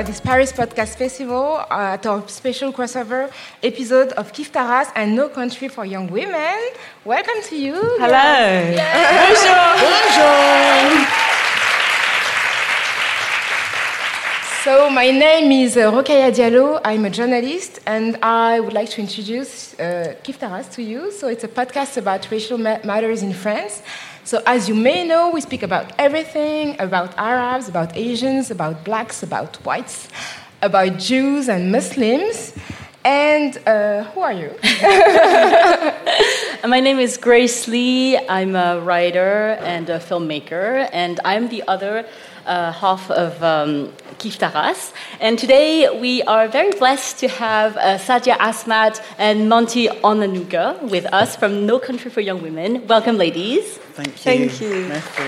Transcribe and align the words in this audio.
Uh, 0.00 0.02
this 0.02 0.18
Paris 0.18 0.50
Podcast 0.50 0.96
Festival 0.96 1.58
uh, 1.70 1.92
at 1.92 2.06
our 2.06 2.26
special 2.26 2.72
crossover 2.72 3.30
episode 3.62 4.12
of 4.12 4.32
Kiffe 4.32 4.50
ta 4.50 4.62
race 4.64 4.88
and 4.94 5.14
No 5.14 5.28
Country 5.28 5.68
for 5.68 5.84
Young 5.84 6.06
Women. 6.06 6.58
Welcome 7.04 7.42
to 7.48 7.54
you. 7.54 7.74
Hello. 8.00 8.40
Bonjour. 9.82 11.20
So 14.64 14.88
my 14.88 15.10
name 15.10 15.52
is 15.52 15.76
uh, 15.76 15.92
Rokhaya 15.92 16.32
Diallo. 16.32 16.80
I'm 16.82 17.04
a 17.04 17.10
journalist, 17.10 17.80
and 17.86 18.16
I 18.22 18.58
would 18.60 18.72
like 18.72 18.88
to 18.90 19.02
introduce 19.02 19.78
uh, 19.78 20.14
Kiffe 20.22 20.38
ta 20.38 20.54
race 20.54 20.68
to 20.76 20.82
you. 20.82 21.12
So 21.12 21.28
it's 21.28 21.44
a 21.44 21.48
podcast 21.48 21.98
about 21.98 22.30
racial 22.30 22.56
ma- 22.56 22.80
matters 22.84 23.22
in 23.22 23.34
France. 23.34 23.82
So 24.24 24.42
as 24.46 24.68
you 24.68 24.74
may 24.74 25.06
know, 25.06 25.30
we 25.30 25.40
speak 25.40 25.62
about 25.62 25.92
everything 25.98 26.76
about 26.78 27.16
Arabs, 27.16 27.68
about 27.68 27.96
Asians, 27.96 28.50
about 28.50 28.84
blacks, 28.84 29.22
about 29.22 29.56
whites, 29.64 30.08
about 30.62 30.98
Jews 30.98 31.48
and 31.48 31.72
Muslims. 31.72 32.54
And 33.02 33.56
uh, 33.66 34.04
who 34.04 34.20
are 34.20 34.32
you? 34.32 34.50
My 36.68 36.80
name 36.80 36.98
is 36.98 37.16
Grace 37.16 37.66
Ly. 37.66 38.22
I'm 38.28 38.54
a 38.54 38.78
writer 38.80 39.56
and 39.60 39.88
a 39.88 39.98
filmmaker, 39.98 40.86
and 40.92 41.18
I'm 41.24 41.48
the 41.48 41.64
other 41.66 42.04
uh, 42.50 42.72
half 42.72 43.10
of 43.10 43.42
um, 43.42 43.92
Kiffe 44.18 44.38
ta 44.38 44.50
race. 44.54 44.92
And 45.20 45.38
today 45.38 45.88
we 46.04 46.22
are 46.24 46.48
very 46.48 46.72
blessed 46.82 47.18
to 47.20 47.28
have 47.28 47.76
uh, 47.76 47.98
Sadia 48.06 48.36
Azmat 48.38 49.00
and 49.18 49.48
Monty 49.48 49.86
Onanuga 50.10 50.82
with 50.90 51.06
us 51.12 51.36
from 51.36 51.64
No 51.66 51.78
Country 51.78 52.10
for 52.10 52.20
Young 52.20 52.42
Women. 52.42 52.86
Welcome, 52.88 53.16
ladies. 53.16 53.64
Thank 53.98 54.08
you. 54.08 54.14
Thank 54.30 54.60
you. 54.60 54.88
Merci. 54.88 55.22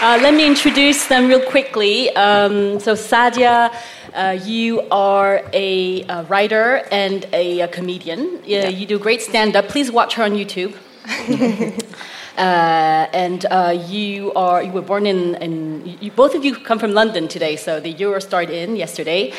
Uh, 0.00 0.18
let 0.22 0.32
me 0.34 0.46
introduce 0.46 1.06
them 1.06 1.26
real 1.26 1.44
quickly. 1.54 2.10
Um, 2.14 2.78
so, 2.78 2.94
Sadia, 2.94 3.74
uh, 4.14 4.38
you 4.44 4.82
are 4.90 5.42
a, 5.52 6.02
uh 6.04 6.22
writer 6.24 6.82
and 6.92 7.26
a, 7.32 7.60
a 7.60 7.68
comedian. 7.68 8.20
Uh, 8.44 8.70
You 8.78 8.86
do 8.86 8.98
great 8.98 9.22
stand 9.22 9.56
up. 9.56 9.68
Please 9.68 9.90
watch 9.90 10.14
her 10.14 10.22
on 10.24 10.32
YouTube. 10.32 10.72
Uh, 12.38 13.08
and 13.12 13.46
uh, 13.46 13.76
you 13.88 14.32
are 14.34 14.62
you 14.62 14.70
were 14.70 14.80
born 14.80 15.06
in, 15.06 15.34
in 15.42 15.98
you, 16.00 16.12
both 16.12 16.36
of 16.36 16.44
you 16.44 16.54
come 16.54 16.78
from 16.78 16.92
London 16.92 17.26
today, 17.26 17.56
so 17.56 17.80
the 17.80 17.90
Euro 17.90 18.20
started 18.20 18.54
in 18.54 18.76
yesterday. 18.76 19.32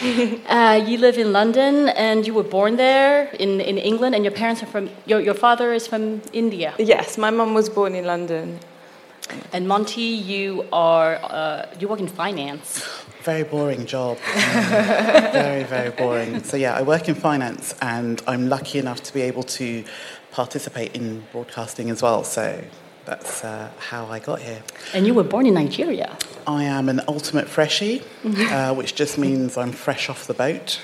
uh, 0.49 0.83
you 0.85 0.97
live 0.97 1.17
in 1.17 1.31
London, 1.31 1.87
and 1.89 2.27
you 2.27 2.33
were 2.33 2.43
born 2.43 2.75
there 2.75 3.29
in, 3.39 3.61
in 3.61 3.77
England, 3.77 4.15
and 4.15 4.25
your 4.25 4.33
parents 4.33 4.61
are 4.61 4.65
from 4.65 4.89
your, 5.05 5.21
your 5.21 5.33
father 5.33 5.71
is 5.71 5.87
from 5.87 6.21
India. 6.33 6.73
Yes, 6.77 7.17
my 7.17 7.29
mum 7.29 7.53
was 7.53 7.69
born 7.69 7.95
in 7.95 8.05
London. 8.05 8.59
And 9.53 9.65
Monty, 9.65 10.01
you 10.01 10.65
are 10.73 11.19
uh, 11.23 11.67
you 11.79 11.87
work 11.87 12.01
in 12.01 12.07
finance. 12.07 12.85
Very 13.23 13.43
boring 13.43 13.85
job. 13.85 14.17
Um, 14.17 14.43
very, 15.33 15.63
very 15.63 15.89
boring. 15.91 16.41
So, 16.41 16.55
yeah, 16.55 16.73
I 16.73 16.81
work 16.81 17.09
in 17.09 17.15
finance 17.15 17.75
and 17.81 18.21
I'm 18.27 18.47
lucky 18.47 18.79
enough 18.79 19.03
to 19.03 19.13
be 19.13 19.21
able 19.21 19.43
to 19.43 19.83
participate 20.31 20.95
in 20.95 21.25
broadcasting 21.33 21.89
as 21.89 22.01
well. 22.01 22.23
So, 22.23 22.63
that's 23.09 23.43
uh, 23.43 23.71
how 23.79 24.05
I 24.05 24.19
got 24.19 24.39
here. 24.39 24.61
And 24.93 25.07
you 25.07 25.15
were 25.15 25.23
born 25.23 25.47
in 25.47 25.55
Nigeria. 25.55 26.15
I 26.45 26.63
am 26.65 26.89
an 26.89 27.01
ultimate 27.07 27.47
freshie, 27.47 28.03
uh, 28.23 28.75
which 28.75 28.93
just 28.93 29.17
means 29.17 29.57
I'm 29.57 29.71
fresh 29.71 30.09
off 30.09 30.27
the 30.27 30.35
boat. 30.35 30.79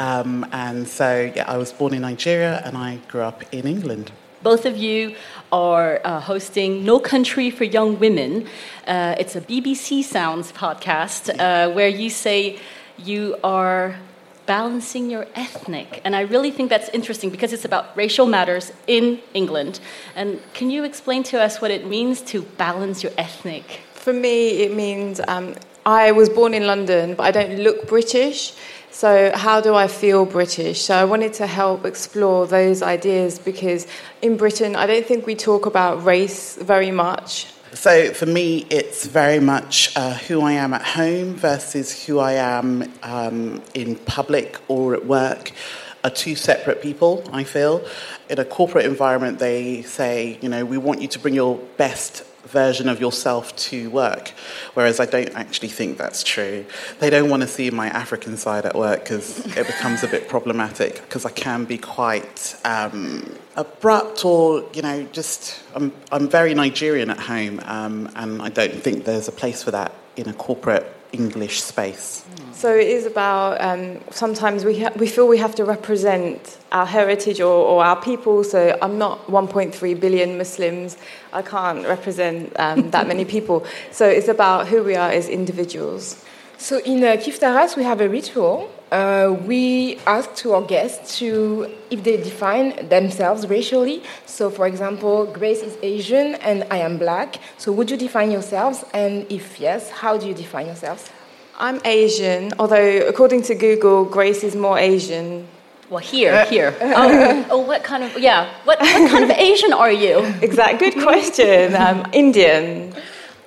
Um, 0.00 0.44
and 0.50 0.88
so, 0.88 1.32
yeah, 1.36 1.44
I 1.46 1.56
was 1.58 1.72
born 1.72 1.94
in 1.94 2.02
Nigeria 2.02 2.60
and 2.64 2.76
I 2.76 2.96
grew 3.06 3.20
up 3.20 3.42
in 3.54 3.66
England. 3.68 4.10
Both 4.42 4.66
of 4.66 4.76
you 4.76 5.14
are 5.52 6.00
uh, 6.04 6.18
hosting 6.18 6.84
No 6.84 6.98
Country 6.98 7.48
for 7.48 7.62
Young 7.62 8.00
Women. 8.00 8.48
Uh, 8.84 9.14
it's 9.16 9.36
a 9.36 9.40
BBC 9.40 10.02
Sounds 10.02 10.50
podcast 10.50 11.30
uh, 11.38 11.72
where 11.72 11.88
you 11.88 12.10
say 12.10 12.58
you 12.98 13.36
are 13.44 13.96
balancing 14.58 15.08
your 15.08 15.26
ethnic. 15.34 15.88
And 16.04 16.14
I 16.14 16.22
really 16.34 16.50
think 16.50 16.68
that's 16.68 16.90
interesting 16.90 17.30
because 17.30 17.54
it's 17.54 17.64
about 17.64 17.84
racial 17.96 18.26
matters 18.26 18.70
in 18.86 19.18
England. 19.32 19.80
And 20.14 20.28
can 20.52 20.68
you 20.74 20.84
explain 20.84 21.22
to 21.32 21.40
us 21.40 21.62
what 21.62 21.70
it 21.70 21.86
means 21.86 22.20
to 22.32 22.42
balance 22.64 23.02
your 23.02 23.14
ethnic? 23.16 23.64
For 23.94 24.12
me, 24.12 24.36
it 24.64 24.72
means 24.84 25.22
um, 25.26 25.46
I 25.86 26.12
was 26.12 26.28
born 26.28 26.52
in 26.52 26.66
London, 26.66 27.14
but 27.14 27.24
I 27.24 27.30
don't 27.38 27.60
look 27.66 27.88
British. 27.88 28.52
So, 28.90 29.32
how 29.34 29.62
do 29.62 29.74
I 29.84 29.88
feel 29.88 30.26
British? 30.26 30.82
So, 30.82 30.92
I 31.02 31.06
wanted 31.12 31.32
to 31.40 31.46
help 31.46 31.86
explore 31.86 32.46
those 32.46 32.82
ideas 32.82 33.38
because 33.38 33.86
in 34.20 34.36
Britain, 34.36 34.76
I 34.76 34.84
don't 34.86 35.06
think 35.06 35.26
we 35.26 35.34
talk 35.34 35.64
about 35.64 36.04
race 36.04 36.58
very 36.72 36.90
much. 36.90 37.46
So 37.74 38.12
for 38.12 38.26
me, 38.26 38.66
it's 38.68 39.06
very 39.06 39.40
much 39.40 39.96
uh, 39.96 40.12
who 40.12 40.42
I 40.42 40.52
am 40.52 40.74
at 40.74 40.82
home 40.82 41.36
versus 41.36 42.04
who 42.04 42.18
I 42.18 42.32
am 42.32 42.92
um, 43.02 43.62
in 43.72 43.96
public 43.96 44.58
or 44.68 44.92
at 44.94 45.06
work 45.06 45.52
are 46.04 46.10
two 46.10 46.36
separate 46.36 46.82
people, 46.82 47.24
I 47.32 47.44
feel. 47.44 47.82
In 48.28 48.38
a 48.38 48.44
corporate 48.44 48.84
environment, 48.84 49.38
they 49.38 49.80
say, 49.82 50.38
you 50.42 50.50
know, 50.50 50.66
we 50.66 50.76
want 50.76 51.00
you 51.00 51.08
to 51.08 51.18
bring 51.18 51.32
your 51.32 51.56
best 51.78 52.24
version 52.44 52.88
of 52.88 53.00
yourself 53.00 53.54
to 53.56 53.90
work, 53.90 54.32
whereas 54.74 55.00
I 55.00 55.06
don't 55.06 55.30
actually 55.34 55.68
think 55.68 55.98
that's 55.98 56.22
true. 56.22 56.64
They 56.98 57.10
don't 57.10 57.30
want 57.30 57.42
to 57.42 57.48
see 57.48 57.70
my 57.70 57.88
African 57.88 58.36
side 58.36 58.66
at 58.66 58.74
work 58.74 59.00
because 59.00 59.46
it 59.56 59.66
becomes 59.66 60.02
a 60.02 60.08
bit 60.08 60.28
problematic 60.28 61.02
because 61.02 61.24
I 61.24 61.30
can 61.30 61.64
be 61.64 61.78
quite 61.78 62.56
um, 62.64 63.38
abrupt 63.56 64.24
or, 64.24 64.64
you 64.74 64.82
know, 64.82 65.04
just, 65.12 65.60
I'm, 65.74 65.92
I'm 66.10 66.28
very 66.28 66.54
Nigerian 66.54 67.10
at 67.10 67.20
home 67.20 67.60
um, 67.64 68.10
and 68.16 68.42
I 68.42 68.48
don't 68.48 68.74
think 68.74 69.04
there's 69.04 69.28
a 69.28 69.32
place 69.32 69.62
for 69.62 69.70
that 69.70 69.92
in 70.16 70.28
a 70.28 70.34
corporate 70.34 70.86
English 71.12 71.62
space. 71.62 72.24
So, 72.52 72.74
it 72.74 72.88
is 72.88 73.06
about 73.06 73.60
um, 73.60 74.00
sometimes 74.10 74.64
we, 74.64 74.80
ha- 74.80 74.92
we 74.96 75.06
feel 75.06 75.26
we 75.28 75.38
have 75.38 75.54
to 75.56 75.64
represent 75.64 76.58
our 76.70 76.86
heritage 76.86 77.40
or, 77.40 77.52
or 77.52 77.84
our 77.84 78.00
people. 78.00 78.44
So, 78.44 78.78
I'm 78.80 78.98
not 78.98 79.26
1.3 79.26 80.00
billion 80.00 80.38
Muslims, 80.38 80.96
I 81.32 81.42
can't 81.42 81.86
represent 81.86 82.52
um, 82.58 82.90
that 82.94 83.06
many 83.06 83.24
people. 83.24 83.66
So, 83.90 84.08
it's 84.08 84.28
about 84.28 84.68
who 84.68 84.82
we 84.82 84.94
are 84.96 85.10
as 85.10 85.28
individuals. 85.28 86.24
So 86.62 86.78
in 86.78 87.02
uh, 87.02 87.16
Kiffe 87.16 87.40
ta 87.40 87.56
race, 87.58 87.74
we 87.74 87.82
have 87.82 88.00
a 88.00 88.08
ritual 88.08 88.70
uh, 88.92 89.32
we 89.46 89.98
ask 90.06 90.34
to 90.36 90.52
our 90.52 90.62
guests 90.62 91.18
to 91.18 91.66
if 91.90 92.04
they 92.04 92.18
define 92.18 92.88
themselves 92.88 93.48
racially. 93.48 94.02
So, 94.26 94.50
for 94.50 94.66
example, 94.66 95.26
Grace 95.26 95.62
is 95.62 95.76
Asian 95.82 96.34
and 96.36 96.66
I 96.70 96.78
am 96.78 96.98
black. 96.98 97.36
So, 97.56 97.72
would 97.72 97.90
you 97.90 97.96
define 97.96 98.30
yourselves? 98.30 98.84
And 98.92 99.26
if 99.32 99.58
yes, 99.58 99.90
how 99.90 100.18
do 100.18 100.28
you 100.28 100.34
define 100.34 100.66
yourselves? 100.66 101.10
I'm 101.58 101.80
Asian, 101.84 102.52
although 102.58 103.08
according 103.08 103.42
to 103.42 103.54
Google, 103.54 104.04
Grace 104.04 104.44
is 104.44 104.54
more 104.54 104.78
Asian. 104.78 105.48
Well, 105.88 106.00
here, 106.00 106.44
here. 106.46 106.74
Oh, 106.80 107.46
oh, 107.50 107.58
what 107.58 107.84
kind 107.84 108.02
of, 108.02 108.18
yeah, 108.18 108.48
what, 108.64 108.80
what 108.80 109.10
kind 109.10 109.24
of 109.24 109.30
Asian 109.50 109.72
are 109.72 109.92
you? 109.92 110.20
Exact, 110.40 110.78
good 110.78 110.94
question. 110.94 111.74
Um, 111.74 112.06
Indian. 112.12 112.94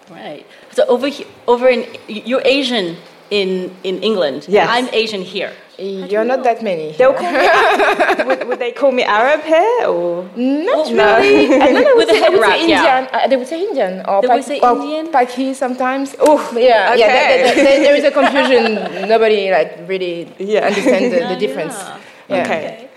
Right. 0.09 0.45
So 0.71 0.85
over 0.85 1.07
here, 1.07 1.25
over 1.47 1.67
in, 1.67 1.87
you're 2.07 2.43
Asian 2.45 2.97
in, 3.31 3.75
in 3.83 4.01
England. 4.03 4.45
Yes. 4.47 4.67
I'm 4.69 4.87
Asian 4.93 5.21
here. 5.21 5.51
You're 5.77 6.23
not 6.23 6.43
that 6.43 6.63
many. 6.63 6.93
They'll 6.93 7.13
call 7.13 7.29
me, 7.33 8.25
would, 8.27 8.47
would 8.47 8.59
they 8.59 8.71
call 8.71 8.93
me 8.93 9.03
Arab 9.03 9.41
here 9.43 9.87
or? 9.89 10.23
Not 10.37 10.89
no. 10.89 11.17
really. 11.19 11.53
I 11.61 11.67
think 11.73 11.85
they 11.85 11.93
would 11.93 11.97
With 11.97 12.09
say, 12.09 12.21
they 12.21 12.29
would 12.29 12.39
wrap, 12.41 12.51
say 12.59 12.69
yeah. 12.69 12.99
Indian. 12.99 13.09
Uh, 13.23 13.27
they 13.27 13.35
would 13.35 13.47
say 13.47 13.61
Indian 13.67 14.05
or 14.07 14.21
They 14.21 14.27
would 14.29 14.43
say 14.45 14.59
or 14.61 14.71
Indian? 14.77 15.07
Paki 15.11 15.53
sometimes. 15.53 16.15
Oh, 16.19 16.39
yeah, 16.55 16.95
yeah. 16.95 17.05
Okay. 17.05 17.07
There, 17.07 17.55
there- 17.55 17.63
there- 17.65 17.79
there 17.83 17.95
is 17.97 18.03
a 18.05 18.11
confusion. 18.19 19.07
Nobody 19.09 19.51
like 19.51 19.79
really 19.85 20.31
Yeah. 20.39 20.67
understands 20.67 21.13
the, 21.13 21.27
the 21.27 21.35
difference. 21.35 21.73
yeah. 21.75 21.99
Yeah. 22.29 22.41
Okay. 22.43 22.89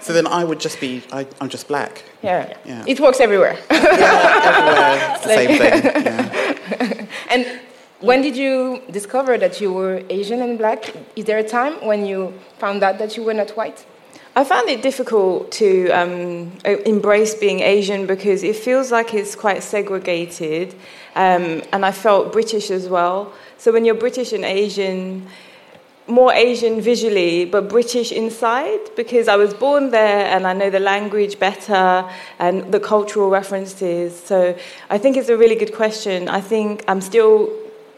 So 0.00 0.14
then 0.14 0.26
I 0.26 0.42
would 0.42 0.58
just 0.58 0.80
be, 0.80 1.02
I, 1.12 1.26
I'm 1.40 1.50
just 1.50 1.68
black. 1.68 2.02
Yeah. 2.22 2.56
Yeah. 2.64 2.82
It 2.86 2.98
works 2.98 3.20
everywhere. 3.20 3.58
Everywhere, 3.68 5.14
it's 5.14 5.22
the 5.22 5.34
same 5.36 5.58
thing. 5.58 5.82
Yeah. 5.84 7.06
and 7.30 7.60
when 8.00 8.22
did 8.22 8.36
you 8.36 8.82
discover 8.90 9.36
that 9.38 9.60
you 9.60 9.72
were 9.72 10.02
Asian 10.08 10.40
and 10.40 10.58
black? 10.58 10.94
Is 11.16 11.26
there 11.26 11.38
a 11.38 11.48
time 11.48 11.74
when 11.86 12.06
you 12.06 12.32
found 12.58 12.82
out 12.82 12.98
that 12.98 13.16
you 13.16 13.22
were 13.22 13.34
not 13.34 13.50
white? 13.50 13.84
I 14.36 14.44
found 14.44 14.68
it 14.68 14.80
difficult 14.80 15.50
to 15.52 15.90
um, 15.90 16.52
uh, 16.64 16.76
embrace 16.86 17.34
being 17.34 17.60
Asian 17.60 18.06
because 18.06 18.42
it 18.44 18.56
feels 18.56 18.92
like 18.92 19.12
it's 19.12 19.34
quite 19.34 19.62
segregated, 19.62 20.72
um, 21.16 21.62
and 21.72 21.84
I 21.84 21.90
felt 21.90 22.32
British 22.32 22.70
as 22.70 22.88
well. 22.88 23.32
So 23.58 23.72
when 23.72 23.84
you're 23.84 23.96
British 23.96 24.32
and 24.32 24.44
Asian, 24.44 25.26
more 26.06 26.32
Asian 26.32 26.80
visually, 26.80 27.44
but 27.44 27.68
British 27.68 28.12
inside, 28.12 28.80
because 28.96 29.26
I 29.28 29.36
was 29.36 29.52
born 29.52 29.90
there 29.90 30.26
and 30.26 30.46
I 30.46 30.52
know 30.52 30.70
the 30.70 30.80
language 30.80 31.38
better 31.38 32.08
and 32.38 32.72
the 32.72 32.80
cultural 32.80 33.30
references. 33.30 34.18
So 34.18 34.56
I 34.90 34.98
think 34.98 35.16
it's 35.16 35.28
a 35.28 35.36
really 35.36 35.56
good 35.56 35.74
question. 35.74 36.28
I 36.28 36.40
think 36.40 36.84
I'm 36.88 37.00
still 37.00 37.50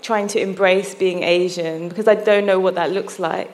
trying 0.03 0.27
to 0.29 0.41
embrace 0.41 0.95
being 0.95 1.23
Asian 1.23 1.89
because 1.89 2.09
I 2.09 2.17
don't 2.17 2.45
know 2.45 2.61
what 2.61 2.75
that 2.75 2.91
looks 2.91 3.19
like. 3.19 3.51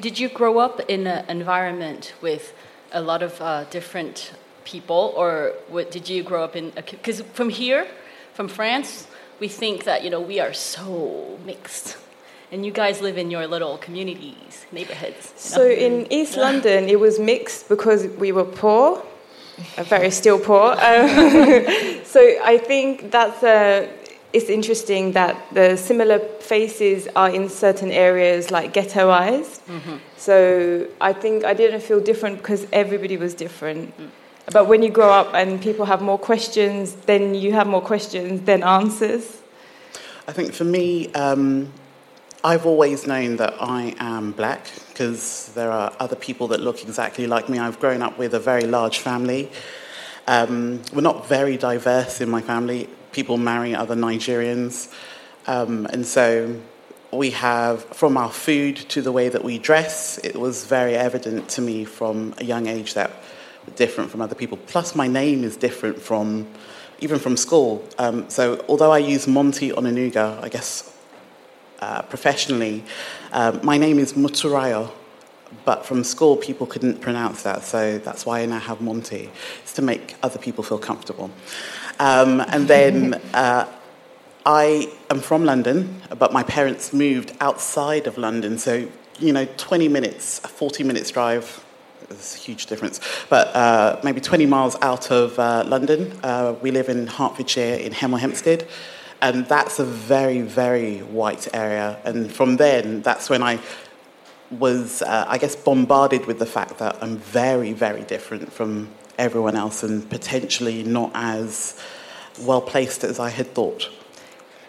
Did 0.00 0.18
you 0.18 0.28
grow 0.28 0.58
up 0.58 0.80
in 0.88 1.06
an 1.06 1.28
environment 1.28 2.14
with 2.20 2.52
a 2.92 3.00
lot 3.00 3.22
of 3.22 3.40
uh, 3.40 3.64
different 3.70 4.32
people, 4.64 5.12
or 5.16 5.54
what, 5.68 5.90
did 5.90 6.08
you 6.08 6.22
grow 6.22 6.44
up 6.44 6.54
in? 6.54 6.70
Because 6.70 7.22
from 7.32 7.48
here, 7.48 7.88
from 8.34 8.48
France, 8.48 9.08
we 9.40 9.48
think 9.48 9.84
that 9.84 10.04
you 10.04 10.10
know 10.10 10.20
we 10.20 10.38
are 10.38 10.52
so 10.52 11.38
mixed, 11.44 11.96
and 12.52 12.64
you 12.64 12.70
guys 12.70 13.00
live 13.00 13.18
in 13.18 13.30
your 13.30 13.46
little 13.46 13.78
communities, 13.78 14.66
neighborhoods. 14.70 15.32
you 15.36 15.50
know? 15.50 15.64
So 15.64 15.68
in 15.68 16.12
East 16.12 16.36
London, 16.46 16.88
it 16.88 17.00
was 17.00 17.18
mixed 17.18 17.68
because 17.68 18.06
we 18.06 18.30
were 18.30 18.44
poor, 18.44 19.02
very 19.76 20.10
still 20.10 20.38
poor. 20.38 20.72
Um, 20.72 21.08
so 22.04 22.20
I 22.44 22.60
think 22.62 23.10
that's 23.10 23.42
uh, 23.42 23.88
it's 24.32 24.48
interesting 24.48 25.12
that 25.12 25.36
the 25.52 25.76
similar 25.76 26.18
faces 26.40 27.08
are 27.14 27.30
in 27.30 27.48
certain 27.48 27.90
areas 27.90 28.50
like 28.50 28.72
ghettoized. 28.72 29.60
So 30.16 30.86
I 31.00 31.12
think 31.12 31.44
I 31.44 31.54
didn't 31.54 31.80
feel 31.82 32.00
different 32.00 32.38
because 32.38 32.66
everybody 32.72 33.16
was 33.16 33.34
different. 33.34 33.92
But 34.52 34.66
when 34.66 34.82
you 34.82 34.90
grow 34.90 35.10
up 35.10 35.34
and 35.34 35.60
people 35.60 35.84
have 35.84 36.02
more 36.02 36.18
questions, 36.18 36.94
then 37.06 37.34
you 37.34 37.52
have 37.52 37.66
more 37.66 37.82
questions 37.82 38.42
than 38.42 38.62
answers. 38.62 39.40
I 40.26 40.32
think 40.32 40.52
for 40.52 40.64
me, 40.64 41.12
um, 41.14 41.72
I've 42.44 42.66
always 42.66 43.06
known 43.06 43.36
that 43.36 43.54
I 43.60 43.94
am 43.98 44.32
black 44.32 44.66
because 44.88 45.52
there 45.54 45.70
are 45.70 45.92
other 46.00 46.16
people 46.16 46.48
that 46.48 46.60
look 46.60 46.82
exactly 46.82 47.26
like 47.26 47.48
me. 47.48 47.58
I've 47.58 47.78
grown 47.78 48.02
up 48.02 48.18
with 48.18 48.34
a 48.34 48.40
very 48.40 48.66
large 48.66 48.98
family. 48.98 49.50
Um, 50.26 50.82
we're 50.92 51.02
not 51.02 51.28
very 51.28 51.56
diverse 51.56 52.20
in 52.20 52.30
my 52.30 52.40
family. 52.40 52.88
People 53.12 53.36
marry 53.36 53.74
other 53.74 53.94
Nigerians. 53.94 54.92
Um, 55.46 55.86
and 55.86 56.04
so 56.06 56.60
we 57.12 57.30
have, 57.30 57.84
from 57.84 58.16
our 58.16 58.30
food 58.30 58.76
to 58.76 59.02
the 59.02 59.12
way 59.12 59.28
that 59.28 59.44
we 59.44 59.58
dress, 59.58 60.18
it 60.18 60.34
was 60.36 60.64
very 60.64 60.94
evident 60.94 61.48
to 61.50 61.60
me 61.60 61.84
from 61.84 62.34
a 62.38 62.44
young 62.44 62.66
age 62.66 62.94
that 62.94 63.10
we're 63.66 63.74
different 63.76 64.10
from 64.10 64.22
other 64.22 64.34
people. 64.34 64.56
Plus, 64.66 64.94
my 64.94 65.08
name 65.08 65.44
is 65.44 65.56
different 65.56 66.00
from, 66.00 66.48
even 67.00 67.18
from 67.18 67.36
school. 67.36 67.86
Um, 67.98 68.28
so 68.30 68.64
although 68.68 68.90
I 68.90 68.98
use 68.98 69.28
Monty 69.28 69.70
Onanuga, 69.70 70.42
I 70.42 70.48
guess 70.48 70.96
uh, 71.80 72.02
professionally, 72.02 72.82
um, 73.32 73.60
my 73.62 73.76
name 73.76 73.98
is 73.98 74.14
Muturayo, 74.14 74.90
but 75.66 75.84
from 75.84 76.02
school 76.02 76.36
people 76.36 76.66
couldn't 76.66 77.02
pronounce 77.02 77.42
that, 77.42 77.62
so 77.62 77.98
that's 77.98 78.24
why 78.24 78.40
I 78.40 78.46
now 78.46 78.58
have 78.58 78.80
Monty. 78.80 79.30
It's 79.62 79.74
to 79.74 79.82
make 79.82 80.16
other 80.22 80.38
people 80.38 80.64
feel 80.64 80.78
comfortable. 80.78 81.30
Um, 82.02 82.40
and 82.48 82.66
then 82.66 83.14
uh, 83.32 83.64
I 84.44 84.92
am 85.08 85.20
from 85.20 85.44
London, 85.44 86.02
but 86.18 86.32
my 86.32 86.42
parents 86.42 86.92
moved 86.92 87.30
outside 87.40 88.08
of 88.08 88.18
London, 88.18 88.58
so 88.58 88.88
you 89.20 89.32
know, 89.32 89.46
20 89.56 89.86
minutes, 89.86 90.40
a 90.42 90.48
40 90.48 90.82
minutes 90.82 91.12
drive. 91.12 91.64
There's 92.08 92.34
a 92.34 92.38
huge 92.38 92.66
difference, 92.66 92.98
but 93.28 93.54
uh, 93.54 94.00
maybe 94.02 94.20
20 94.20 94.46
miles 94.46 94.76
out 94.82 95.12
of 95.12 95.38
uh, 95.38 95.62
London. 95.64 96.18
Uh, 96.24 96.56
we 96.60 96.72
live 96.72 96.88
in 96.88 97.06
Hertfordshire 97.06 97.76
in 97.76 97.92
Hemel 97.92 98.18
Hempstead, 98.18 98.66
and 99.20 99.46
that's 99.46 99.78
a 99.78 99.84
very, 99.84 100.40
very 100.40 101.02
white 101.02 101.46
area. 101.54 102.00
And 102.04 102.32
from 102.32 102.56
then, 102.56 103.02
that's 103.02 103.30
when 103.30 103.44
I 103.44 103.60
was, 104.50 105.02
uh, 105.02 105.26
I 105.28 105.38
guess, 105.38 105.54
bombarded 105.54 106.26
with 106.26 106.40
the 106.40 106.46
fact 106.46 106.78
that 106.78 107.00
I'm 107.00 107.18
very, 107.18 107.72
very 107.72 108.02
different 108.02 108.52
from 108.52 108.88
everyone 109.18 109.56
else 109.56 109.82
and 109.82 110.08
potentially 110.08 110.82
not 110.82 111.10
as 111.14 111.78
well 112.40 112.60
placed 112.60 113.04
as 113.04 113.18
I 113.18 113.28
had 113.28 113.54
thought. 113.54 113.90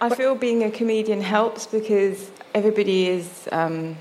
I 0.01 0.13
feel 0.13 0.35
being 0.35 0.63
a 0.63 0.71
comedian 0.71 1.21
helps 1.21 1.65
because 1.65 2.29
everybody 2.53 3.07
is 3.07 3.47
um, 3.51 3.95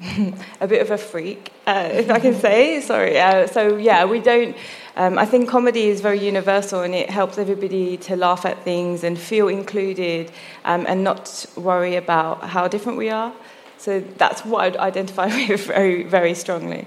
a 0.60 0.68
bit 0.68 0.80
of 0.80 0.90
a 0.90 0.98
freak, 0.98 1.52
uh, 1.66 1.88
if 1.92 2.10
I 2.10 2.20
can 2.20 2.34
say. 2.34 2.80
Sorry. 2.80 3.18
Uh, 3.18 3.46
so 3.46 3.76
yeah, 3.76 4.04
we 4.04 4.20
don't. 4.20 4.56
Um, 4.96 5.18
I 5.18 5.26
think 5.26 5.48
comedy 5.48 5.88
is 5.88 6.00
very 6.00 6.24
universal 6.24 6.82
and 6.82 6.94
it 6.94 7.10
helps 7.10 7.36
everybody 7.36 7.96
to 7.96 8.14
laugh 8.14 8.46
at 8.46 8.62
things 8.62 9.02
and 9.02 9.18
feel 9.18 9.48
included 9.48 10.30
um, 10.64 10.86
and 10.86 11.02
not 11.02 11.46
worry 11.56 11.96
about 11.96 12.44
how 12.44 12.68
different 12.68 12.96
we 12.96 13.10
are. 13.10 13.32
So 13.76 13.98
that's 13.98 14.44
what 14.44 14.62
I'd 14.62 14.76
identify 14.76 15.26
with 15.48 15.66
very, 15.66 16.04
very 16.04 16.34
strongly. 16.34 16.86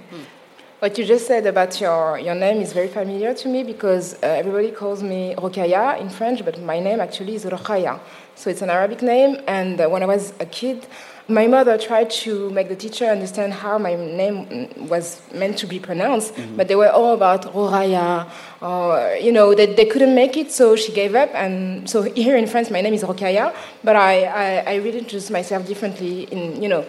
What 0.79 0.95
you 0.99 1.05
just 1.05 1.25
said 1.25 1.47
about 1.47 1.81
your, 1.81 2.19
your 2.19 2.35
name 2.35 2.61
is 2.61 2.71
very 2.71 2.87
familiar 2.87 3.33
to 3.33 3.49
me 3.49 3.63
because 3.63 4.13
uh, 4.13 4.27
everybody 4.27 4.69
calls 4.69 5.01
me 5.01 5.33
Rokaya 5.35 5.99
in 5.99 6.07
French, 6.07 6.45
but 6.45 6.61
my 6.61 6.79
name 6.79 6.99
actually 6.99 7.33
is 7.33 7.45
Rokhaya. 7.45 7.99
So 8.35 8.51
it's 8.51 8.61
an 8.61 8.69
Arabic 8.69 9.01
name, 9.01 9.41
and 9.47 9.81
uh, 9.81 9.87
when 9.87 10.03
I 10.03 10.05
was 10.05 10.33
a 10.39 10.45
kid, 10.45 10.85
my 11.27 11.47
mother 11.47 11.79
tried 11.79 12.11
to 12.11 12.51
make 12.51 12.69
the 12.69 12.75
teacher 12.75 13.05
understand 13.05 13.53
how 13.53 13.79
my 13.79 13.95
name 13.95 14.45
mm, 14.45 14.77
was 14.87 15.19
meant 15.33 15.57
to 15.57 15.65
be 15.65 15.79
pronounced, 15.79 16.35
but 16.55 16.67
they 16.67 16.75
were 16.75 16.91
all 16.91 17.15
about 17.15 17.51
Roraya, 17.55 18.29
or, 18.61 19.15
you 19.19 19.31
know, 19.31 19.55
they, 19.55 19.65
they 19.65 19.85
couldn't 19.85 20.13
make 20.13 20.37
it, 20.37 20.51
so 20.51 20.75
she 20.75 20.91
gave 20.91 21.15
up. 21.15 21.33
And 21.33 21.89
so 21.89 22.03
here 22.03 22.37
in 22.37 22.45
France, 22.45 22.69
my 22.69 22.81
name 22.81 22.93
is 22.93 23.01
Rokaya, 23.01 23.51
but 23.83 23.95
I, 23.95 24.25
I, 24.25 24.73
I 24.73 24.75
really 24.75 24.99
introduce 24.99 25.31
myself 25.31 25.65
differently 25.65 26.25
in, 26.25 26.61
you 26.61 26.69
know, 26.69 26.85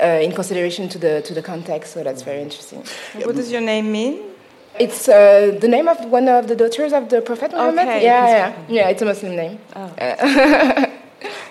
uh, 0.00 0.04
in 0.26 0.32
consideration 0.32 0.88
to 0.88 0.98
the, 0.98 1.22
to 1.22 1.32
the 1.34 1.42
context, 1.42 1.92
so 1.94 2.02
that's 2.02 2.22
very 2.22 2.42
interesting. 2.42 2.82
What 3.24 3.36
does 3.36 3.50
your 3.52 3.60
name 3.60 3.92
mean? 3.92 4.18
It's 4.78 5.08
uh, 5.08 5.56
the 5.60 5.68
name 5.68 5.86
of 5.88 6.04
one 6.06 6.28
of 6.28 6.48
the 6.48 6.56
daughters 6.56 6.92
of 6.92 7.08
the 7.08 7.20
Prophet 7.22 7.52
Muhammad. 7.52 7.86
Okay, 7.86 8.02
yeah, 8.02 8.26
yeah, 8.26 8.52
yeah. 8.68 8.88
It's 8.88 9.02
a 9.02 9.04
Muslim 9.04 9.36
name. 9.36 9.58
Uh, 9.72 9.88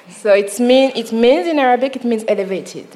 so 0.09 0.33
it's 0.33 0.59
mean. 0.59 0.91
It 0.93 1.13
means 1.13 1.47
in 1.47 1.57
Arabic. 1.57 1.95
It 1.95 2.03
means 2.03 2.25
elevated. 2.27 2.87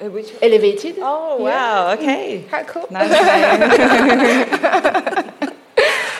Uh, 0.00 0.08
which? 0.08 0.32
Elevated. 0.40 0.96
Oh 1.02 1.36
Yeah. 1.36 1.44
wow! 1.44 1.90
Okay. 1.92 2.46
How 2.50 2.62
cool. 2.64 2.86
Nice 2.90 3.10
name. 3.10 3.20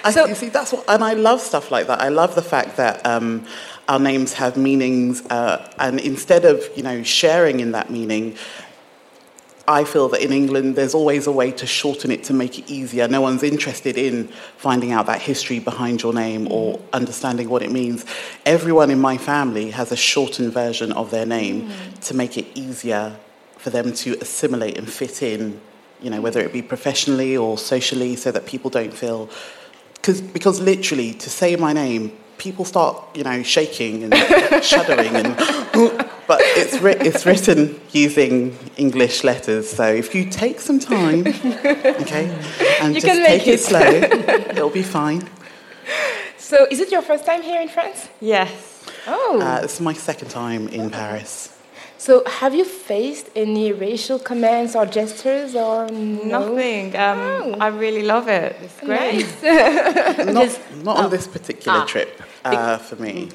I, 0.04 0.10
you 0.28 0.34
see, 0.34 0.50
that's 0.50 0.70
what, 0.72 0.84
and 0.86 1.02
I 1.02 1.14
love 1.14 1.40
stuff 1.40 1.70
like 1.70 1.86
that. 1.86 2.02
I 2.02 2.10
love 2.10 2.34
the 2.34 2.42
fact 2.42 2.76
that 2.76 3.00
um, 3.06 3.46
our 3.88 3.98
names 3.98 4.34
have 4.34 4.58
meanings, 4.58 5.22
uh, 5.30 5.66
and 5.78 5.98
instead 5.98 6.44
of 6.44 6.62
you 6.76 6.82
know 6.82 7.02
sharing 7.02 7.60
in 7.60 7.72
that 7.72 7.88
meaning, 7.90 8.36
I 9.66 9.84
feel 9.84 10.08
that 10.10 10.20
in 10.22 10.32
England 10.32 10.76
there's 10.76 10.94
always 10.94 11.26
a 11.26 11.32
way 11.32 11.50
to 11.52 11.66
shorten 11.66 12.10
it 12.10 12.24
to 12.24 12.34
make 12.34 12.58
it 12.58 12.70
easier. 12.70 13.08
No 13.08 13.22
one's 13.22 13.42
interested 13.42 13.96
in 13.96 14.28
finding 14.58 14.92
out 14.92 15.06
that 15.06 15.22
history 15.22 15.58
behind 15.58 16.02
your 16.02 16.12
name 16.12 16.50
or 16.50 16.80
understanding 16.92 17.48
what 17.48 17.62
it 17.62 17.72
means. 17.72 18.04
Everyone 18.44 18.90
in 18.90 19.00
my 19.00 19.16
family 19.16 19.70
has 19.70 19.90
a 19.90 19.96
shortened 19.96 20.52
version 20.52 20.92
of 20.92 21.10
their 21.10 21.24
name 21.24 21.70
to 22.02 22.14
make 22.14 22.36
it 22.36 22.46
easier 22.54 23.16
for 23.56 23.70
them 23.70 23.94
to 23.94 24.18
assimilate 24.20 24.76
and 24.76 24.90
fit 24.90 25.22
in, 25.22 25.58
you 26.02 26.10
know, 26.10 26.20
whether 26.20 26.40
it 26.40 26.52
be 26.52 26.60
professionally 26.60 27.34
or 27.34 27.56
socially, 27.56 28.16
so 28.16 28.30
that 28.30 28.44
people 28.44 28.68
don't 28.68 28.92
feel. 28.92 29.30
Cause, 30.02 30.20
because 30.20 30.60
literally, 30.60 31.14
to 31.14 31.30
say 31.30 31.56
my 31.56 31.72
name, 31.72 32.14
people 32.36 32.66
start, 32.66 33.02
you 33.16 33.24
know, 33.24 33.42
shaking 33.42 34.04
and 34.04 34.14
shuddering, 34.62 35.16
and 35.16 36.10
but 36.26 36.40
it's 36.60 36.80
ri- 36.80 36.96
it's 37.08 37.24
written 37.26 37.80
using 37.92 38.56
English 38.76 39.24
letters. 39.24 39.68
So 39.70 39.84
if 39.84 40.14
you 40.14 40.24
take 40.30 40.60
some 40.60 40.78
time, 40.78 41.26
okay, 42.02 42.24
and 42.80 42.94
You 42.94 43.00
just 43.00 43.20
take 43.26 43.46
it 43.46 43.54
it. 43.54 43.60
slow, 43.60 43.80
it'll 44.50 44.70
be 44.70 44.82
fine. 44.82 45.22
So, 46.38 46.66
is 46.70 46.78
it 46.80 46.90
your 46.92 47.02
first 47.02 47.24
time 47.26 47.42
here 47.42 47.60
in 47.60 47.68
France? 47.68 48.08
Yes. 48.20 48.50
Oh. 49.06 49.40
Uh, 49.40 49.60
this 49.62 49.74
is 49.74 49.80
my 49.80 49.94
second 49.94 50.28
time 50.28 50.68
in 50.68 50.90
Paris. 50.90 51.48
so, 51.98 52.22
have 52.40 52.54
you 52.54 52.64
faced 52.64 53.28
any 53.34 53.72
racial 53.72 54.18
comments 54.18 54.76
or 54.76 54.84
gestures 54.86 55.54
or 55.54 55.88
no? 55.88 56.24
Nothing. 56.48 56.94
Um, 56.96 57.18
Oh. 57.18 57.56
I 57.60 57.68
really 57.68 58.02
love 58.02 58.28
it. 58.28 58.56
It's 58.62 58.78
great. 58.80 59.26
Not, 60.34 60.58
not 60.84 60.96
oh. 60.98 61.04
on 61.04 61.10
this 61.10 61.26
particular 61.26 61.78
Ah. 61.80 61.86
trip 61.86 62.10
uh, 62.44 62.76
for 62.78 62.96
me. 62.96 63.28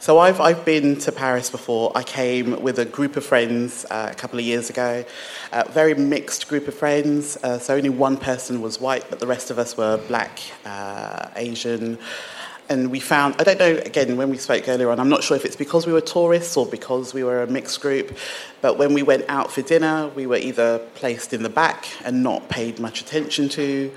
So 0.00 0.18
I've, 0.18 0.40
I've 0.40 0.64
been 0.64 0.96
to 1.00 1.12
Paris 1.12 1.50
before. 1.50 1.92
I 1.94 2.02
came 2.02 2.62
with 2.62 2.78
a 2.78 2.84
group 2.84 3.16
of 3.16 3.24
friends 3.24 3.84
uh, 3.90 4.08
a 4.10 4.14
couple 4.14 4.38
of 4.38 4.44
years 4.44 4.70
ago. 4.70 5.04
Uh, 5.52 5.64
very 5.70 5.94
mixed 5.94 6.48
group 6.48 6.68
of 6.68 6.74
friends. 6.74 7.36
Uh, 7.42 7.58
so 7.58 7.74
only 7.74 7.88
one 7.88 8.16
person 8.16 8.60
was 8.60 8.80
white, 8.80 9.08
but 9.10 9.20
the 9.20 9.26
rest 9.26 9.50
of 9.50 9.58
us 9.58 9.76
were 9.76 9.96
black, 10.08 10.40
uh, 10.64 11.28
Asian. 11.36 11.98
And 12.68 12.90
we 12.90 12.98
found, 12.98 13.36
I 13.38 13.44
don't 13.44 13.58
know, 13.58 13.76
again, 13.84 14.16
when 14.16 14.28
we 14.28 14.38
spoke 14.38 14.68
earlier 14.68 14.90
on, 14.90 14.98
I'm 14.98 15.08
not 15.08 15.22
sure 15.22 15.36
if 15.36 15.44
it's 15.44 15.54
because 15.54 15.86
we 15.86 15.92
were 15.92 16.00
tourists 16.00 16.56
or 16.56 16.66
because 16.66 17.14
we 17.14 17.22
were 17.22 17.42
a 17.42 17.46
mixed 17.46 17.80
group, 17.80 18.16
but 18.60 18.76
when 18.76 18.92
we 18.92 19.04
went 19.04 19.24
out 19.28 19.52
for 19.52 19.62
dinner, 19.62 20.08
we 20.16 20.26
were 20.26 20.36
either 20.36 20.80
placed 20.96 21.32
in 21.32 21.44
the 21.44 21.48
back 21.48 21.86
and 22.04 22.24
not 22.24 22.48
paid 22.48 22.80
much 22.80 23.00
attention 23.00 23.48
to, 23.50 23.92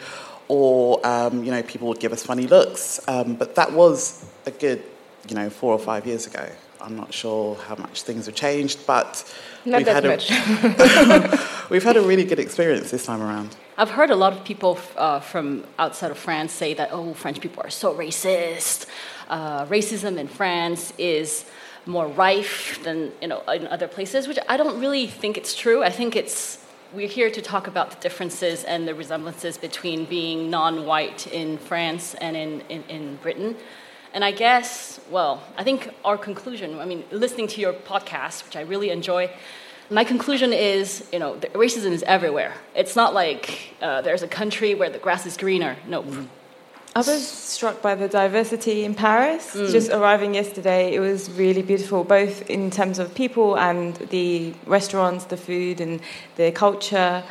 or, 0.50 1.06
um, 1.06 1.44
you 1.44 1.52
know, 1.52 1.64
people 1.64 1.88
would 1.88 2.00
give 2.00 2.14
us 2.14 2.24
funny 2.24 2.46
looks. 2.46 3.00
Um, 3.08 3.34
but 3.36 3.56
that 3.56 3.74
was 3.74 4.24
a 4.46 4.52
good, 4.52 4.84
you 5.30 5.36
know, 5.36 5.50
four 5.50 5.74
or 5.74 5.80
five 5.80 6.06
years 6.06 6.28
ago. 6.28 6.48
I'm 6.82 6.96
not 6.96 7.14
sure 7.14 7.56
how 7.56 7.76
much 7.76 8.04
things 8.04 8.26
have 8.28 8.36
changed, 8.36 8.86
but 8.88 9.24
Not 9.66 9.80
we've, 9.80 9.86
that 9.88 10.04
had 10.04 10.06
much. 10.06 10.32
A, 10.32 11.68
we've 11.70 11.84
had 11.84 11.98
a 11.98 12.02
really 12.02 12.24
good 12.24 12.40
experience 12.40 12.90
this 12.90 13.06
time 13.06 13.22
around. 13.22 13.56
I've 13.78 13.92
heard 13.92 14.10
a 14.10 14.16
lot 14.16 14.34
of 14.34 14.44
people 14.46 14.80
uh, 14.96 15.20
from 15.20 15.66
outside 15.78 16.12
of 16.12 16.18
France 16.18 16.54
say 16.54 16.74
that, 16.74 16.90
oh, 16.92 17.14
French 17.14 17.42
people 17.42 17.62
are 17.64 17.70
so 17.70 17.94
racist. 17.94 18.86
Uh, 19.28 19.66
racism 19.66 20.18
in 20.18 20.28
France 20.28 20.94
is 20.98 21.46
more 21.86 22.08
rife 22.08 22.82
than 22.84 23.12
you 23.22 23.28
know 23.28 23.42
in 23.50 23.68
other 23.68 23.88
places, 23.88 24.28
which 24.28 24.40
I 24.48 24.58
don't 24.58 24.80
really 24.80 25.08
think 25.08 25.38
it's 25.38 25.56
true. 25.56 25.84
I 25.84 25.90
think 25.90 26.16
it's 26.16 26.64
we're 26.94 27.08
here 27.08 27.30
to 27.30 27.42
talk 27.42 27.68
about 27.68 27.92
the 27.92 27.98
differences 27.98 28.64
and 28.64 28.88
the 28.88 28.96
resemblances 28.96 29.58
between 29.58 30.06
being 30.06 30.50
non-white 30.50 31.28
in 31.28 31.58
France 31.58 32.16
and 32.16 32.36
in, 32.36 32.62
in, 32.62 32.84
in 32.90 33.16
Britain. 33.18 33.56
And 34.14 34.24
I 34.26 34.32
guess, 34.32 35.00
well, 35.12 35.44
I 35.58 35.64
think 35.64 35.90
our 36.04 36.18
conclusion, 36.18 36.80
I 36.80 36.86
mean, 36.86 37.04
listening 37.12 37.48
to 37.48 37.62
your 37.62 37.74
podcast, 37.74 38.46
which 38.46 38.56
I 38.56 38.62
really 38.62 38.90
enjoy, 38.90 39.30
my 39.92 40.04
conclusion 40.04 40.54
is, 40.54 41.08
you 41.12 41.20
know, 41.20 41.36
racism 41.54 41.92
is 41.92 42.04
everywhere. 42.04 42.54
It's 42.76 42.96
not 42.96 43.14
like 43.14 43.76
uh, 43.82 44.02
there's 44.02 44.24
a 44.24 44.28
country 44.28 44.76
where 44.76 44.90
the 44.90 45.00
grass 45.00 45.26
is 45.26 45.38
greener. 45.38 45.78
No. 45.88 46.04
I 46.96 47.00
was 47.00 47.28
struck 47.28 47.84
by 47.84 47.94
the 47.94 48.08
diversity 48.08 48.84
in 48.84 48.96
Paris. 48.96 49.54
Just 49.54 49.92
arriving 49.92 50.34
yesterday, 50.34 50.94
it 50.94 51.00
was 51.00 51.30
really 51.32 51.62
beautiful, 51.62 52.04
both 52.04 52.50
in 52.50 52.72
terms 52.72 52.98
of 52.98 53.14
people 53.14 53.58
and 53.58 53.96
the 54.10 54.54
restaurants, 54.66 55.26
the 55.26 55.38
food, 55.38 55.82
and 55.82 56.02
the 56.36 56.52
culture. 56.52 57.24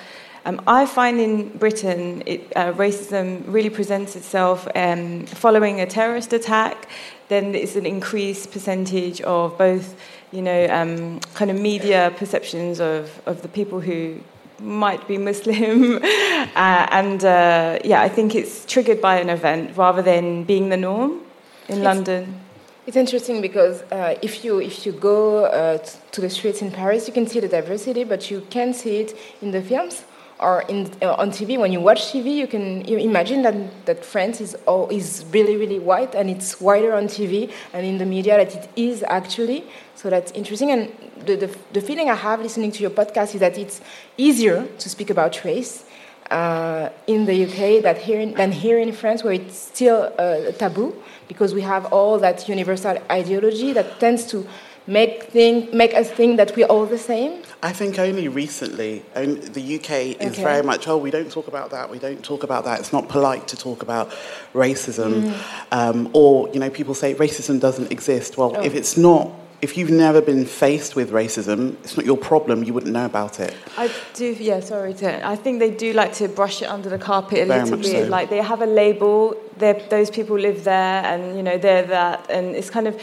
Um, 0.44 0.60
I 0.66 0.86
find 0.86 1.20
in 1.20 1.48
Britain, 1.58 2.22
it, 2.26 2.52
uh, 2.56 2.72
racism 2.72 3.42
really 3.46 3.70
presents 3.70 4.16
itself 4.16 4.68
um, 4.74 5.26
following 5.26 5.80
a 5.80 5.86
terrorist 5.86 6.32
attack. 6.32 6.88
Then 7.28 7.54
it's 7.54 7.76
an 7.76 7.86
increased 7.86 8.52
percentage 8.52 9.20
of 9.22 9.58
both, 9.58 9.94
you 10.32 10.42
know, 10.42 10.66
um, 10.70 11.20
kind 11.34 11.50
of 11.50 11.60
media 11.60 12.12
perceptions 12.16 12.80
of, 12.80 13.20
of 13.26 13.42
the 13.42 13.48
people 13.48 13.80
who 13.80 14.20
might 14.60 15.06
be 15.06 15.18
Muslim, 15.18 15.96
uh, 16.02 16.48
and 16.54 17.24
uh, 17.24 17.78
yeah, 17.84 18.02
I 18.02 18.08
think 18.08 18.34
it's 18.34 18.64
triggered 18.64 19.00
by 19.00 19.20
an 19.20 19.30
event 19.30 19.76
rather 19.76 20.02
than 20.02 20.44
being 20.44 20.68
the 20.68 20.76
norm 20.76 21.20
in 21.68 21.82
London. 21.82 22.40
It's 22.86 22.96
interesting 22.96 23.40
because 23.40 23.82
uh, 23.92 24.16
if 24.22 24.44
you 24.44 24.60
if 24.60 24.86
you 24.86 24.92
go 24.92 25.44
uh, 25.44 25.78
to 26.10 26.20
the 26.20 26.30
streets 26.30 26.62
in 26.62 26.70
Paris, 26.70 27.06
you 27.06 27.12
can 27.12 27.26
see 27.26 27.38
the 27.38 27.48
diversity, 27.48 28.02
but 28.02 28.30
you 28.30 28.40
can't 28.50 28.74
see 28.74 29.00
it 29.00 29.16
in 29.42 29.50
the 29.50 29.62
films 29.62 30.04
or 30.40 30.62
in 30.68 30.90
uh, 31.02 31.14
on 31.14 31.30
TV. 31.30 31.58
When 31.58 31.72
you 31.72 31.80
watch 31.80 32.12
TV, 32.12 32.36
you 32.36 32.46
can 32.46 32.84
you 32.84 32.98
imagine 32.98 33.42
that 33.42 33.86
that 33.86 34.04
France 34.04 34.40
is 34.40 34.54
all, 34.66 34.88
is 34.88 35.24
really 35.32 35.56
really 35.56 35.78
white, 35.78 36.14
and 36.14 36.30
it's 36.30 36.60
whiter 36.60 36.92
on 36.94 37.04
TV 37.04 37.50
and 37.72 37.86
in 37.86 37.98
the 37.98 38.06
media 38.06 38.36
that 38.36 38.54
it 38.54 38.68
is 38.76 39.04
actually. 39.08 39.64
So 39.94 40.10
that's 40.10 40.30
interesting. 40.32 40.70
And 40.70 40.92
the, 41.26 41.36
the 41.36 41.56
the 41.72 41.80
feeling 41.80 42.10
I 42.10 42.14
have 42.14 42.40
listening 42.40 42.72
to 42.72 42.80
your 42.80 42.90
podcast 42.90 43.34
is 43.34 43.40
that 43.40 43.58
it's 43.58 43.80
easier 44.16 44.66
to 44.66 44.88
speak 44.88 45.10
about 45.10 45.44
race 45.44 45.84
uh, 46.30 46.90
in 47.06 47.24
the 47.26 47.44
UK 47.44 47.82
that 47.82 47.98
here 47.98 48.20
in, 48.20 48.34
than 48.34 48.52
here 48.52 48.78
in 48.78 48.92
France, 48.92 49.24
where 49.24 49.32
it's 49.32 49.56
still 49.56 50.12
uh, 50.18 50.52
taboo 50.52 50.94
because 51.26 51.54
we 51.54 51.62
have 51.62 51.86
all 51.92 52.18
that 52.18 52.48
universal 52.48 52.98
ideology 53.10 53.72
that 53.72 54.00
tends 54.00 54.26
to 54.26 54.46
make 54.88 55.24
think, 55.24 55.72
make 55.72 55.94
us 55.94 56.10
think 56.10 56.38
that 56.38 56.56
we're 56.56 56.66
all 56.66 56.86
the 56.86 56.98
same. 56.98 57.42
I 57.62 57.72
think 57.72 57.98
only 57.98 58.26
recently, 58.28 59.02
the 59.14 59.76
UK 59.76 59.90
is 60.20 60.32
Okay. 60.32 60.42
very 60.42 60.62
much, 60.62 60.88
oh, 60.88 60.96
we 60.96 61.10
don't 61.10 61.30
talk 61.30 61.46
about 61.46 61.70
that, 61.70 61.90
we 61.90 61.98
don't 61.98 62.22
talk 62.24 62.42
about 62.42 62.64
that. 62.64 62.80
It's 62.80 62.92
not 62.92 63.08
polite 63.08 63.46
to 63.48 63.56
talk 63.56 63.82
about 63.82 64.10
racism. 64.54 65.34
Um, 65.70 66.08
or, 66.12 66.48
you 66.52 66.60
know, 66.60 66.70
people 66.70 66.94
say 66.94 67.14
racism 67.14 67.60
doesn't 67.60 67.92
exist. 67.92 68.36
Well, 68.38 68.54
if 68.64 68.74
it's 68.74 68.96
not, 68.96 69.30
if 69.60 69.76
you've 69.76 69.90
never 69.90 70.20
been 70.20 70.46
faced 70.46 70.94
with 70.94 71.10
racism, 71.10 71.74
it's 71.82 71.96
not 71.96 72.06
your 72.06 72.16
problem, 72.16 72.62
you 72.62 72.72
wouldn't 72.72 72.92
know 72.92 73.06
about 73.06 73.40
it. 73.40 73.54
I 73.76 73.90
do, 74.14 74.36
yeah. 74.38 74.60
Sorry 74.60 74.94
to. 74.94 75.26
I 75.26 75.34
think 75.34 75.58
they 75.58 75.70
do 75.72 75.92
like 75.92 76.12
to 76.14 76.28
brush 76.28 76.62
it 76.62 76.66
under 76.66 76.88
the 76.88 76.98
carpet 76.98 77.40
a 77.40 77.46
Very 77.46 77.62
little 77.64 77.76
bit. 77.78 78.04
so. 78.04 78.08
Like 78.08 78.30
they 78.30 78.38
have 78.52 78.62
a 78.62 78.66
label. 78.66 79.34
Those 79.58 80.10
people 80.10 80.38
live 80.38 80.62
there, 80.62 81.02
and 81.04 81.36
you 81.36 81.42
know 81.42 81.58
they're 81.58 81.82
that, 81.82 82.30
and 82.30 82.54
it's 82.54 82.70
kind 82.70 82.86
of 82.86 82.94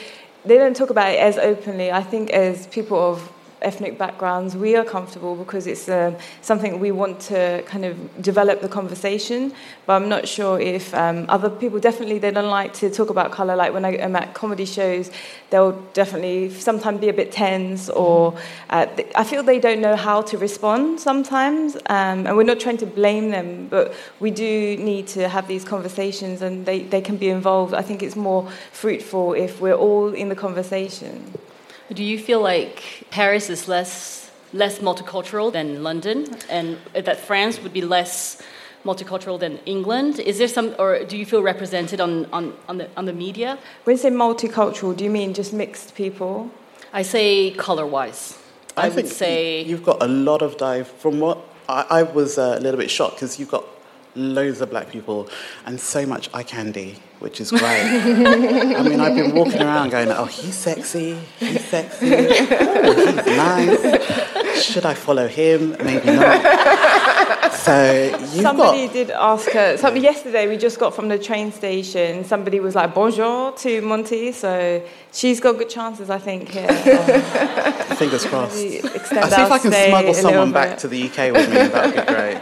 they 0.46 0.58
don't 0.58 0.76
talk 0.76 0.90
about 0.90 1.12
it 1.12 1.20
as 1.20 1.38
openly. 1.38 1.92
I 1.92 2.04
think 2.04 2.30
as 2.32 2.68
people 2.68 2.98
of 2.98 3.32
ethnic 3.66 3.98
backgrounds, 3.98 4.56
we 4.56 4.76
are 4.76 4.86
comfortable 4.86 5.36
because 5.36 5.68
it's 5.68 5.90
um, 5.90 6.16
something 6.42 6.80
we 6.80 6.92
want 6.92 7.20
to 7.20 7.64
kind 7.66 7.84
of 7.84 8.22
develop 8.22 8.62
the 8.62 8.70
conversation. 8.70 9.52
But 9.86 9.94
I'm 9.94 10.08
not 10.08 10.28
sure 10.28 10.60
if 10.60 10.94
um, 10.94 11.26
other 11.28 11.50
people 11.50 11.80
definitely 11.80 12.20
they 12.20 12.32
don't 12.32 12.50
like 12.50 12.74
to 12.76 12.90
talk 12.90 13.10
about 13.10 13.32
color. 13.32 13.56
Like 13.56 13.74
when 13.74 13.84
I 13.84 13.96
am 13.96 14.16
at 14.16 14.34
comedy 14.34 14.66
shows, 14.66 15.12
they'll 15.50 15.74
definitely 15.94 16.52
sometimes 16.52 17.02
be 17.02 17.10
a 17.10 17.14
bit 17.14 17.32
tense, 17.32 17.90
or 17.90 18.38
uh, 18.70 18.86
th- 18.86 19.12
I 19.16 19.24
feel 19.24 19.44
they 19.44 19.60
don't 19.60 19.82
know 19.82 19.96
how 19.96 20.22
to 20.22 20.38
respond 20.38 21.00
sometimes. 21.00 21.76
Um, 21.88 22.28
and 22.28 22.38
we're 22.38 22.44
not 22.44 22.60
trying 22.60 22.78
to 22.78 22.86
blame 22.86 23.32
them, 23.32 23.68
but 23.68 23.94
we 24.20 24.32
do 24.32 24.78
need 24.78 25.08
to 25.08 25.28
have 25.28 25.48
these 25.48 25.66
conversations, 25.66 26.42
and 26.42 26.66
they, 26.66 26.84
they 26.84 27.02
can 27.02 27.18
be 27.18 27.30
involved. 27.30 27.74
I 27.74 27.82
think 27.82 28.04
it's 28.04 28.16
more 28.16 28.50
fruitful 28.72 29.34
if 29.34 29.60
we're 29.60 29.74
all 29.74 30.14
in 30.14 30.30
the 30.30 30.36
conversation. 30.36 31.34
Do 31.94 32.04
you 32.04 32.18
feel 32.18 32.42
like 32.42 33.06
Paris 33.12 33.50
is 33.50 33.68
less 33.68 34.26
less 34.54 34.80
multicultural 34.80 35.52
than 35.52 35.84
London, 35.84 36.26
and 36.50 36.78
that 36.94 37.20
France 37.20 37.62
would 37.62 37.74
be 37.74 37.82
less 37.82 38.42
multicultural 38.84 39.40
than 39.40 39.60
England? 39.66 40.20
Is 40.20 40.38
there 40.38 40.48
some, 40.48 40.74
or 40.80 41.04
do 41.04 41.18
you 41.18 41.26
feel 41.26 41.44
represented 41.44 42.00
on, 42.00 42.26
on, 42.32 42.54
on 42.70 42.78
the 42.78 42.90
on 42.98 43.06
the 43.06 43.14
media? 43.14 43.60
When 43.84 43.96
you 43.96 44.02
say 44.02 44.10
multicultural, 44.10 44.96
do 44.96 45.04
you 45.04 45.10
mean 45.10 45.34
just 45.34 45.54
mixed 45.54 45.96
people? 45.96 46.50
I 46.94 47.02
say 47.02 47.52
color-wise. 47.52 48.40
I, 48.78 48.88
would 48.88 48.96
think 48.96 49.08
say 49.08 49.64
you've 49.64 49.84
got 49.84 50.02
a 50.02 50.08
lot 50.08 50.42
of 50.42 50.58
dive. 50.58 50.88
From 50.88 51.20
what 51.20 51.40
I, 51.68 51.86
I 51.90 52.04
was 52.04 52.38
uh, 52.38 52.56
a 52.58 52.62
little 52.62 52.80
bit 52.80 52.90
shocked 52.90 53.16
because 53.16 53.40
you've 53.40 53.52
got 53.52 53.66
loads 54.16 54.62
of 54.62 54.70
black 54.70 54.90
people 54.90 55.30
and 55.66 55.80
so 55.80 56.06
much 56.06 56.30
eye 56.34 56.44
candy, 56.44 56.96
which 57.20 57.40
is 57.42 57.52
great. 57.52 57.62
I 57.64 58.82
mean, 58.84 59.00
I've 59.00 59.16
been 59.16 59.34
walking 59.36 59.62
around 59.62 59.90
going, 59.90 60.10
"Oh, 60.10 60.26
he's 60.26 60.56
sexy. 60.56 61.18
He's 61.40 61.64
sexy. 61.66 62.14
Oh, 62.14 62.94
he's 63.06 63.26
nice. 63.38 64.64
Should 64.64 64.86
I 64.86 64.94
follow 64.94 65.28
him? 65.28 65.76
Maybe 65.84 66.06
not." 66.14 67.52
So 67.54 68.16
somebody 68.26 68.86
got. 68.86 68.94
did 68.94 69.10
ask 69.12 69.50
her. 69.52 69.78
Something 69.78 70.04
yesterday 70.04 70.48
we 70.48 70.56
just 70.58 70.78
got 70.80 70.94
from 70.94 71.08
the 71.10 71.18
train 71.18 71.52
station. 71.52 72.24
Somebody 72.24 72.60
was 72.60 72.76
like 72.76 72.94
bonjour 72.94 73.54
to 73.54 73.82
Monty, 73.82 74.32
so 74.34 74.84
she's 75.12 75.40
got 75.40 75.58
good 75.58 75.70
chances, 75.70 76.10
I 76.12 76.20
think. 76.20 76.50
Here, 76.50 76.68
Um, 76.70 77.96
Fingers 77.98 78.26
crossed. 78.26 78.64
Extend 78.64 79.32
see 79.32 79.42
if 79.42 79.52
I 79.52 79.58
can 79.60 79.72
smuggle 79.72 80.14
someone 80.14 80.52
back 80.52 80.78
to 80.80 80.88
the 80.88 81.04
UK 81.10 81.32
with 81.32 81.50
me. 81.50 81.56
That'd 81.68 81.96
be 82.06 82.14
great. 82.14 82.38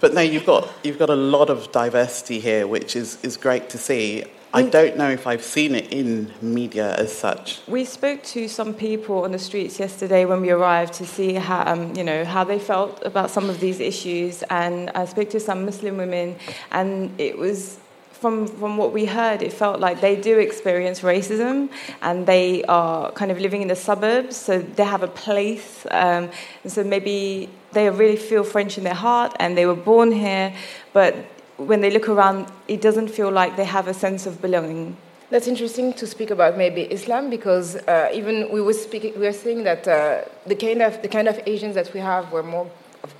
But 0.00 0.14
no, 0.14 0.20
you've 0.20 0.46
got 0.46 0.68
you've 0.82 0.98
got 0.98 1.10
a 1.10 1.16
lot 1.16 1.50
of 1.50 1.70
diversity 1.72 2.40
here, 2.40 2.66
which 2.66 2.96
is 2.96 3.18
is 3.22 3.36
great 3.36 3.68
to 3.70 3.78
see. 3.78 4.24
I 4.52 4.62
don't 4.62 4.96
know 4.96 5.08
if 5.08 5.28
I've 5.28 5.44
seen 5.44 5.76
it 5.76 5.92
in 5.92 6.32
media 6.42 6.96
as 6.96 7.16
such. 7.16 7.60
We 7.68 7.84
spoke 7.84 8.24
to 8.34 8.48
some 8.48 8.74
people 8.74 9.22
on 9.22 9.30
the 9.30 9.38
streets 9.38 9.78
yesterday 9.78 10.24
when 10.24 10.40
we 10.40 10.50
arrived 10.50 10.94
to 10.94 11.06
see 11.06 11.34
how, 11.34 11.72
um, 11.72 11.94
you 11.94 12.02
know, 12.02 12.24
how 12.24 12.42
they 12.42 12.58
felt 12.58 13.00
about 13.06 13.30
some 13.30 13.48
of 13.48 13.60
these 13.60 13.78
issues, 13.78 14.42
and 14.50 14.90
I 14.90 15.04
spoke 15.04 15.30
to 15.30 15.38
some 15.38 15.64
Muslim 15.64 15.98
women, 15.98 16.34
and 16.72 17.14
it 17.20 17.38
was 17.38 17.78
from, 18.20 18.46
from 18.46 18.76
what 18.76 18.92
we 18.92 19.06
heard, 19.06 19.40
it 19.40 19.52
felt 19.52 19.80
like 19.80 20.00
they 20.00 20.14
do 20.14 20.38
experience 20.38 21.00
racism 21.00 21.70
and 22.02 22.26
they 22.26 22.62
are 22.64 23.10
kind 23.12 23.30
of 23.30 23.40
living 23.40 23.62
in 23.62 23.68
the 23.68 23.76
suburbs, 23.76 24.36
so 24.36 24.58
they 24.58 24.84
have 24.84 25.02
a 25.02 25.08
place. 25.08 25.86
Um, 25.90 26.28
and 26.62 26.70
so 26.70 26.84
maybe 26.84 27.48
they 27.72 27.88
really 27.90 28.16
feel 28.16 28.44
French 28.44 28.78
in 28.78 28.84
their 28.84 28.94
heart 28.94 29.34
and 29.38 29.56
they 29.56 29.66
were 29.66 29.74
born 29.74 30.12
here, 30.12 30.52
but 30.92 31.14
when 31.56 31.80
they 31.80 31.90
look 31.90 32.08
around, 32.08 32.50
it 32.68 32.80
doesn't 32.80 33.08
feel 33.08 33.30
like 33.30 33.56
they 33.56 33.64
have 33.64 33.86
a 33.86 33.94
sense 33.94 34.26
of 34.26 34.40
belonging. 34.40 34.96
That's 35.30 35.46
interesting 35.46 35.92
to 35.94 36.06
speak 36.06 36.30
about 36.30 36.58
maybe 36.58 36.82
Islam 36.82 37.30
because 37.30 37.76
uh, 37.76 38.10
even 38.12 38.50
we 38.50 38.60
were 38.60 38.72
speaking, 38.72 39.12
we 39.14 39.26
were 39.26 39.32
saying 39.32 39.62
that 39.64 39.86
uh, 39.86 40.22
the 40.46 40.56
kind 40.56 40.82
of 40.82 41.00
the 41.02 41.08
kind 41.08 41.28
of 41.28 41.38
Asians 41.46 41.74
that 41.76 41.94
we 41.94 42.00
have 42.00 42.32
were 42.32 42.42
more 42.42 42.68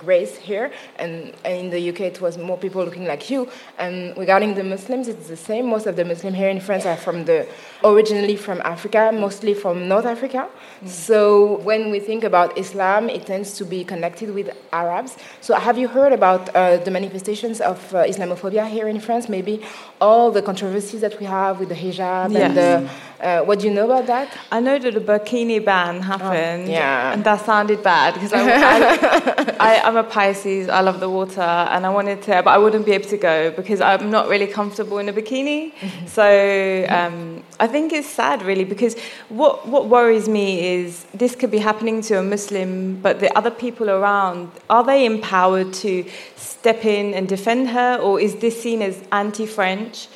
of 0.01 0.05
grace 0.05 0.37
here, 0.37 0.71
and, 0.97 1.33
and, 1.45 1.61
in 1.61 1.69
the 1.69 1.89
UK 1.89 2.01
it 2.01 2.21
was 2.21 2.37
more 2.37 2.57
people 2.57 2.83
looking 2.83 3.05
like 3.05 3.29
you. 3.29 3.47
And 3.77 4.17
regarding 4.17 4.55
the 4.55 4.63
Muslims, 4.63 5.07
it's 5.07 5.27
the 5.27 5.37
same. 5.37 5.67
Most 5.67 5.85
of 5.85 5.95
the 5.95 6.05
Muslims 6.05 6.37
here 6.37 6.49
in 6.49 6.59
France 6.59 6.85
are 6.85 6.97
from 6.97 7.25
the 7.25 7.47
originally 7.83 8.35
from 8.35 8.61
Africa, 8.61 9.11
mostly 9.13 9.53
from 9.53 9.87
North 9.87 10.05
Africa. 10.05 10.47
Mm. 10.83 10.87
So 10.87 11.59
when 11.59 11.91
we 11.91 11.99
think 11.99 12.23
about 12.23 12.57
Islam, 12.57 13.09
it 13.09 13.25
tends 13.25 13.53
to 13.57 13.65
be 13.65 13.83
connected 13.83 14.33
with 14.33 14.49
Arabs. 14.71 15.17
So 15.41 15.55
have 15.55 15.77
you 15.77 15.87
heard 15.87 16.13
about 16.13 16.49
uh, 16.55 16.77
the 16.77 16.91
manifestations 16.91 17.61
of 17.61 17.77
uh, 17.93 18.03
Islamophobia 18.03 18.67
here 18.67 18.87
in 18.87 18.99
France? 18.99 19.29
Maybe 19.29 19.61
all 19.99 20.31
the 20.31 20.41
controversies 20.41 21.01
that 21.01 21.19
we 21.19 21.25
have 21.25 21.59
with 21.59 21.69
the 21.69 21.75
hijab 21.75 22.31
yes. 22.31 22.41
and 22.43 22.57
the 22.57 22.89
uh, 23.21 23.41
what 23.41 23.59
do 23.59 23.67
you 23.67 23.73
know 23.73 23.85
about 23.85 24.07
that? 24.07 24.35
I 24.51 24.59
know 24.59 24.79
that 24.79 24.93
the 24.93 24.99
burkini 24.99 25.63
ban 25.63 25.97
oh, 25.97 26.01
happened. 26.01 26.67
Oh, 26.67 26.71
yeah. 26.71 27.13
And 27.13 27.23
that 27.23 27.45
sounded 27.45 27.83
bad 27.83 28.15
because 28.15 28.33
I, 28.33 28.39
I, 29.59 29.87
am 29.91 29.97
a 29.97 30.03
Pisces. 30.03 30.69
I 30.69 30.81
love 30.81 30.99
the 30.99 31.09
water, 31.09 31.41
and 31.41 31.85
I 31.85 31.89
wanted 31.89 32.21
to, 32.23 32.41
but 32.43 32.47
I 32.47 32.57
wouldn't 32.57 32.85
be 32.85 32.93
able 32.93 33.09
to 33.09 33.17
go 33.17 33.51
because 33.51 33.79
I'm 33.81 34.09
not 34.09 34.27
really 34.27 34.47
comfortable 34.47 34.97
in 34.97 35.07
a 35.09 35.13
bikini. 35.13 35.73
Mm-hmm. 35.73 36.07
so 36.17 36.85
um, 36.89 37.43
I 37.59 37.67
think 37.67 37.93
it's 37.93 38.07
sad, 38.07 38.41
really, 38.41 38.63
because 38.63 38.95
what 39.29 39.67
what 39.67 39.87
worries 39.87 40.27
me 40.27 40.47
is 40.75 41.05
this 41.13 41.35
could 41.35 41.51
be 41.51 41.59
happening 41.69 42.01
to 42.09 42.19
a 42.19 42.23
Muslim, 42.23 42.99
but 43.01 43.19
the 43.19 43.29
other 43.37 43.51
people 43.51 43.89
around 43.89 44.49
are 44.69 44.83
they 44.83 45.05
empowered 45.05 45.73
to 45.85 46.05
step 46.35 46.85
in 46.85 47.13
and 47.13 47.27
defend 47.27 47.69
her, 47.69 47.97
or 47.97 48.19
is 48.19 48.35
this 48.37 48.61
seen 48.61 48.81
as 48.81 48.95
anti-French? 49.11 50.07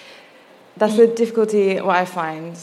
That's 0.78 0.98
the 0.98 1.08
difficulty 1.08 1.80
what 1.80 1.96
I 1.96 2.06
find. 2.06 2.58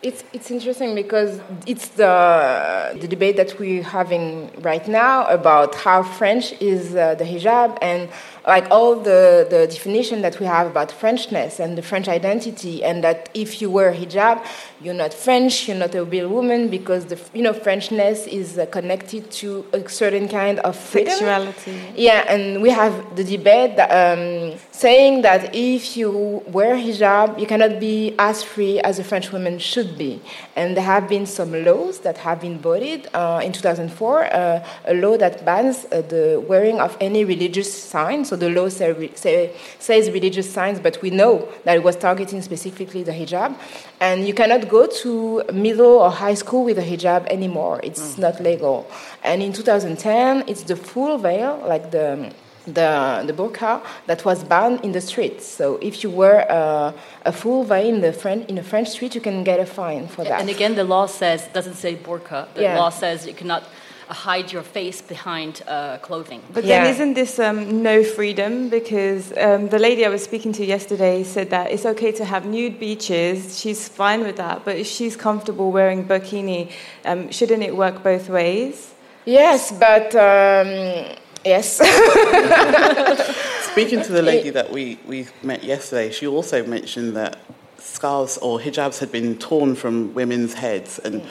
It's, 0.00 0.22
it's 0.32 0.50
interesting 0.52 0.94
because 0.94 1.40
it's 1.66 1.88
the, 1.88 2.96
the 3.00 3.08
debate 3.08 3.36
that 3.36 3.58
we're 3.58 3.82
having 3.82 4.52
right 4.62 4.86
now 4.86 5.26
about 5.26 5.74
how 5.74 6.04
French 6.04 6.52
is 6.60 6.94
uh, 6.94 7.16
the 7.16 7.24
hijab 7.24 7.76
and 7.82 8.08
like 8.46 8.70
all 8.70 8.96
the, 8.96 9.46
the 9.48 9.66
definition 9.66 10.22
that 10.22 10.38
we 10.40 10.46
have 10.46 10.66
about 10.66 10.90
Frenchness 10.90 11.60
and 11.60 11.76
the 11.76 11.82
French 11.82 12.08
identity, 12.08 12.82
and 12.84 13.04
that 13.04 13.28
if 13.34 13.60
you 13.60 13.70
wear 13.70 13.92
hijab, 13.92 14.44
you're 14.80 14.94
not 14.94 15.12
French, 15.12 15.68
you're 15.68 15.76
not 15.76 15.94
a 15.94 16.04
real 16.04 16.28
woman 16.28 16.68
because 16.68 17.06
the 17.06 17.18
you 17.34 17.42
know 17.42 17.52
Frenchness 17.52 18.26
is 18.28 18.58
uh, 18.58 18.66
connected 18.66 19.30
to 19.30 19.66
a 19.72 19.88
certain 19.88 20.28
kind 20.28 20.60
of 20.60 20.76
freedom. 20.76 21.12
sexuality. 21.12 21.80
Yeah, 21.96 22.32
and 22.32 22.62
we 22.62 22.70
have 22.70 23.16
the 23.16 23.24
debate 23.24 23.76
that, 23.76 23.90
um, 23.90 24.58
saying 24.70 25.22
that 25.22 25.54
if 25.54 25.96
you 25.96 26.42
wear 26.46 26.76
hijab, 26.76 27.38
you 27.38 27.46
cannot 27.46 27.80
be 27.80 28.14
as 28.18 28.42
free 28.42 28.80
as 28.80 28.98
a 28.98 29.04
French 29.04 29.32
woman 29.32 29.58
should 29.58 29.98
be. 29.98 30.20
And 30.56 30.76
there 30.76 30.84
have 30.84 31.08
been 31.08 31.26
some 31.26 31.52
laws 31.64 32.00
that 32.00 32.18
have 32.18 32.40
been 32.40 32.58
voted 32.58 33.08
uh, 33.14 33.40
in 33.42 33.52
2004, 33.52 34.24
uh, 34.24 34.66
a 34.86 34.94
law 34.94 35.16
that 35.16 35.44
bans 35.44 35.86
uh, 35.90 36.02
the 36.02 36.42
wearing 36.48 36.80
of 36.80 36.96
any 37.00 37.24
religious 37.24 37.72
sign. 37.72 38.24
So 38.24 38.36
the 38.38 38.50
law 38.50 38.68
say, 38.68 39.10
say, 39.14 39.54
says 39.78 40.10
religious 40.10 40.50
signs, 40.50 40.80
but 40.80 41.00
we 41.02 41.10
know 41.10 41.48
that 41.64 41.76
it 41.76 41.82
was 41.82 41.96
targeting 41.96 42.42
specifically 42.42 43.02
the 43.02 43.12
hijab. 43.12 43.56
And 44.00 44.26
you 44.26 44.34
cannot 44.34 44.68
go 44.68 44.86
to 45.02 45.42
middle 45.52 45.98
or 45.98 46.10
high 46.10 46.34
school 46.34 46.64
with 46.64 46.78
a 46.78 46.82
hijab 46.82 47.26
anymore. 47.26 47.80
It's 47.82 48.14
mm. 48.14 48.18
not 48.18 48.40
legal. 48.40 48.90
And 49.22 49.42
in 49.42 49.52
2010, 49.52 50.44
it's 50.46 50.62
the 50.62 50.76
full 50.76 51.18
veil, 51.18 51.62
like 51.66 51.90
the 51.90 52.32
the, 52.74 53.24
the 53.26 53.32
burqa 53.32 53.82
that 54.06 54.24
was 54.24 54.44
banned 54.44 54.84
in 54.84 54.92
the 54.92 55.00
streets. 55.00 55.46
So 55.46 55.78
if 55.80 56.02
you 56.02 56.10
wear 56.10 56.50
uh, 56.50 56.92
a 57.24 57.32
full 57.32 57.64
veil 57.64 57.94
in 57.94 58.00
the 58.00 58.12
French 58.12 58.48
in 58.48 58.58
a 58.58 58.62
French 58.62 58.88
street, 58.88 59.14
you 59.14 59.20
can 59.20 59.44
get 59.44 59.60
a 59.60 59.66
fine 59.66 60.06
for 60.06 60.24
that. 60.24 60.40
And 60.40 60.50
again, 60.50 60.74
the 60.74 60.84
law 60.84 61.06
says 61.06 61.48
doesn't 61.52 61.74
say 61.74 61.96
burqa. 61.96 62.52
The 62.54 62.62
yeah. 62.62 62.78
law 62.78 62.90
says 62.90 63.26
you 63.26 63.34
cannot 63.34 63.64
hide 64.08 64.52
your 64.52 64.62
face 64.62 65.02
behind 65.02 65.62
uh, 65.66 65.98
clothing. 65.98 66.42
But 66.52 66.64
yeah. 66.64 66.84
then 66.84 66.94
isn't 66.94 67.14
this 67.14 67.38
um, 67.38 67.82
no 67.82 68.02
freedom? 68.02 68.68
Because 68.68 69.32
um, 69.36 69.68
the 69.68 69.78
lady 69.78 70.04
I 70.06 70.08
was 70.08 70.24
speaking 70.24 70.52
to 70.54 70.64
yesterday 70.64 71.22
said 71.24 71.50
that 71.50 71.70
it's 71.70 71.84
okay 71.84 72.12
to 72.12 72.24
have 72.24 72.46
nude 72.46 72.80
beaches. 72.80 73.58
She's 73.58 73.88
fine 73.88 74.22
with 74.22 74.36
that. 74.36 74.64
But 74.64 74.76
if 74.76 74.86
she's 74.86 75.16
comfortable 75.16 75.70
wearing 75.70 76.06
burkini, 76.06 76.70
um, 77.04 77.30
shouldn't 77.30 77.62
it 77.62 77.76
work 77.76 78.02
both 78.02 78.28
ways? 78.28 78.94
Yes, 79.24 79.72
but 79.72 80.14
um, 80.14 81.16
yes. 81.44 81.76
Speaking 83.70 84.02
to 84.02 84.12
the 84.12 84.22
lady 84.22 84.50
that 84.50 84.72
we, 84.72 84.98
we 85.06 85.26
met 85.42 85.62
yesterday, 85.62 86.10
she 86.10 86.26
also 86.26 86.64
mentioned 86.66 87.14
that 87.16 87.38
scarves 87.76 88.38
or 88.38 88.58
hijabs 88.58 88.98
had 88.98 89.12
been 89.12 89.38
torn 89.38 89.74
from 89.74 90.14
women's 90.14 90.54
heads 90.54 90.98
and. 90.98 91.22
Mm 91.22 91.28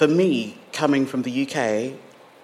for 0.00 0.08
me, 0.08 0.56
coming 0.72 1.04
from 1.04 1.20
the 1.20 1.42
UK, 1.42 1.92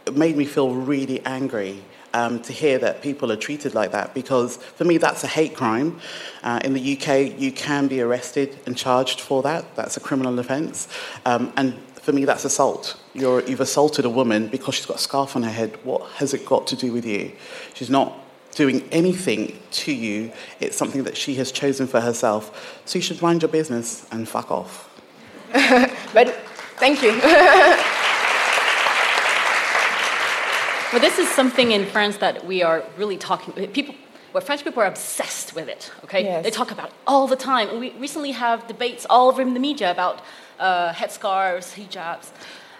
it 0.05 0.14
made 0.14 0.37
me 0.37 0.45
feel 0.45 0.75
really 0.75 1.25
angry 1.25 1.83
um, 2.12 2.38
to 2.42 2.53
hear 2.53 2.79
that 2.79 3.01
people 3.01 3.33
are 3.33 3.37
treated 3.37 3.75
like 3.75 3.92
that 3.92 4.12
because 4.12 4.59
for 4.59 4.85
me 4.85 4.99
that's 4.99 5.25
a 5.25 5.27
hate 5.27 5.57
crime. 5.57 5.99
Uh, 6.42 6.61
in 6.62 6.75
the 6.75 6.99
UK, 6.99 7.40
you 7.40 7.51
can 7.51 7.88
be 7.88 8.03
arrested 8.03 8.59
and 8.66 8.77
charged 8.77 9.23
for 9.23 9.40
that. 9.40 9.75
That's 9.75 9.97
a 9.97 10.01
criminal 10.01 10.38
offence. 10.38 10.87
Um, 11.25 11.51
and 11.57 11.73
for 11.95 12.12
me, 12.12 12.27
that's 12.27 12.45
assault. 12.45 13.01
You're, 13.14 13.42
you've 13.49 13.62
assaulted 13.62 14.05
a 14.05 14.11
woman 14.11 14.49
because 14.49 14.75
she's 14.75 14.85
got 14.85 14.99
a 14.99 15.01
scarf 15.01 15.35
on 15.35 15.42
her 15.42 15.51
head. 15.51 15.79
What 15.83 16.03
has 16.16 16.35
it 16.35 16.45
got 16.45 16.66
to 16.66 16.77
do 16.77 16.92
with 16.92 17.07
you? 17.07 17.33
She's 17.73 17.88
not 17.88 18.12
doing 18.55 18.87
anything 18.92 19.59
to 19.71 19.92
you. 19.92 20.31
It's 20.61 20.77
something 20.77 21.05
that 21.05 21.16
she 21.16 21.37
has 21.37 21.51
chosen 21.53 21.87
for 21.87 22.03
herself. 22.03 22.83
So 22.85 22.99
you 22.99 23.03
should 23.03 23.23
mind 23.23 23.40
your 23.40 23.51
business 23.51 24.07
and 24.11 24.29
fuck 24.29 24.51
off. 24.51 24.92
but 26.12 26.38
Thank 26.79 27.03
you. 27.03 27.11
well, 30.93 31.01
this 31.01 31.19
is 31.19 31.29
something 31.29 31.73
in 31.73 31.87
France 31.87 32.19
that 32.19 32.47
we 32.47 32.62
are 32.62 32.85
really 32.99 33.17
talking. 33.17 33.55
People, 33.69 33.95
well, 34.35 34.45
French 34.45 34.62
people 34.62 34.83
are 34.83 34.87
obsessed 34.87 35.55
with 35.55 35.69
it. 35.69 35.91
Okay, 36.05 36.23
yes. 36.23 36.45
they 36.45 36.51
talk 36.51 36.71
about 36.71 36.89
it 36.89 36.95
all 37.07 37.27
the 37.27 37.37
time. 37.37 37.81
We 37.81 37.93
recently 37.93 38.33
have 38.33 38.67
debates 38.67 39.07
all 39.09 39.29
over 39.29 39.43
the 39.43 39.59
media 39.59 39.91
about 39.91 40.21
uh, 40.59 40.93
headscarves, 40.93 41.75
hijabs. 41.75 42.31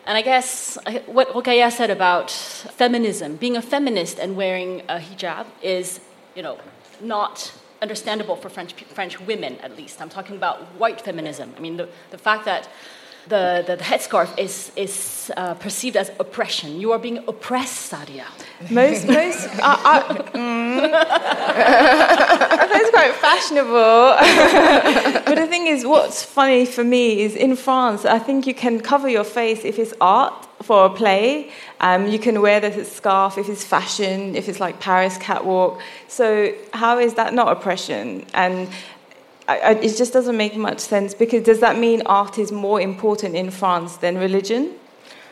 And 0.05 0.19
I 0.19 0.23
guess 0.23 0.77
what 1.07 1.29
Rokhaya 1.31 1.73
said 1.73 1.89
about 1.89 2.31
feminism, 2.31 3.37
being 3.37 3.57
a 3.57 3.63
feminist 3.63 4.19
and 4.19 4.37
wearing 4.37 4.83
a 4.89 4.99
hijab 4.99 5.47
is, 5.63 6.01
you 6.35 6.43
know, 6.43 6.59
not 7.01 7.53
understandable 7.83 8.37
for 8.37 8.49
French, 8.49 8.75
French 8.75 9.21
women, 9.21 9.57
at 9.63 9.77
least. 9.77 10.01
I'm 10.01 10.09
talking 10.09 10.37
about 10.37 10.63
white 10.79 11.01
feminism. 11.01 11.55
I 11.57 11.61
mean, 11.61 11.77
the, 11.77 11.89
the 12.11 12.19
fact 12.19 12.45
that 12.45 12.69
the, 13.29 13.65
the, 13.67 13.77
the 13.77 13.85
headscarf 13.85 14.39
is, 14.39 14.71
is 14.77 15.33
uh, 15.37 15.55
perceived 15.55 15.97
as 15.97 16.11
oppression. 16.21 16.81
You 16.81 16.93
are 16.93 16.99
being 16.99 17.19
oppressed, 17.29 17.93
Sadia. 17.93 18.25
Most, 18.71 19.07
most, 19.07 19.47
uh, 19.61 19.77
uh, 19.85 20.15
mm, 20.33 20.91
I 20.93 22.67
think 22.69 22.83
it's 22.83 22.91
quite 22.91 23.15
fashionable. 23.15 25.23
but 25.27 25.35
the 25.35 25.47
thing 25.47 25.67
is, 25.67 25.85
what's 25.85 26.23
funny 26.23 26.67
for 26.67 26.85
me 26.85 27.23
is 27.23 27.35
in 27.35 27.57
France, 27.57 28.05
I 28.05 28.19
think 28.19 28.47
you 28.47 28.55
can 28.55 28.81
cover 28.81 29.09
your 29.09 29.25
face 29.25 29.65
if 29.65 29.79
it's 29.79 29.95
art 30.01 30.35
for 30.63 30.87
a 30.87 30.91
play. 30.91 31.51
Um, 31.81 32.07
you 32.07 32.19
can 32.19 32.41
wear 32.41 32.61
the 32.61 32.85
scarf 32.85 33.39
if 33.39 33.49
it's 33.49 33.65
fashion, 33.65 34.35
if 34.35 34.49
it's 34.49 34.61
like 34.61 34.81
Paris 34.81 35.19
catwalk. 35.19 35.81
So 36.09 36.55
how 36.73 36.99
is 36.99 37.15
that 37.15 37.35
not 37.35 37.49
oppression? 37.49 38.25
And 38.33 38.69
I, 39.49 39.59
I, 39.59 39.71
it 39.73 39.97
just 39.97 40.13
doesn't 40.13 40.37
make 40.37 40.57
much 40.57 40.81
sense 40.81 41.15
because 41.15 41.45
does 41.45 41.61
that 41.61 41.79
mean 41.79 42.03
art 42.07 42.39
is 42.39 42.51
more 42.51 42.81
important 42.81 43.37
in 43.37 43.51
France 43.51 43.97
than 43.97 44.19
religion? 44.19 44.75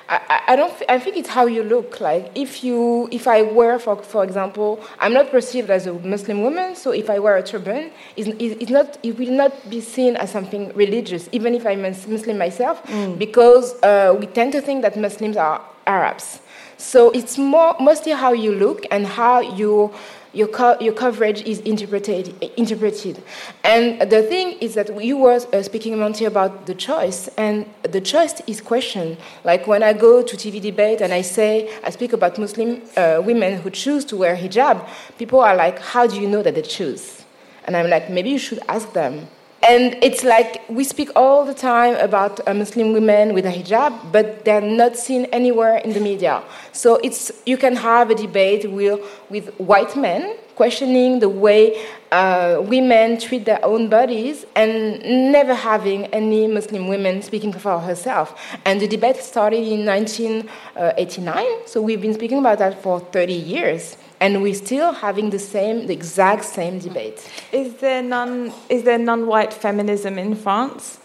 I, 0.08 0.42
I 0.48 0.56
don't. 0.56 0.72
I 0.88 0.98
think 0.98 1.16
it's 1.16 1.30
how 1.30 1.46
you 1.46 1.62
look. 1.62 2.00
Like 2.00 2.30
if 2.34 2.62
you, 2.62 3.08
if 3.10 3.26
I 3.26 3.42
wear, 3.42 3.78
for 3.78 3.96
for 3.96 4.22
example, 4.22 4.84
I'm 4.98 5.14
not 5.14 5.30
perceived 5.30 5.70
as 5.70 5.86
a 5.86 5.94
Muslim 5.94 6.42
woman. 6.42 6.76
So 6.76 6.90
if 6.90 7.08
I 7.08 7.18
wear 7.18 7.36
a 7.36 7.42
turban, 7.42 7.90
it's, 8.16 8.28
it's 8.38 8.70
not. 8.70 8.98
It 9.02 9.18
will 9.18 9.32
not 9.32 9.70
be 9.70 9.80
seen 9.80 10.16
as 10.16 10.30
something 10.30 10.72
religious, 10.74 11.28
even 11.32 11.54
if 11.54 11.66
I'm 11.66 11.84
a 11.86 11.90
Muslim 11.90 12.36
myself, 12.36 12.82
mm. 12.84 13.18
because 13.18 13.82
uh, 13.82 14.14
we 14.18 14.26
tend 14.26 14.52
to 14.52 14.60
think 14.60 14.82
that 14.82 14.96
Muslims 14.98 15.38
are 15.38 15.62
Arabs. 15.86 16.40
So 16.76 17.10
it's 17.10 17.38
more 17.38 17.74
mostly 17.80 18.12
how 18.12 18.32
you 18.32 18.52
look 18.52 18.84
and 18.90 19.06
how 19.06 19.40
you 19.40 19.90
your, 20.34 20.48
co- 20.48 20.78
your 20.80 20.92
coverage 20.92 21.42
is 21.42 21.60
interpreted, 21.60 22.34
interpreted. 22.56 23.22
And 23.62 24.10
the 24.10 24.22
thing 24.22 24.58
is 24.60 24.74
that 24.74 25.02
you 25.02 25.16
were 25.16 25.40
uh, 25.52 25.62
speaking, 25.62 25.98
Monty, 25.98 26.24
about 26.24 26.66
the 26.66 26.74
choice, 26.74 27.28
and 27.36 27.66
the 27.82 28.00
choice 28.00 28.42
is 28.46 28.60
questioned. 28.60 29.16
Like 29.44 29.66
when 29.66 29.82
I 29.82 29.92
go 29.92 30.22
to 30.22 30.36
TV 30.36 30.60
debate 30.60 31.00
and 31.00 31.12
I 31.12 31.22
say, 31.22 31.72
I 31.82 31.90
speak 31.90 32.12
about 32.12 32.38
Muslim 32.38 32.82
uh, 32.96 33.22
women 33.24 33.60
who 33.60 33.70
choose 33.70 34.04
to 34.06 34.16
wear 34.16 34.36
hijab, 34.36 34.86
people 35.18 35.40
are 35.40 35.54
like, 35.54 35.78
how 35.78 36.06
do 36.06 36.20
you 36.20 36.28
know 36.28 36.42
that 36.42 36.54
they 36.54 36.62
choose? 36.62 37.24
And 37.66 37.76
I'm 37.76 37.88
like, 37.88 38.10
maybe 38.10 38.30
you 38.30 38.38
should 38.38 38.60
ask 38.68 38.92
them. 38.92 39.28
And 39.66 39.96
it's 40.02 40.22
like 40.22 40.62
we 40.68 40.84
speak 40.84 41.10
all 41.16 41.46
the 41.46 41.54
time 41.54 41.94
about 41.96 42.46
uh, 42.46 42.52
Muslim 42.52 42.92
women 42.92 43.32
with 43.32 43.46
a 43.46 43.50
hijab, 43.50 44.12
but 44.12 44.44
they're 44.44 44.60
not 44.60 44.94
seen 44.94 45.24
anywhere 45.26 45.78
in 45.78 45.94
the 45.94 46.00
media. 46.00 46.42
So 46.72 46.96
it's 46.96 47.32
you 47.46 47.56
can 47.56 47.74
have 47.76 48.10
a 48.10 48.14
debate 48.14 48.70
with, 48.70 49.00
with 49.30 49.48
white 49.58 49.96
men 49.96 50.36
questioning 50.54 51.20
the 51.20 51.30
way 51.30 51.82
uh, 52.12 52.62
women 52.62 53.18
treat 53.18 53.46
their 53.46 53.64
own 53.64 53.88
bodies 53.88 54.44
and 54.54 55.32
never 55.32 55.54
having 55.54 56.06
any 56.06 56.46
Muslim 56.46 56.86
women 56.86 57.22
speaking 57.22 57.52
for 57.52 57.80
herself. 57.80 58.38
And 58.66 58.82
the 58.82 58.86
debate 58.86 59.16
started 59.16 59.66
in 59.66 59.86
1989, 59.86 61.66
so 61.66 61.80
we've 61.80 62.02
been 62.02 62.14
speaking 62.14 62.38
about 62.38 62.58
that 62.58 62.82
for 62.82 63.00
30 63.00 63.32
years 63.32 63.96
and 64.24 64.42
we're 64.42 64.54
still 64.54 64.92
having 64.92 65.28
the 65.28 65.38
same, 65.38 65.86
the 65.86 65.92
exact 65.92 66.44
same 66.46 66.78
debate. 66.78 67.18
Is 67.52 67.74
there 67.74 68.02
none? 68.02 68.52
Is 68.70 68.82
there 68.84 68.98
non-white 68.98 69.52
feminism 69.52 70.18
in 70.18 70.34
France? 70.34 70.98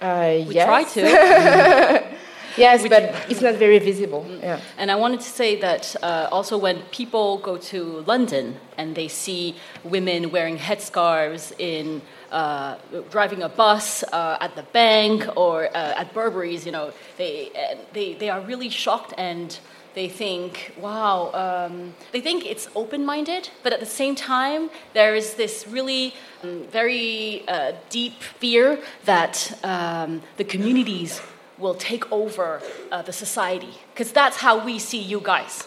Uh, 0.00 0.46
We 0.48 0.54
yes. 0.54 0.66
try 0.70 0.82
to. 0.94 1.00
yes, 2.64 2.82
We 2.82 2.88
but 2.88 3.02
it's 3.30 3.42
not 3.42 3.56
very 3.56 3.78
visible. 3.90 4.24
Yeah. 4.28 4.60
And 4.80 4.90
I 4.90 4.96
wanted 5.04 5.20
to 5.20 5.30
say 5.40 5.50
that 5.66 5.84
uh, 6.02 6.36
also 6.36 6.56
when 6.56 6.76
people 7.00 7.28
go 7.50 7.58
to 7.72 7.80
London 8.12 8.44
and 8.78 8.94
they 8.94 9.08
see 9.08 9.54
women 9.84 10.30
wearing 10.30 10.56
headscarves 10.56 11.52
in 11.58 12.00
uh, 12.32 12.76
driving 13.10 13.42
a 13.42 13.50
bus 13.62 14.04
uh, 14.04 14.44
at 14.46 14.52
the 14.56 14.64
bank 14.80 15.18
or 15.36 15.54
uh, 15.76 16.00
at 16.00 16.14
Burberry's, 16.14 16.64
you 16.64 16.72
know, 16.72 16.92
they, 17.18 17.50
uh, 17.54 17.76
they, 17.92 18.14
they 18.14 18.30
are 18.30 18.40
really 18.40 18.70
shocked 18.70 19.12
and 19.18 19.58
they 19.94 20.08
think, 20.08 20.74
wow, 20.80 21.30
um, 21.32 21.94
they 22.12 22.20
think 22.20 22.46
it's 22.46 22.68
open 22.74 23.04
minded, 23.04 23.50
but 23.62 23.72
at 23.72 23.80
the 23.80 23.86
same 23.86 24.14
time, 24.14 24.70
there 24.94 25.14
is 25.14 25.34
this 25.34 25.66
really 25.66 26.14
um, 26.42 26.64
very 26.70 27.44
uh, 27.48 27.72
deep 27.90 28.22
fear 28.22 28.78
that 29.04 29.58
um, 29.64 30.22
the 30.36 30.44
communities 30.44 31.20
will 31.58 31.74
take 31.74 32.10
over 32.12 32.62
uh, 32.92 33.02
the 33.02 33.12
society. 33.12 33.74
Because 33.92 34.12
that's 34.12 34.36
how 34.36 34.64
we 34.64 34.78
see 34.78 35.00
you 35.00 35.20
guys. 35.20 35.66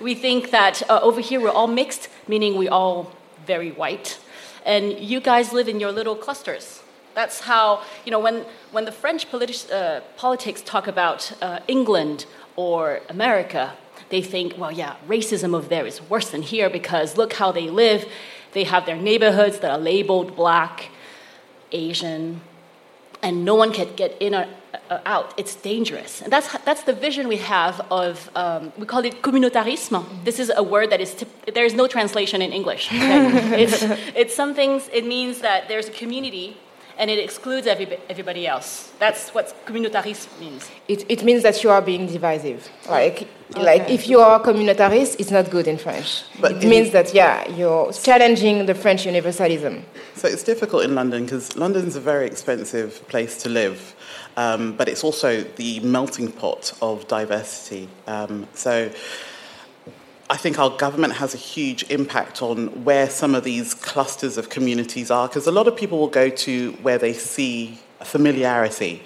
We 0.00 0.14
think 0.14 0.50
that 0.50 0.82
uh, 0.88 1.00
over 1.02 1.20
here 1.20 1.40
we're 1.40 1.50
all 1.50 1.66
mixed, 1.66 2.08
meaning 2.26 2.56
we're 2.56 2.72
all 2.72 3.12
very 3.46 3.70
white. 3.70 4.18
And 4.64 4.98
you 4.98 5.20
guys 5.20 5.52
live 5.52 5.68
in 5.68 5.80
your 5.80 5.92
little 5.92 6.16
clusters. 6.16 6.82
That's 7.14 7.40
how, 7.40 7.82
you 8.06 8.10
know, 8.10 8.18
when, 8.18 8.46
when 8.70 8.86
the 8.86 8.92
French 8.92 9.30
politi- 9.30 9.70
uh, 9.70 10.00
politics 10.16 10.62
talk 10.62 10.86
about 10.86 11.32
uh, 11.42 11.60
England 11.68 12.24
or 12.56 13.00
America, 13.08 13.72
they 14.08 14.22
think, 14.22 14.58
well, 14.58 14.72
yeah, 14.72 14.96
racism 15.08 15.54
over 15.54 15.68
there 15.68 15.86
is 15.86 16.02
worse 16.02 16.30
than 16.30 16.42
here 16.42 16.68
because 16.68 17.16
look 17.16 17.32
how 17.34 17.52
they 17.52 17.68
live. 17.68 18.06
They 18.52 18.64
have 18.64 18.84
their 18.84 18.96
neighborhoods 18.96 19.60
that 19.60 19.70
are 19.70 19.78
labeled 19.78 20.36
black, 20.36 20.90
Asian, 21.72 22.42
and 23.22 23.44
no 23.44 23.54
one 23.54 23.72
can 23.72 23.94
get 23.94 24.20
in 24.20 24.34
or 24.34 24.46
uh, 24.90 25.00
out. 25.06 25.32
It's 25.36 25.54
dangerous. 25.54 26.20
And 26.22 26.32
that's, 26.32 26.52
that's 26.64 26.82
the 26.82 26.92
vision 26.92 27.28
we 27.28 27.38
have 27.38 27.80
of, 27.90 28.30
um, 28.34 28.72
we 28.76 28.86
call 28.86 29.04
it 29.04 29.22
communautarisme. 29.22 30.04
This 30.24 30.38
is 30.38 30.52
a 30.54 30.62
word 30.62 30.90
that 30.90 31.00
is, 31.00 31.24
there 31.54 31.64
is 31.64 31.74
no 31.74 31.86
translation 31.86 32.42
in 32.42 32.52
English. 32.52 32.88
okay? 32.88 33.62
it's, 33.62 33.82
it's 34.14 34.34
some 34.34 34.54
things, 34.54 34.88
it 34.92 35.06
means 35.06 35.40
that 35.40 35.68
there's 35.68 35.88
a 35.88 35.92
community 35.92 36.56
and 36.98 37.10
it 37.10 37.18
excludes 37.18 37.66
every, 37.66 37.98
everybody 38.08 38.46
else. 38.46 38.92
That's 38.98 39.30
what 39.30 39.54
communautarisme 39.66 40.40
means. 40.40 40.70
It, 40.88 41.04
it 41.10 41.24
means 41.24 41.42
that 41.42 41.62
you 41.62 41.70
are 41.70 41.82
being 41.82 42.06
divisive. 42.06 42.68
Like, 42.88 43.28
like 43.56 43.88
if 43.90 44.08
you 44.08 44.20
are 44.20 44.40
communitarist, 44.40 45.20
it's 45.20 45.30
not 45.30 45.50
good 45.50 45.66
in 45.66 45.78
French. 45.78 46.22
But 46.40 46.52
it 46.52 46.68
means 46.68 46.90
that, 46.90 47.14
yeah, 47.14 47.48
you're 47.50 47.92
challenging 47.92 48.66
the 48.66 48.74
French 48.74 49.04
universalism. 49.04 49.84
So 50.14 50.28
it's 50.28 50.42
difficult 50.42 50.84
in 50.84 50.94
London 50.94 51.24
because 51.24 51.56
London's 51.56 51.96
a 51.96 52.00
very 52.00 52.26
expensive 52.26 53.06
place 53.08 53.36
to 53.42 53.48
live, 53.48 53.94
um, 54.36 54.76
but 54.76 54.88
it's 54.88 55.04
also 55.04 55.42
the 55.42 55.80
melting 55.80 56.30
pot 56.32 56.72
of 56.80 57.06
diversity. 57.08 57.88
Um, 58.06 58.46
so 58.54 58.90
I 60.32 60.36
think 60.38 60.58
our 60.58 60.70
government 60.70 61.12
has 61.12 61.34
a 61.34 61.36
huge 61.36 61.84
impact 61.90 62.40
on 62.40 62.84
where 62.84 63.10
some 63.10 63.34
of 63.34 63.44
these 63.44 63.74
clusters 63.74 64.38
of 64.38 64.48
communities 64.48 65.10
are 65.10 65.28
because 65.28 65.46
a 65.46 65.52
lot 65.52 65.68
of 65.68 65.76
people 65.76 65.98
will 65.98 66.08
go 66.08 66.30
to 66.30 66.72
where 66.80 66.96
they 66.96 67.12
see 67.12 67.78
familiarity. 68.04 69.02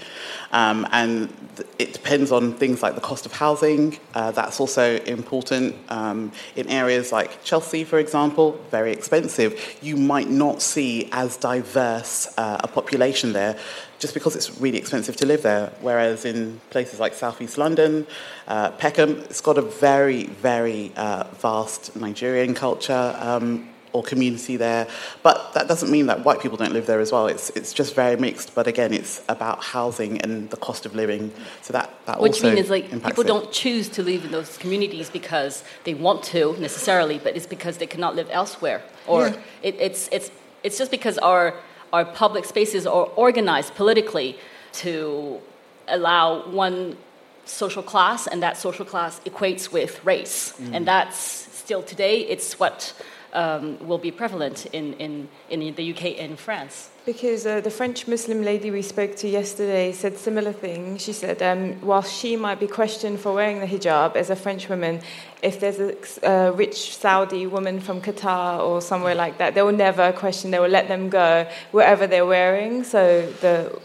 Um, 0.53 0.87
and 0.93 1.33
it 1.79 1.93
depends 1.93 2.33
on 2.33 2.55
things 2.55 2.83
like 2.83 2.95
the 2.95 3.01
cost 3.01 3.27
of 3.27 3.33
housing. 3.33 3.99
Uh, 4.15 4.31
that's 4.31 4.61
also 4.61 4.97
important. 5.01 5.75
Um, 5.89 6.33
in 6.55 6.69
areas 6.69 7.13
like 7.13 7.43
Chelsea, 7.45 7.85
for 7.85 7.99
example, 7.99 8.61
very 8.71 8.93
expensive. 8.93 9.79
You 9.83 9.97
might 9.97 10.29
not 10.29 10.63
see 10.63 11.09
as 11.13 11.37
diverse 11.37 12.33
uh, 12.39 12.61
a 12.63 12.69
population 12.69 13.33
there 13.33 13.59
just 13.99 14.15
because 14.15 14.37
it's 14.37 14.61
really 14.61 14.79
expensive 14.79 15.17
to 15.17 15.27
live 15.27 15.43
there. 15.43 15.73
Whereas 15.81 16.25
in 16.25 16.61
places 16.71 17.01
like 17.01 17.15
Southeast 17.15 17.57
London, 17.59 18.07
uh, 18.47 18.71
Peckham, 18.73 19.21
it's 19.31 19.41
got 19.41 19.59
a 19.59 19.63
very, 19.63 20.25
very 20.27 20.93
uh, 20.97 21.25
vast 21.39 21.97
Nigerian 21.97 22.55
culture. 22.55 23.17
Um, 23.19 23.71
or 23.93 24.03
community 24.03 24.57
there, 24.57 24.87
but 25.23 25.53
that 25.55 25.69
doesn't 25.69 25.91
mean 25.91 26.07
that 26.07 26.25
white 26.25 26.41
people 26.41 26.57
don't 26.57 26.73
live 26.73 26.87
there 26.87 27.01
as 27.01 27.13
well. 27.13 27.27
It's 27.27 27.51
it's 27.51 27.73
just 27.73 27.95
very 27.95 28.17
mixed. 28.17 28.55
But 28.55 28.67
again, 28.67 28.93
it's 28.93 29.23
about 29.29 29.63
housing 29.65 30.21
and 30.23 30.51
the 30.51 30.57
cost 30.57 30.87
of 30.87 30.95
living. 30.95 31.33
So 31.63 31.73
that 31.73 31.91
that 32.07 32.21
What 32.21 32.31
also 32.31 32.49
you 32.49 32.55
mean 32.55 32.65
is 32.65 32.71
like 32.71 32.91
people 32.91 33.25
it. 33.25 33.27
don't 33.27 33.51
choose 33.53 33.89
to 33.91 34.03
live 34.03 34.25
in 34.25 34.31
those 34.33 34.59
communities 34.59 35.09
because 35.11 35.65
they 35.85 35.95
want 35.95 36.23
to 36.35 36.55
necessarily, 36.59 37.19
but 37.19 37.37
it's 37.37 37.47
because 37.47 37.79
they 37.79 37.87
cannot 37.87 38.15
live 38.17 38.29
elsewhere, 38.31 38.83
or 39.07 39.29
it, 39.63 39.75
it's 39.87 40.09
it's 40.13 40.31
it's 40.63 40.79
just 40.79 40.91
because 40.91 41.19
our 41.19 41.55
our 41.93 42.05
public 42.05 42.45
spaces 42.45 42.87
are 42.87 43.07
organized 43.17 43.75
politically 43.75 44.37
to 44.73 45.41
allow 45.89 46.47
one 46.51 46.97
social 47.45 47.83
class, 47.83 48.27
and 48.27 48.43
that 48.43 48.57
social 48.57 48.85
class 48.85 49.21
equates 49.25 49.73
with 49.73 50.05
race, 50.05 50.53
Mm. 50.61 50.75
and 50.75 50.87
that's 50.87 51.17
still 51.63 51.83
today. 51.83 52.17
It's 52.21 52.59
what 52.59 52.93
um, 53.37 53.87
will 53.87 53.99
be 53.99 54.11
prevalent 54.11 54.67
in, 54.73 54.95
in, 54.95 55.29
in 55.51 55.75
the 55.75 55.93
UK 55.93 56.19
and 56.19 56.39
France. 56.39 56.91
Because 57.05 57.47
uh, 57.47 57.61
the 57.61 57.71
French 57.71 58.09
Muslim 58.09 58.43
lady 58.43 58.71
we 58.73 58.83
spoke 58.83 59.15
to 59.17 59.29
yesterday 59.29 59.93
said 59.93 60.17
similar 60.17 60.53
thing. 60.53 60.97
She 60.97 61.13
said, 61.13 61.41
um, 61.43 61.75
while 61.83 62.03
she 62.03 62.35
might 62.35 62.59
be 62.59 62.67
questioned 62.67 63.21
for 63.21 63.33
wearing 63.33 63.61
the 63.61 63.67
hijab 63.67 64.17
as 64.17 64.31
a 64.31 64.35
French 64.35 64.69
woman, 64.69 65.01
if 65.43 65.61
there's 65.61 65.79
a 65.79 65.95
uh, 66.29 66.51
rich 66.53 66.97
Saudi 66.97 67.47
woman 67.47 67.79
from 67.79 68.01
Qatar 68.01 68.59
or 68.59 68.81
somewhere 68.81 69.15
like 69.15 69.39
that, 69.39 69.55
they 69.55 69.63
will 69.63 69.71
never 69.71 70.13
question. 70.13 70.51
They 70.51 70.59
will 70.59 70.69
let 70.69 70.89
them 70.89 71.09
go 71.11 71.47
wherever 71.71 72.09
they're 72.09 72.27
wearing. 72.27 72.83
So 72.83 73.31
the 73.41 73.79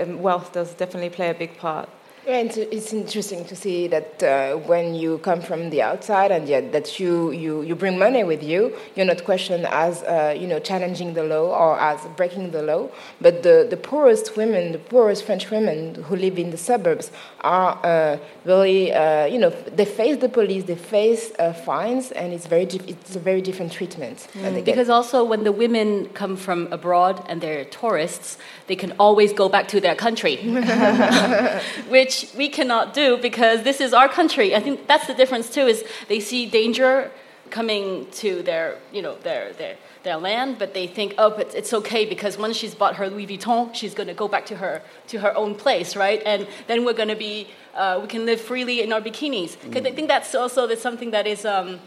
um, 0.00 0.22
wealth 0.22 0.52
does 0.52 0.72
definitely 0.74 1.10
play 1.10 1.28
a 1.28 1.34
big 1.34 1.58
part. 1.58 1.90
Yeah, 2.24 2.36
it's, 2.36 2.56
it's 2.56 2.92
interesting 2.92 3.44
to 3.46 3.56
see 3.56 3.88
that 3.88 4.22
uh, 4.22 4.56
when 4.58 4.94
you 4.94 5.18
come 5.18 5.40
from 5.40 5.70
the 5.70 5.82
outside 5.82 6.30
and 6.30 6.46
yet 6.46 6.70
that 6.70 7.00
you, 7.00 7.32
you, 7.32 7.62
you 7.62 7.74
bring 7.74 7.98
money 7.98 8.22
with 8.22 8.44
you, 8.44 8.76
you're 8.94 9.06
not 9.06 9.24
questioned 9.24 9.66
as 9.66 10.04
uh, 10.04 10.32
you 10.38 10.46
know 10.46 10.60
challenging 10.60 11.14
the 11.14 11.24
law 11.24 11.48
or 11.50 11.80
as 11.80 12.00
breaking 12.16 12.52
the 12.52 12.62
law. 12.62 12.88
But 13.20 13.42
the, 13.42 13.66
the 13.68 13.76
poorest 13.76 14.36
women, 14.36 14.70
the 14.70 14.78
poorest 14.78 15.24
French 15.24 15.50
women 15.50 15.96
who 15.96 16.14
live 16.14 16.38
in 16.38 16.52
the 16.52 16.56
suburbs 16.56 17.10
are 17.40 17.76
uh, 17.84 18.18
really 18.44 18.92
uh, 18.92 19.26
you 19.26 19.40
know 19.40 19.50
they 19.50 19.84
face 19.84 20.18
the 20.18 20.28
police, 20.28 20.62
they 20.64 20.76
face 20.76 21.32
uh, 21.40 21.52
fines, 21.52 22.12
and 22.12 22.32
it's 22.32 22.46
very 22.46 22.66
it's 22.86 23.16
a 23.16 23.18
very 23.18 23.42
different 23.42 23.72
treatment. 23.72 24.28
get. 24.60 24.64
Because 24.64 24.88
also, 24.88 25.24
when 25.24 25.42
the 25.42 25.52
women 25.52 26.08
come 26.10 26.36
from 26.36 26.72
abroad 26.72 27.24
and 27.28 27.40
they're 27.40 27.64
tourists, 27.64 28.38
they 28.66 28.76
can 28.76 28.92
always 28.98 29.32
go 29.32 29.48
back 29.48 29.68
to 29.68 29.80
their 29.80 29.94
country, 29.94 30.36
which 31.88 32.28
we 32.36 32.48
cannot 32.48 32.94
do 32.94 33.16
because 33.16 33.62
this 33.62 33.80
is 33.80 33.92
our 33.92 34.08
country. 34.08 34.54
I 34.54 34.60
think 34.60 34.86
that's 34.86 35.06
the 35.06 35.14
difference 35.14 35.50
too. 35.50 35.66
Is 35.66 35.84
they 36.08 36.20
see 36.20 36.46
danger 36.46 37.10
coming 37.50 38.06
to 38.12 38.42
their, 38.42 38.78
you 38.92 39.02
know, 39.02 39.16
their 39.18 39.52
their 39.54 39.76
their 40.02 40.16
land, 40.16 40.58
but 40.58 40.74
they 40.74 40.86
think, 40.86 41.14
oh, 41.18 41.30
but 41.30 41.54
it's 41.54 41.72
okay 41.72 42.04
because 42.04 42.36
once 42.36 42.56
she's 42.56 42.74
bought 42.74 42.96
her 42.96 43.08
Louis 43.08 43.26
Vuitton, 43.26 43.74
she's 43.74 43.94
going 43.94 44.08
to 44.08 44.14
go 44.14 44.26
back 44.26 44.46
to 44.46 44.56
her 44.56 44.82
to 45.08 45.18
her 45.20 45.36
own 45.36 45.54
place, 45.54 45.94
right? 45.94 46.20
And 46.26 46.48
then 46.66 46.84
we're 46.84 46.92
going 46.94 47.08
to 47.08 47.16
be, 47.16 47.48
uh, 47.74 48.00
we 48.02 48.08
can 48.08 48.26
live 48.26 48.40
freely 48.40 48.82
in 48.82 48.92
our 48.92 49.00
bikinis. 49.00 49.56
Because 49.62 49.86
I 49.86 49.92
think 49.92 50.08
that's 50.08 50.34
also 50.34 50.66
that's 50.66 50.82
something 50.82 51.10
that 51.12 51.26
is. 51.26 51.44
Um, 51.44 51.80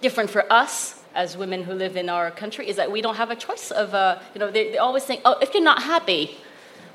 different 0.00 0.30
for 0.30 0.50
us 0.52 1.03
as 1.14 1.36
women 1.36 1.62
who 1.62 1.72
live 1.72 1.96
in 1.96 2.08
our 2.08 2.30
country 2.30 2.68
is 2.68 2.76
that 2.76 2.90
we 2.90 3.00
don't 3.00 3.16
have 3.16 3.30
a 3.30 3.36
choice 3.36 3.70
of, 3.70 3.94
uh, 3.94 4.18
you 4.34 4.38
know, 4.38 4.50
they, 4.50 4.72
they 4.72 4.78
always 4.78 5.04
think, 5.04 5.20
oh, 5.24 5.36
if 5.40 5.54
you're 5.54 5.62
not 5.62 5.82
happy, 5.82 6.36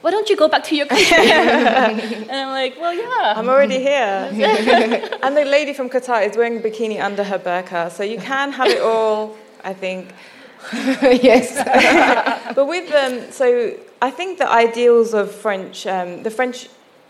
why 0.01 0.12
don't 0.12 0.29
you 0.29 0.38
go 0.38 0.47
back 0.47 0.63
to 0.65 0.75
your 0.75 0.86
country? 0.86 1.17
and 1.21 2.32
I'm 2.32 2.49
like, 2.49 2.79
well, 2.79 2.93
yeah. 2.93 3.34
I'm 3.36 3.49
already 3.49 3.79
here. 3.79 4.29
and 5.23 5.36
the 5.36 5.45
lady 5.45 5.73
from 5.73 5.89
Qatar 5.89 6.27
is 6.29 6.38
wearing 6.38 6.58
a 6.58 6.62
bikini 6.62 7.01
under 7.01 7.23
her 7.23 7.38
burqa, 7.38 7.91
so 7.91 8.03
you 8.03 8.17
can 8.17 8.51
have 8.53 8.67
it 8.67 8.82
all, 8.82 9.36
I 9.63 9.73
think. 9.73 10.13
yes. 10.73 11.55
but 12.55 12.65
with 12.65 12.93
um, 12.93 13.32
so 13.32 13.75
I 14.01 14.12
think 14.12 14.38
the 14.38 14.49
ideals 14.49 15.13
of 15.13 15.32
French, 15.34 15.88
um, 15.88 16.23
the 16.23 16.32
French 16.32 16.69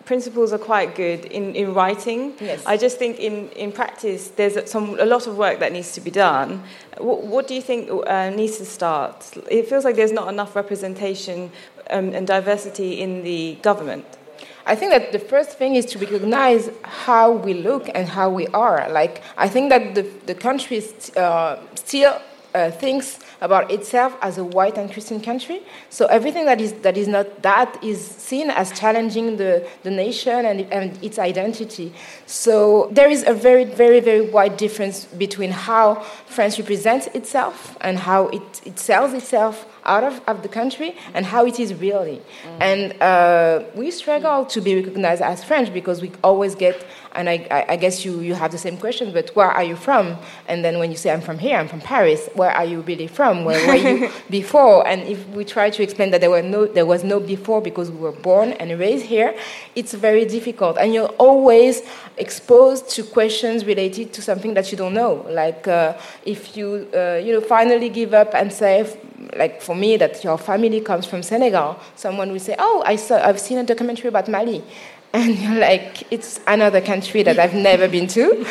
principles 0.10 0.52
are 0.52 0.63
quite 0.74 0.95
good 0.95 1.26
in, 1.26 1.56
in 1.56 1.67
writing. 1.76 2.34
Yes. 2.41 2.65
I 2.65 2.78
just 2.78 2.98
think 2.98 3.19
in, 3.19 3.36
in 3.50 3.72
practice 3.72 4.30
there's 4.38 4.56
some 4.67 4.86
a 5.00 5.06
lot 5.06 5.28
of 5.28 5.38
work 5.38 5.60
that 5.60 5.72
needs 5.72 5.91
to 5.98 6.02
be 6.02 6.10
done. 6.10 6.63
What, 6.98 7.19
what 7.34 7.48
do 7.48 7.54
you 7.54 7.62
think 7.62 7.82
uh, 7.91 8.32
needs 8.32 8.58
to 8.58 8.65
start? 8.65 9.15
It 9.52 9.69
feels 9.69 9.84
like 9.86 9.95
there's 9.95 10.17
not 10.22 10.28
enough 10.36 10.56
representation 10.56 11.52
um, 11.91 12.08
and 12.15 12.26
diversity 12.26 12.91
in 13.04 13.24
the 13.24 13.60
government. 13.62 14.06
I 14.65 14.76
think 14.80 14.89
that 14.95 15.12
the 15.12 15.24
first 15.34 15.52
thing 15.60 15.76
is 15.76 15.86
to 15.91 16.00
recognize 16.00 16.72
how 16.84 17.32
we 17.45 17.54
look 17.54 17.86
and 17.93 18.08
how 18.17 18.28
we 18.39 18.48
are. 18.48 18.89
Like, 18.89 19.22
I 19.38 19.48
think 19.48 19.69
that 19.69 19.93
the, 19.93 20.06
the 20.26 20.36
country 20.48 20.82
uh, 21.15 21.58
still 21.76 22.13
uh, 22.56 22.72
thinks 22.72 23.19
about 23.41 23.71
itself 23.71 24.15
as 24.21 24.38
a 24.38 24.43
white 24.43 24.78
and 24.78 24.91
Christian 24.91 25.21
country. 25.21 25.62
So 25.89 26.06
everything 26.08 26.45
that 26.45 26.60
is, 26.60 26.73
that 26.82 26.97
is 26.97 27.08
not 27.08 27.41
that 27.41 27.82
is 27.84 28.06
seen 28.06 28.49
as 28.49 28.78
challenging 28.78 29.38
the, 29.38 29.67
the 29.84 29.91
nation 29.91 30.45
and, 30.45 30.62
and 30.71 31.04
its 31.04 31.17
identity. 31.17 31.93
So 32.25 32.89
there 32.91 33.10
is 33.10 33.23
a 33.25 33.34
very, 33.34 33.63
very, 33.63 33.99
very 33.99 34.21
wide 34.21 34.58
difference 34.58 35.06
between 35.06 35.52
how 35.52 36.02
France 36.25 36.60
represents 36.60 37.08
itself 37.08 37.78
and 37.82 37.97
how 37.97 38.28
it, 38.28 38.62
it 38.65 38.80
sells 38.80 39.13
itself 39.13 39.65
out 39.86 40.04
of, 40.04 40.21
of 40.28 40.43
the 40.43 40.49
country 40.49 40.95
and 41.13 41.25
how 41.25 41.45
it 41.45 41.60
is 41.60 41.73
really. 41.73 42.21
Mm. 42.43 42.62
And 42.62 43.02
uh, 43.02 43.63
we 43.75 43.91
struggle 43.91 44.45
to 44.45 44.62
be 44.62 44.75
recognized 44.75 45.21
as 45.21 45.43
French 45.43 45.73
because 45.73 46.02
we 46.02 46.12
always 46.23 46.56
get, 46.56 46.86
and 47.19 47.29
I, 47.29 47.65
I, 47.67 47.75
guess 47.75 48.05
you, 48.05 48.21
you 48.21 48.34
have 48.34 48.53
the 48.53 48.58
same 48.58 48.77
question, 48.77 49.12
but 49.12 49.36
where 49.36 49.51
are 49.51 49.63
you 49.63 49.75
from? 49.75 50.17
And 50.47 50.63
then 50.63 50.79
when 50.79 50.89
you 50.89 50.95
say, 50.95 51.12
I'm 51.12 51.19
from 51.19 51.38
here, 51.38 51.58
I'm 51.58 51.67
from 51.67 51.82
Paris, 51.82 52.29
where 52.34 52.49
are 52.49 52.63
you 52.63 52.79
really 52.79 53.08
from? 53.08 53.43
Where 53.43 53.67
were 53.67 53.75
you 53.75 54.10
before? 54.29 54.88
And 54.88 55.01
if 55.01 55.27
we 55.27 55.43
try 55.43 55.69
to 55.69 55.84
explain 55.84 56.12
that 56.12 56.21
there, 56.21 56.29
were 56.29 56.41
no, 56.41 56.65
there 56.65 56.86
was 56.86 57.03
no 57.03 57.19
before 57.19 57.62
because 57.62 57.91
we 57.91 57.97
were 57.97 58.13
born 58.13 58.53
and 58.53 58.79
raised 58.79 59.05
here, 59.05 59.38
it's 59.75 59.93
very 59.93 60.23
difficult. 60.23 60.77
And 60.77 60.93
you're 60.93 61.13
always 61.17 61.82
exposed 62.15 62.89
to 62.91 63.03
questions 63.03 63.65
related 63.65 64.13
to 64.13 64.21
something 64.21 64.53
that 64.53 64.71
you 64.71 64.77
don't 64.77 64.93
know. 64.93 65.25
Like 65.29 65.67
uh, 65.67 65.97
if 66.23 66.55
you, 66.55 66.88
uh, 66.95 67.15
you 67.15 67.34
know, 67.34 67.41
finally 67.41 67.89
give 67.89 68.13
up 68.13 68.34
and 68.34 68.53
say, 68.53 68.97
like 69.36 69.62
for 69.62 69.75
me, 69.75 69.97
that 69.97 70.23
your 70.23 70.38
family 70.38 70.79
comes 70.79 71.05
from 71.05 71.21
Senegal, 71.23 71.77
someone 71.95 72.32
will 72.32 72.39
say, 72.39 72.55
"Oh, 72.58 72.82
I 72.86 72.95
saw, 72.95 73.17
I've 73.21 73.39
seen 73.39 73.58
a 73.58 73.63
documentary 73.63 74.08
about 74.08 74.27
Mali," 74.27 74.63
and 75.13 75.38
you're 75.39 75.60
like, 75.60 76.12
"It's 76.12 76.39
another 76.45 76.82
country 76.82 77.24
that 77.24 77.39
I've 77.39 77.54
never 77.54 77.88
been 77.88 78.08
to," 78.08 78.45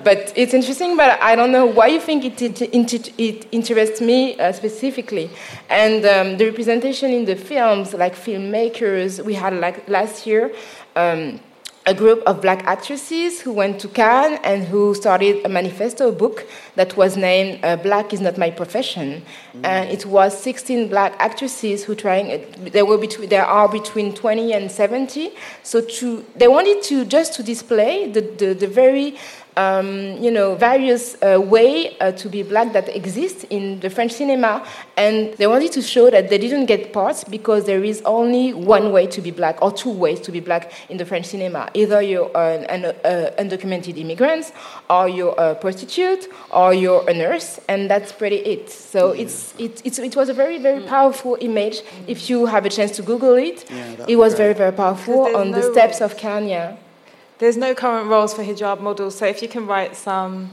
but 0.04 0.32
it's 0.36 0.54
interesting. 0.54 0.96
But 0.96 1.20
I 1.22 1.34
don't 1.36 1.52
know 1.52 1.66
why 1.66 1.88
you 1.88 2.00
think 2.00 2.24
it 2.24 2.42
it, 2.42 2.60
it, 2.62 3.12
it 3.18 3.46
interests 3.52 4.00
me 4.00 4.38
uh, 4.38 4.52
specifically, 4.52 5.30
and 5.70 6.04
um, 6.04 6.36
the 6.36 6.46
representation 6.46 7.10
in 7.10 7.24
the 7.24 7.36
films, 7.36 7.94
like 7.94 8.14
filmmakers, 8.14 9.24
we 9.24 9.34
had 9.34 9.54
like 9.54 9.88
last 9.88 10.26
year. 10.26 10.52
Um, 10.96 11.40
a 11.86 11.92
group 11.92 12.22
of 12.26 12.40
black 12.40 12.64
actresses 12.64 13.42
who 13.42 13.52
went 13.52 13.78
to 13.80 13.88
Cannes 13.88 14.38
and 14.42 14.64
who 14.64 14.94
started 14.94 15.44
a 15.44 15.48
manifesto 15.48 16.10
book 16.10 16.46
that 16.76 16.96
was 16.96 17.16
named 17.16 17.60
uh, 17.62 17.76
Black 17.76 18.14
is 18.14 18.20
Not 18.22 18.38
My 18.38 18.50
Profession. 18.50 19.22
Mm. 19.54 19.64
And 19.64 19.90
it 19.90 20.06
was 20.06 20.38
16 20.42 20.88
black 20.88 21.14
actresses 21.18 21.84
who 21.84 21.94
trying, 21.94 22.32
uh, 22.32 22.70
there, 22.72 22.86
were 22.86 22.96
between, 22.96 23.28
there 23.28 23.44
are 23.44 23.68
between 23.68 24.14
20 24.14 24.54
and 24.54 24.70
70. 24.70 25.32
So 25.62 25.82
to, 25.82 26.24
they 26.34 26.48
wanted 26.48 26.82
to 26.84 27.04
just 27.04 27.34
to 27.34 27.42
display 27.42 28.10
the, 28.10 28.22
the, 28.22 28.54
the 28.54 28.66
very 28.66 29.18
um, 29.56 30.16
you 30.22 30.30
know, 30.30 30.54
various 30.54 31.16
uh, 31.22 31.40
way 31.40 31.96
uh, 31.98 32.12
to 32.12 32.28
be 32.28 32.42
black 32.42 32.72
that 32.72 32.88
exist 32.94 33.44
in 33.50 33.80
the 33.80 33.90
French 33.90 34.12
cinema, 34.12 34.66
and 34.96 35.34
they 35.34 35.46
wanted 35.46 35.72
to 35.72 35.82
show 35.82 36.10
that 36.10 36.28
they 36.28 36.38
didn't 36.38 36.66
get 36.66 36.92
parts 36.92 37.24
because 37.24 37.64
there 37.64 37.84
is 37.84 38.02
only 38.04 38.52
one 38.52 38.92
way 38.92 39.06
to 39.06 39.20
be 39.20 39.30
black 39.30 39.60
or 39.62 39.72
two 39.72 39.90
ways 39.90 40.20
to 40.20 40.32
be 40.32 40.40
black 40.40 40.72
in 40.88 40.96
the 40.96 41.04
French 41.04 41.26
cinema. 41.26 41.70
Either 41.74 42.02
you're 42.02 42.30
an, 42.36 42.64
an 42.64 42.84
uh, 43.04 43.30
undocumented 43.38 43.96
immigrant, 43.96 44.52
or 44.90 45.08
you're 45.08 45.34
a 45.38 45.54
prostitute, 45.54 46.28
or 46.50 46.74
you're 46.74 47.08
a 47.08 47.14
nurse, 47.14 47.60
and 47.68 47.90
that's 47.90 48.12
pretty 48.12 48.36
it. 48.36 48.70
So 48.70 49.12
mm. 49.12 49.20
it's, 49.20 49.54
it, 49.58 49.82
it's, 49.84 49.98
it 49.98 50.16
was 50.16 50.28
a 50.28 50.34
very, 50.34 50.58
very 50.58 50.82
mm. 50.82 50.88
powerful 50.88 51.36
image. 51.40 51.82
If 52.06 52.28
you 52.28 52.46
have 52.46 52.64
a 52.66 52.70
chance 52.70 52.92
to 52.96 53.02
Google 53.02 53.34
it, 53.34 53.70
yeah, 53.70 54.06
it 54.08 54.16
was 54.16 54.34
very, 54.34 54.54
very 54.54 54.72
powerful 54.72 55.36
on 55.36 55.50
no 55.50 55.60
the 55.60 55.72
steps 55.72 56.00
of 56.00 56.16
Cannes. 56.16 56.78
There's 57.38 57.56
no 57.56 57.74
current 57.74 58.08
roles 58.08 58.32
for 58.32 58.42
hijab 58.44 58.80
models, 58.80 59.16
so 59.18 59.26
if 59.26 59.42
you 59.42 59.48
can 59.48 59.66
write 59.66 59.96
some, 59.96 60.50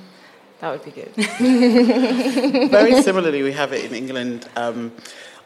that 0.60 0.72
would 0.72 0.84
be 0.84 0.92
good. 0.92 1.14
Very 2.72 3.02
similarly, 3.02 3.44
we 3.44 3.52
have 3.52 3.72
it 3.72 3.86
in 3.86 3.94
England. 3.94 4.48
Um, 4.56 4.92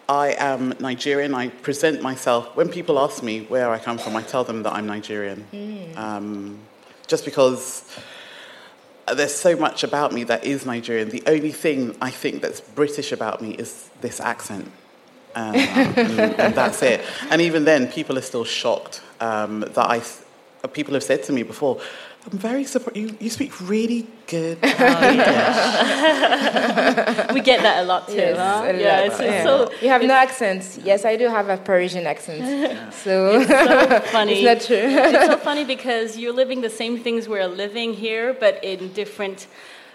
I 0.07 0.35
am 0.37 0.73
Nigerian. 0.79 1.33
I 1.33 1.49
present 1.49 2.01
myself, 2.01 2.55
when 2.55 2.69
people 2.69 2.99
ask 2.99 3.23
me 3.23 3.41
where 3.45 3.69
I 3.69 3.79
come 3.79 3.97
from, 3.97 4.15
I 4.15 4.21
tell 4.21 4.43
them 4.43 4.63
that 4.63 4.73
I'm 4.73 4.85
Nigerian. 4.85 5.45
Mm. 5.51 5.97
Um, 5.97 6.59
just 7.07 7.25
because 7.25 7.89
there's 9.13 9.33
so 9.33 9.55
much 9.55 9.83
about 9.83 10.13
me 10.13 10.23
that 10.25 10.45
is 10.45 10.65
Nigerian. 10.65 11.09
The 11.09 11.23
only 11.27 11.51
thing 11.51 11.95
I 12.01 12.11
think 12.11 12.41
that's 12.41 12.61
British 12.61 13.11
about 13.11 13.41
me 13.41 13.51
is 13.51 13.89
this 14.01 14.19
accent. 14.19 14.71
Um, 15.35 15.53
and, 15.55 16.39
and, 16.39 16.55
that's 16.55 16.81
it. 16.81 17.01
And 17.29 17.41
even 17.41 17.65
then, 17.65 17.87
people 17.87 18.17
are 18.17 18.21
still 18.21 18.45
shocked 18.45 19.01
um, 19.19 19.61
that 19.61 19.89
I 19.89 19.99
people 20.73 20.93
have 20.93 21.03
said 21.03 21.23
to 21.23 21.33
me 21.33 21.43
before, 21.43 21.79
I'm 22.31 22.39
very 22.39 22.63
surprised. 22.63 22.97
You, 22.97 23.15
you 23.19 23.29
speak 23.29 23.51
really 23.61 24.07
good 24.25 24.57
English. 24.63 24.77
we 27.33 27.41
get 27.41 27.61
that 27.61 27.83
a 27.83 27.85
lot 27.85 28.07
too. 28.07 28.15
Yes, 28.15 28.37
huh? 28.37 28.73
yeah, 28.75 29.01
it's, 29.01 29.19
yeah. 29.19 29.43
So, 29.43 29.71
you 29.79 29.89
have 29.89 30.01
no 30.01 30.15
accent. 30.15 30.79
Yes, 30.83 31.05
I 31.05 31.17
do 31.17 31.29
have 31.29 31.49
a 31.49 31.57
Parisian 31.57 32.07
accent. 32.07 32.41
Yeah. 32.41 32.89
So, 33.05 33.39
it's 33.39 33.49
so 33.49 33.99
funny. 34.11 34.33
it's 34.33 34.43
not 34.43 34.61
true. 34.67 34.87
it's 34.87 35.27
so 35.27 35.37
funny 35.37 35.65
because 35.65 36.17
you're 36.17 36.33
living 36.33 36.61
the 36.61 36.69
same 36.69 36.97
things 36.97 37.27
we're 37.29 37.47
living 37.47 37.93
here, 37.93 38.33
but 38.33 38.63
in 38.63 38.91
different, 38.93 39.45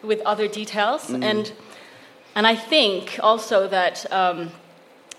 with 0.03 0.21
other 0.21 0.47
details. 0.47 1.09
Mm. 1.09 1.25
And 1.25 1.53
and 2.37 2.47
I 2.47 2.55
think 2.55 3.19
also 3.23 3.67
that 3.69 4.07
um, 4.13 4.53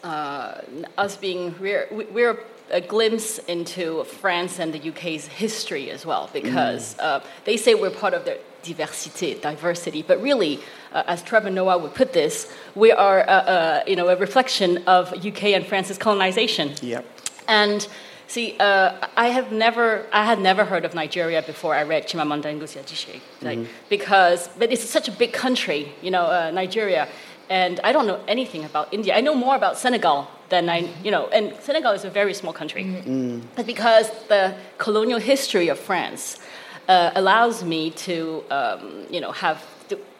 uh, 0.03 0.61
us 0.97 1.17
being 1.17 1.53
we're 1.59 1.87
we're 1.91 2.39
a 2.71 2.81
glimpse 2.81 3.37
into 3.39 4.03
France 4.05 4.59
and 4.59 4.73
the 4.73 4.89
UK's 4.89 5.27
history 5.27 5.91
as 5.91 6.05
well, 6.05 6.29
because 6.33 6.95
mm. 6.95 7.03
uh, 7.03 7.19
they 7.45 7.57
say 7.57 7.75
we're 7.75 7.89
part 7.89 8.13
of 8.13 8.25
the 8.25 8.39
diversity, 8.63 9.35
diversity, 9.35 10.01
but 10.01 10.21
really, 10.21 10.59
uh, 10.93 11.03
as 11.07 11.23
Trevor 11.23 11.49
Noah 11.49 11.77
would 11.77 11.93
put 11.95 12.13
this, 12.13 12.51
we 12.75 12.91
are 12.91 13.21
uh, 13.21 13.31
uh 13.31 13.83
you 13.87 13.95
know, 13.95 14.07
a 14.09 14.15
reflection 14.15 14.83
of 14.87 15.13
UK 15.25 15.43
and 15.57 15.65
France's 15.65 15.97
colonization. 15.97 16.73
Yep. 16.81 17.05
And 17.47 17.87
see, 18.27 18.55
uh, 18.59 19.07
I 19.17 19.27
have 19.29 19.51
never, 19.51 20.05
I 20.13 20.25
had 20.25 20.39
never 20.39 20.63
heard 20.65 20.85
of 20.85 20.93
Nigeria 20.93 21.41
before 21.41 21.75
I 21.75 21.83
read 21.83 22.07
Chimamanda 22.07 22.49
Ngozi 22.55 22.79
Adichie, 22.81 23.19
like, 23.41 23.59
mm-hmm. 23.59 23.71
because, 23.89 24.47
but 24.57 24.71
it's 24.71 24.87
such 24.89 25.07
a 25.07 25.11
big 25.11 25.33
country, 25.33 25.91
you 26.01 26.11
know, 26.11 26.25
uh, 26.25 26.51
Nigeria 26.51 27.07
and 27.51 27.81
I 27.83 27.91
don't 27.91 28.07
know 28.07 28.21
anything 28.29 28.63
about 28.63 28.93
India. 28.93 29.13
I 29.13 29.19
know 29.19 29.35
more 29.35 29.57
about 29.57 29.77
Senegal 29.77 30.25
than 30.47 30.69
I, 30.69 30.89
you 31.03 31.11
know, 31.11 31.27
and 31.27 31.53
Senegal 31.59 31.91
is 31.91 32.05
a 32.05 32.09
very 32.09 32.33
small 32.33 32.53
country. 32.53 32.85
Mm. 32.85 33.41
But 33.57 33.65
because 33.67 34.09
the 34.29 34.55
colonial 34.77 35.19
history 35.19 35.67
of 35.67 35.77
France 35.77 36.39
uh, 36.87 37.11
allows 37.13 37.65
me 37.65 37.91
to, 38.07 38.43
um, 38.49 39.05
you 39.09 39.19
know, 39.19 39.33
have, 39.33 39.61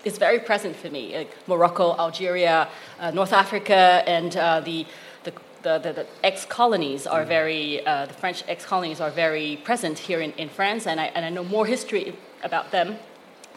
it's 0.03 0.17
very 0.17 0.39
present 0.39 0.75
for 0.75 0.89
me. 0.89 1.15
Like 1.15 1.31
Morocco, 1.47 1.95
Algeria, 1.97 2.67
uh, 2.99 3.11
North 3.11 3.31
Africa, 3.31 4.03
and 4.05 4.35
uh, 4.35 4.59
the, 4.59 4.85
the, 5.23 5.31
the, 5.63 5.93
the, 5.93 6.07
ex-colonies 6.23 7.07
are 7.07 7.23
very, 7.23 7.85
uh, 7.85 8.07
the 8.07 8.13
French 8.13 8.43
ex-colonies 8.49 8.99
are 8.99 9.11
very 9.11 9.55
present 9.63 9.97
here 9.99 10.19
in, 10.19 10.33
in 10.33 10.49
France, 10.49 10.85
and 10.85 10.99
I, 10.99 11.05
and 11.15 11.23
I 11.23 11.29
know 11.29 11.45
more 11.45 11.65
history 11.65 12.13
about 12.43 12.71
them 12.71 12.97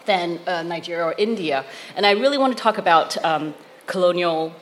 than 0.06 0.38
uh, 0.46 0.62
Nigeria 0.62 1.04
or 1.04 1.14
India. 1.18 1.64
And 1.96 2.06
I 2.06 2.12
really 2.12 2.38
want 2.38 2.56
to 2.56 2.62
talk 2.62 2.78
about 2.78 3.16
um, 3.24 3.54
colonial 3.86 4.52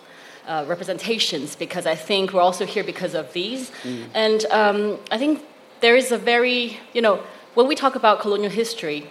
uh, 0.47 0.65
representations 0.67 1.57
because 1.57 1.87
I 1.87 1.95
think 1.95 2.33
we're 2.33 2.41
also 2.41 2.67
here 2.67 2.85
because 2.85 3.15
of 3.15 3.33
these. 3.33 3.71
Mm. 3.83 4.05
And 4.15 4.45
um, 4.47 4.99
I 5.11 5.19
think 5.19 5.45
there 5.81 5.97
is 5.97 6.13
a 6.13 6.19
very, 6.19 6.79
you 6.93 7.03
know, 7.03 7.23
when 7.55 7.67
we 7.69 7.75
talk 7.75 7.95
about 7.95 8.21
colonial 8.21 8.51
history, 8.51 9.11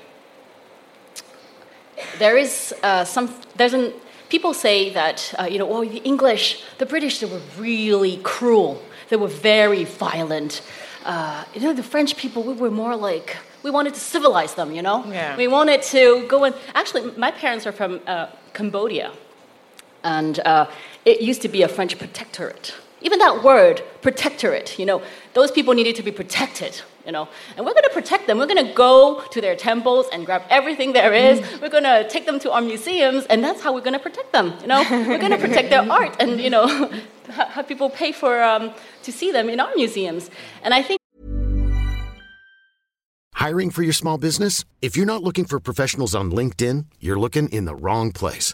there 2.19 2.37
is 2.37 2.73
uh, 2.83 3.05
some, 3.05 3.33
there's 3.55 3.73
an, 3.73 3.93
people 4.29 4.53
say 4.53 4.89
that, 4.93 5.33
uh, 5.39 5.43
you 5.43 5.59
know, 5.59 5.71
oh, 5.71 5.85
the 5.85 6.01
English, 6.03 6.63
the 6.77 6.85
British, 6.85 7.19
they 7.19 7.27
were 7.27 7.41
really 7.57 8.17
cruel. 8.23 8.81
They 9.09 9.17
were 9.17 9.27
very 9.27 9.83
violent. 9.83 10.61
Uh, 11.05 11.43
you 11.53 11.61
know, 11.61 11.73
the 11.73 11.83
French 11.83 12.15
people, 12.17 12.43
we 12.43 12.53
were 12.53 12.71
more 12.71 12.95
like, 12.95 13.37
we 13.63 13.69
wanted 13.69 13.93
to 13.93 13.99
civilize 13.99 14.55
them, 14.55 14.71
you 14.71 14.81
know? 14.81 15.05
Yeah. 15.05 15.37
We 15.37 15.47
wanted 15.47 15.81
to 15.83 16.25
go 16.27 16.45
and, 16.45 16.55
actually, 16.73 17.11
my 17.17 17.31
parents 17.31 17.67
are 17.67 17.71
from 17.71 18.01
uh, 18.07 18.27
Cambodia. 18.53 19.11
And 20.03 20.39
uh, 20.39 20.69
it 21.05 21.21
used 21.21 21.41
to 21.43 21.49
be 21.49 21.61
a 21.61 21.67
French 21.67 21.97
protectorate. 21.97 22.73
Even 23.01 23.17
that 23.19 23.43
word, 23.43 23.81
protectorate, 24.01 24.77
you 24.77 24.85
know, 24.85 25.01
those 25.33 25.49
people 25.51 25.73
needed 25.73 25.95
to 25.95 26.03
be 26.03 26.11
protected, 26.11 26.79
you 27.05 27.11
know. 27.11 27.27
And 27.57 27.65
we're 27.65 27.73
going 27.73 27.83
to 27.83 27.93
protect 27.93 28.27
them. 28.27 28.37
We're 28.37 28.45
going 28.45 28.67
to 28.67 28.73
go 28.73 29.23
to 29.31 29.41
their 29.41 29.55
temples 29.55 30.05
and 30.13 30.23
grab 30.23 30.43
everything 30.51 30.93
there 30.93 31.11
is. 31.11 31.39
Mm. 31.39 31.61
We're 31.61 31.69
going 31.69 31.83
to 31.83 32.07
take 32.07 32.27
them 32.27 32.37
to 32.39 32.51
our 32.51 32.61
museums, 32.61 33.25
and 33.25 33.43
that's 33.43 33.61
how 33.61 33.73
we're 33.73 33.81
going 33.81 33.93
to 33.93 33.99
protect 33.99 34.31
them, 34.33 34.53
you 34.61 34.67
know. 34.67 34.85
we're 34.89 35.17
going 35.17 35.31
to 35.31 35.39
protect 35.39 35.71
their 35.71 35.91
art 35.99 36.15
and, 36.19 36.39
you 36.39 36.51
know, 36.51 36.67
have 37.29 37.67
people 37.67 37.89
pay 37.89 38.11
for 38.11 38.43
um, 38.43 38.71
to 39.01 39.11
see 39.11 39.31
them 39.31 39.49
in 39.49 39.59
our 39.59 39.73
museums. 39.75 40.29
And 40.63 40.73
I 40.73 40.83
think 40.83 41.01
Hiring 43.41 43.71
for 43.71 43.81
your 43.81 43.93
small 43.93 44.19
business? 44.19 44.65
If 44.83 44.95
you're 44.95 45.07
not 45.07 45.23
looking 45.23 45.45
for 45.45 45.59
professionals 45.59 46.13
on 46.13 46.29
LinkedIn, 46.31 46.85
you're 46.99 47.19
looking 47.19 47.49
in 47.49 47.65
the 47.65 47.73
wrong 47.73 48.11
place. 48.11 48.53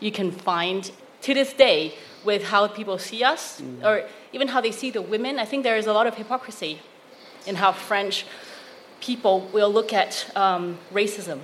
you 0.00 0.12
can 0.12 0.30
find 0.30 0.90
to 1.22 1.34
this 1.34 1.52
day 1.52 1.94
with 2.24 2.44
how 2.44 2.66
people 2.68 2.98
see 2.98 3.22
us, 3.24 3.60
mm. 3.60 3.84
or 3.84 4.08
even 4.32 4.48
how 4.48 4.60
they 4.60 4.72
see 4.72 4.90
the 4.90 5.02
women. 5.02 5.38
I 5.38 5.44
think 5.44 5.64
there 5.64 5.76
is 5.76 5.86
a 5.86 5.92
lot 5.92 6.06
of 6.06 6.14
hypocrisy 6.14 6.80
in 7.46 7.56
how 7.56 7.72
French 7.72 8.26
people 9.00 9.48
will 9.52 9.72
look 9.72 9.92
at 9.92 10.30
um, 10.36 10.78
racism. 10.92 11.40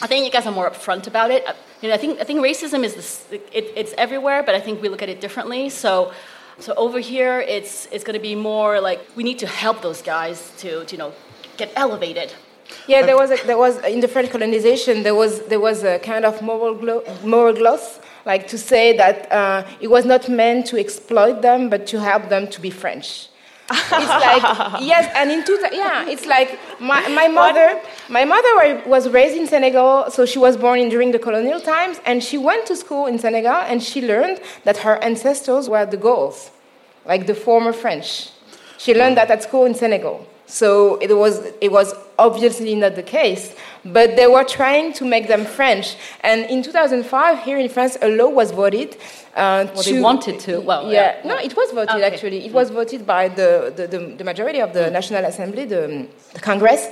I 0.00 0.06
think 0.06 0.26
you 0.26 0.30
guys 0.30 0.46
are 0.46 0.52
more 0.52 0.70
upfront 0.70 1.06
about 1.06 1.30
it. 1.30 1.44
You 1.80 1.88
know, 1.88 1.94
I 1.94 1.98
think 1.98 2.20
I 2.20 2.24
think 2.24 2.40
racism 2.40 2.84
is 2.84 2.94
this, 2.94 3.26
it, 3.30 3.72
it's 3.74 3.94
everywhere, 3.96 4.42
but 4.42 4.54
I 4.54 4.60
think 4.60 4.82
we 4.82 4.88
look 4.88 5.02
at 5.02 5.08
it 5.08 5.20
differently. 5.20 5.70
So, 5.70 6.12
so 6.58 6.74
over 6.74 6.98
here, 6.98 7.40
it's 7.40 7.86
it's 7.86 8.04
going 8.04 8.18
to 8.18 8.22
be 8.22 8.34
more 8.34 8.80
like 8.80 9.00
we 9.16 9.24
need 9.24 9.38
to 9.38 9.46
help 9.46 9.80
those 9.82 10.02
guys 10.02 10.52
to, 10.58 10.84
to 10.84 10.92
you 10.94 10.98
know 10.98 11.12
get 11.56 11.72
elevated. 11.76 12.34
Yeah, 12.86 13.04
there 13.04 13.16
was 13.16 13.30
a, 13.32 13.46
there 13.46 13.58
was 13.58 13.78
in 13.84 14.00
the 14.00 14.08
French 14.08 14.30
colonization 14.30 15.02
there 15.02 15.14
was 15.14 15.42
there 15.46 15.60
was 15.60 15.82
a 15.82 15.98
kind 15.98 16.24
of 16.24 16.40
moral 16.40 16.74
glo- 16.74 17.04
moral 17.24 17.52
gloss, 17.54 17.98
like 18.24 18.46
to 18.48 18.58
say 18.58 18.96
that 18.96 19.30
uh, 19.32 19.66
it 19.80 19.88
was 19.88 20.04
not 20.04 20.28
meant 20.28 20.66
to 20.66 20.78
exploit 20.78 21.42
them, 21.42 21.68
but 21.68 21.86
to 21.88 22.00
help 22.00 22.28
them 22.28 22.46
to 22.48 22.60
be 22.60 22.70
French. 22.70 23.28
it's 23.68 23.90
like 23.90 24.80
yes, 24.80 25.10
and 25.16 25.32
in 25.32 25.42
two 25.44 25.58
yeah, 25.72 26.08
it's 26.08 26.26
like 26.26 26.56
my, 26.78 27.08
my 27.08 27.26
mother 27.26 27.80
my 28.08 28.24
mother 28.24 28.82
was 28.86 29.08
raised 29.08 29.36
in 29.36 29.48
Senegal, 29.48 30.08
so 30.08 30.24
she 30.24 30.38
was 30.38 30.56
born 30.56 30.78
in, 30.78 30.88
during 30.88 31.10
the 31.10 31.18
colonial 31.18 31.60
times, 31.60 32.00
and 32.06 32.22
she 32.22 32.38
went 32.38 32.66
to 32.66 32.76
school 32.76 33.06
in 33.06 33.18
Senegal, 33.18 33.62
and 33.66 33.82
she 33.82 34.00
learned 34.06 34.40
that 34.62 34.76
her 34.78 35.02
ancestors 35.02 35.68
were 35.68 35.84
the 35.84 35.96
Gauls, 35.96 36.52
like 37.04 37.26
the 37.26 37.34
former 37.34 37.72
French. 37.72 38.30
She 38.78 38.94
learned 38.94 39.16
that 39.16 39.30
at 39.30 39.42
school 39.42 39.64
in 39.64 39.74
Senegal. 39.74 40.24
So 40.46 40.96
it 40.96 41.12
was, 41.12 41.40
it 41.60 41.72
was 41.72 41.94
obviously 42.18 42.74
not 42.74 42.94
the 42.94 43.02
case, 43.02 43.54
but 43.92 44.16
they 44.16 44.26
were 44.26 44.44
trying 44.44 44.92
to 44.94 45.04
make 45.04 45.28
them 45.28 45.44
French. 45.44 45.96
And 46.20 46.44
in 46.50 46.62
2005, 46.62 47.42
here 47.42 47.58
in 47.58 47.68
France, 47.68 47.96
a 48.02 48.08
law 48.08 48.28
was 48.28 48.50
voted. 48.50 48.96
Uh, 49.34 49.68
well, 49.74 49.82
to, 49.82 49.92
they 49.92 50.00
wanted 50.00 50.40
to. 50.40 50.60
Well, 50.60 50.90
yeah, 50.90 51.18
yeah. 51.22 51.28
no, 51.28 51.36
it 51.36 51.54
was 51.54 51.70
voted 51.70 51.96
okay. 51.96 52.04
actually. 52.04 52.46
It 52.46 52.52
was 52.52 52.70
voted 52.70 53.06
by 53.06 53.28
the, 53.28 53.72
the, 53.76 53.86
the, 53.86 53.98
the 54.16 54.24
majority 54.24 54.60
of 54.60 54.72
the 54.72 54.90
National 54.90 55.24
Assembly, 55.24 55.66
the, 55.66 56.08
the 56.32 56.40
Congress, 56.40 56.88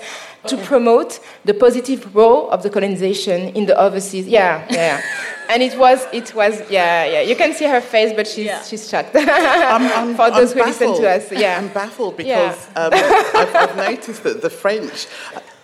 to 0.47 0.57
promote 0.59 1.21
the 1.47 1.55
positive 1.55 2.15
role 2.15 2.51
of 2.51 2.63
the 2.63 2.69
colonization 2.69 3.49
in 3.57 3.65
the 3.65 3.77
overseas. 3.81 4.29
Yeah, 4.29 4.67
yeah. 4.71 5.01
and 5.49 5.63
it 5.63 5.79
was, 5.79 6.07
it 6.13 6.35
was, 6.35 6.71
yeah, 6.71 7.07
yeah. 7.07 7.21
You 7.23 7.35
can 7.35 7.55
see 7.55 7.65
her 7.65 7.81
face, 7.81 8.13
but 8.15 8.27
she's, 8.27 8.47
yeah. 8.47 8.63
she's 8.63 8.89
shocked. 8.89 9.13
I'm, 9.15 9.83
I'm, 9.83 10.15
For 10.15 10.31
those 10.31 10.53
I'm 10.53 10.59
who 10.59 10.65
baffled. 10.65 10.91
listen 10.91 11.03
to 11.03 11.11
us, 11.11 11.33
yeah. 11.33 11.59
I'm 11.59 11.69
baffled 11.69 12.19
because 12.19 12.69
yeah. 12.77 12.83
um, 12.83 12.93
I've, 12.93 13.57
I've 13.57 13.77
noticed 13.77 14.23
that 14.25 14.43
the 14.43 14.51
French 14.51 15.07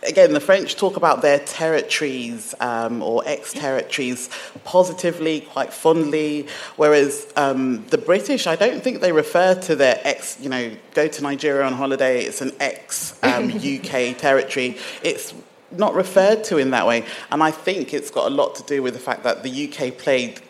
again, 0.02 0.32
the 0.32 0.40
French 0.40 0.76
talk 0.76 0.96
about 0.96 1.22
their 1.22 1.38
territories 1.40 2.54
um, 2.60 3.02
or 3.02 3.22
ex 3.26 3.52
territories 3.52 4.28
positively, 4.64 5.40
quite 5.42 5.72
fondly, 5.72 6.46
whereas 6.76 7.26
um, 7.36 7.84
the 7.86 7.98
British, 7.98 8.46
I 8.46 8.56
don't 8.56 8.82
think 8.82 9.00
they 9.00 9.12
refer 9.12 9.54
to 9.54 9.76
their 9.76 10.00
ex, 10.04 10.38
you 10.40 10.48
know, 10.48 10.72
go 10.94 11.08
to 11.08 11.22
Nigeria 11.22 11.64
on 11.66 11.72
holiday, 11.72 12.24
it's 12.24 12.40
an 12.40 12.52
ex 12.60 13.18
um, 13.22 13.50
UK 13.52 14.16
territory. 14.16 14.78
It's 15.02 15.34
not 15.70 15.94
referred 15.94 16.44
to 16.44 16.58
in 16.58 16.70
that 16.70 16.86
way. 16.86 17.04
And 17.30 17.42
I 17.42 17.50
think 17.50 17.94
it's 17.94 18.10
got 18.10 18.26
a 18.30 18.34
lot 18.34 18.56
to 18.56 18.62
do 18.64 18.82
with 18.82 18.94
the 18.94 19.00
fact 19.00 19.22
that 19.24 19.42
the 19.42 19.68
UK 19.68 19.96
played 19.96 20.40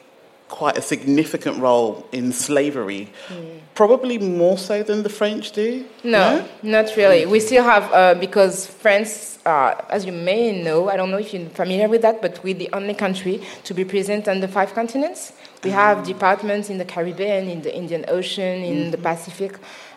quite 0.48 0.76
a 0.76 0.82
significant 0.82 1.58
role 1.58 2.06
in 2.12 2.32
slavery, 2.32 3.08
mm. 3.28 3.59
Probably 3.80 4.18
more 4.18 4.58
so 4.58 4.82
than 4.82 5.02
the 5.02 5.08
French 5.08 5.52
do. 5.52 5.86
No, 6.04 6.24
no? 6.62 6.76
not 6.76 6.94
really. 6.98 7.24
We 7.24 7.40
still 7.40 7.64
have, 7.64 7.84
uh, 7.90 8.14
because 8.26 8.66
France, 8.66 9.38
uh, 9.46 9.74
as 9.88 10.04
you 10.04 10.12
may 10.12 10.62
know, 10.62 10.90
I 10.90 10.98
don't 10.98 11.10
know 11.10 11.16
if 11.16 11.32
you're 11.32 11.48
familiar 11.48 11.88
with 11.88 12.02
that, 12.02 12.20
but 12.20 12.44
we're 12.44 12.60
the 12.66 12.68
only 12.74 12.92
country 12.92 13.40
to 13.64 13.72
be 13.72 13.86
present 13.86 14.28
on 14.28 14.40
the 14.40 14.48
five 14.48 14.74
continents. 14.74 15.32
We 15.64 15.70
have 15.70 15.96
mm. 15.98 16.04
departments 16.04 16.68
in 16.68 16.76
the 16.76 16.84
Caribbean, 16.84 17.48
in 17.48 17.62
the 17.62 17.74
Indian 17.74 18.04
Ocean, 18.08 18.62
in 18.62 18.76
mm-hmm. 18.76 18.90
the 18.90 18.98
Pacific 18.98 19.52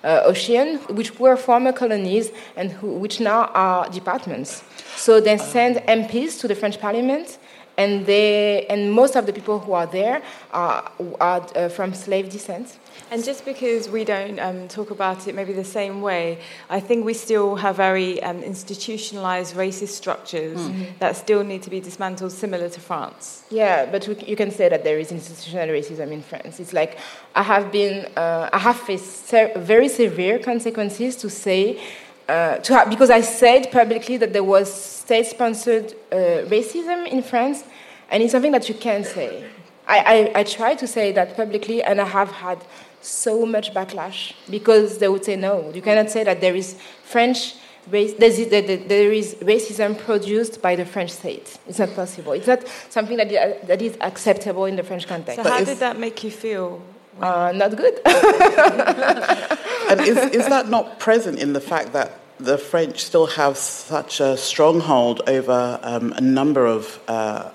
uh, 0.06 0.32
Ocean, 0.32 0.78
which 1.00 1.20
were 1.20 1.36
former 1.36 1.74
colonies 1.74 2.32
and 2.56 2.72
who, 2.72 2.88
which 3.04 3.20
now 3.20 3.52
are 3.54 3.90
departments. 3.90 4.64
So 4.96 5.20
they 5.20 5.38
send 5.38 5.76
MPs 6.00 6.40
to 6.40 6.48
the 6.48 6.56
French 6.56 6.80
Parliament 6.80 7.38
and 7.78 8.06
they 8.06 8.66
and 8.68 8.92
most 8.92 9.16
of 9.16 9.26
the 9.26 9.34
people 9.34 9.60
who 9.60 9.74
are 9.74 9.88
there 9.88 10.22
are, 10.52 10.92
are 11.20 11.42
uh, 11.56 11.70
from 11.70 11.94
slave 11.94 12.30
descent. 12.30 12.78
And 13.12 13.24
just 13.24 13.46
because 13.46 13.90
we 13.90 14.04
don't 14.04 14.40
um, 14.40 14.68
talk 14.68 14.92
about 14.92 15.28
it 15.28 15.36
maybe 15.36 15.54
the 15.54 15.64
same 15.64 16.02
way, 16.02 16.40
I 16.70 16.80
think 16.80 17.06
we 17.06 17.14
still 17.14 17.56
have 17.56 17.76
very 17.76 18.22
um, 18.24 18.42
institutionalized 18.44 19.56
racist 19.56 19.90
structures 19.90 20.60
mm-hmm. 20.60 20.84
that 21.00 21.16
still 21.16 21.44
need 21.44 21.64
to 21.64 21.70
be 21.70 21.80
dismantled, 21.80 22.32
similar 22.32 22.70
to 22.70 22.80
France. 22.80 23.44
Yeah, 23.50 23.86
but 23.86 24.08
we, 24.08 24.16
you 24.26 24.36
can 24.36 24.52
say 24.52 24.70
that 24.70 24.84
there 24.84 25.00
is 25.00 25.12
institutional 25.12 25.68
racism 25.70 26.12
in 26.12 26.22
France. 26.22 26.60
It's 26.60 26.74
like 26.74 26.98
I 27.36 27.44
have 27.44 27.72
been, 27.72 28.08
uh, 28.16 28.50
I 28.52 28.60
have 28.60 28.78
faced 28.78 29.30
very 29.56 29.90
severe 29.90 30.40
consequences 30.40 31.16
to 31.18 31.30
say 31.30 31.82
uh, 32.28 32.58
to 32.58 32.74
have, 32.74 32.90
because 32.90 33.10
I 33.10 33.22
said 33.22 33.72
publicly 33.72 34.18
that 34.18 34.32
there 34.34 34.44
was 34.44 34.74
state 34.74 35.28
sponsored 35.28 35.94
uh, 36.12 36.48
racism 36.48 37.08
in 37.08 37.22
France, 37.22 37.64
and 38.10 38.24
it's 38.24 38.32
something 38.32 38.52
that 38.54 38.70
you 38.70 38.76
can't 38.76 39.06
say. 39.06 39.44
I, 39.88 40.32
I, 40.36 40.40
I 40.40 40.44
try 40.44 40.76
to 40.76 40.88
say 40.88 41.12
that 41.12 41.36
publicly, 41.36 41.84
and 41.84 42.00
I 42.00 42.06
have 42.06 42.32
had 42.32 42.60
so 43.02 43.46
much 43.46 43.74
backlash 43.74 44.34
because 44.50 45.00
they 45.00 45.10
would 45.10 45.26
say, 45.26 45.36
no, 45.36 45.72
you 45.74 45.82
cannot 45.82 46.10
say 46.10 46.24
that 46.24 46.42
there 46.42 46.56
is 46.56 46.78
French. 47.04 47.56
Race, 47.92 48.14
there 48.14 49.12
is 49.12 49.36
racism 49.42 50.00
produced 50.00 50.62
by 50.62 50.74
the 50.74 50.86
French 50.86 51.12
state. 51.12 51.58
It's 51.68 51.80
not 51.80 51.94
possible. 51.94 52.32
It's 52.32 52.48
not 52.48 52.64
something 52.90 53.18
that, 53.18 53.68
that 53.68 53.82
is 53.82 53.98
acceptable 54.00 54.64
in 54.64 54.78
the 54.78 54.84
French 54.84 55.06
context. 55.06 55.44
So, 55.44 55.50
how 55.50 55.62
did 55.66 55.80
that 55.80 56.00
make 56.00 56.24
you 56.24 56.32
feel 56.32 56.82
uh, 57.22 57.52
not 57.56 57.76
good. 57.76 58.00
and 58.06 60.02
is, 60.02 60.18
is 60.34 60.48
that 60.48 60.70
not 60.70 61.00
present 61.00 61.40
in 61.40 61.54
the 61.54 61.62
fact 61.62 61.94
that 61.94 62.20
the 62.40 62.58
French 62.58 63.04
still 63.04 63.28
have 63.28 63.58
such 63.58 64.20
a 64.20 64.36
stronghold 64.36 65.22
over 65.28 65.80
um, 65.84 66.14
a 66.14 66.22
number 66.22 66.66
of 66.66 67.00
uh, 67.08 67.52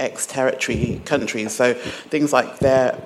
ex 0.00 0.26
territory 0.26 1.00
countries? 1.04 1.52
So 1.52 1.74
things 1.74 2.32
like 2.32 2.58
their 2.58 2.98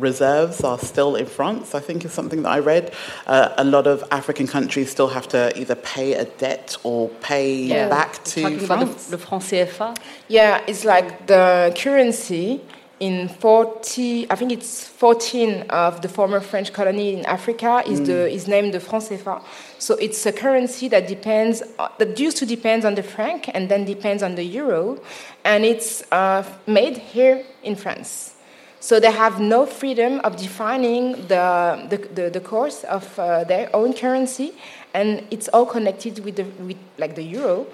reserves 0.00 0.62
are 0.62 0.78
still 0.78 1.16
in 1.16 1.26
France, 1.26 1.74
I 1.74 1.80
think 1.80 2.04
is 2.04 2.12
something 2.12 2.42
that 2.42 2.50
I 2.50 2.58
read. 2.58 2.92
Uh, 3.26 3.50
a 3.56 3.64
lot 3.64 3.86
of 3.86 4.04
African 4.10 4.46
countries 4.46 4.90
still 4.90 5.08
have 5.08 5.28
to 5.28 5.58
either 5.58 5.74
pay 5.74 6.14
a 6.14 6.24
debt 6.24 6.76
or 6.82 7.08
pay 7.20 7.54
yeah. 7.54 7.88
back 7.88 8.22
to 8.24 8.42
Talking 8.42 8.58
France. 8.60 8.82
About 8.82 8.98
the, 8.98 9.10
the 9.16 9.18
franc 9.18 9.42
CFA? 9.42 9.96
Yeah, 10.28 10.62
it's 10.66 10.84
like 10.84 11.26
the 11.26 11.74
currency 11.76 12.60
in 12.98 13.28
40, 13.28 14.30
I 14.30 14.36
think 14.36 14.52
it's 14.52 14.88
14 14.88 15.62
of 15.68 16.00
the 16.00 16.08
former 16.08 16.40
French 16.40 16.72
colony 16.72 17.12
in 17.12 17.26
Africa 17.26 17.82
is, 17.86 18.00
mm. 18.00 18.06
the, 18.06 18.28
is 18.28 18.48
named 18.48 18.72
the 18.72 18.80
franc 18.80 19.04
CFA. 19.04 19.42
So 19.78 19.94
it's 19.94 20.24
a 20.26 20.32
currency 20.32 20.88
that 20.88 21.06
depends, 21.06 21.62
uh, 21.78 21.88
that 21.98 22.18
used 22.18 22.36
to 22.38 22.46
depend 22.46 22.84
on 22.84 22.94
the 22.94 23.02
franc 23.02 23.48
and 23.54 23.68
then 23.68 23.84
depends 23.84 24.22
on 24.22 24.34
the 24.34 24.44
euro, 24.44 24.98
and 25.44 25.64
it's 25.64 26.02
uh, 26.12 26.44
made 26.66 26.96
here 26.96 27.44
in 27.62 27.76
France. 27.76 28.34
So 28.80 29.00
they 29.00 29.10
have 29.10 29.40
no 29.40 29.66
freedom 29.66 30.20
of 30.20 30.36
defining 30.36 31.12
the, 31.26 31.86
the, 31.90 31.98
the, 32.14 32.30
the 32.30 32.40
course 32.40 32.84
of 32.84 33.18
uh, 33.18 33.44
their 33.44 33.74
own 33.74 33.92
currency, 33.92 34.52
and 34.94 35.26
it's 35.30 35.48
all 35.48 35.66
connected 35.66 36.24
with, 36.24 36.36
the, 36.36 36.44
with 36.64 36.78
like 36.98 37.14
the 37.14 37.22
euro. 37.22 37.66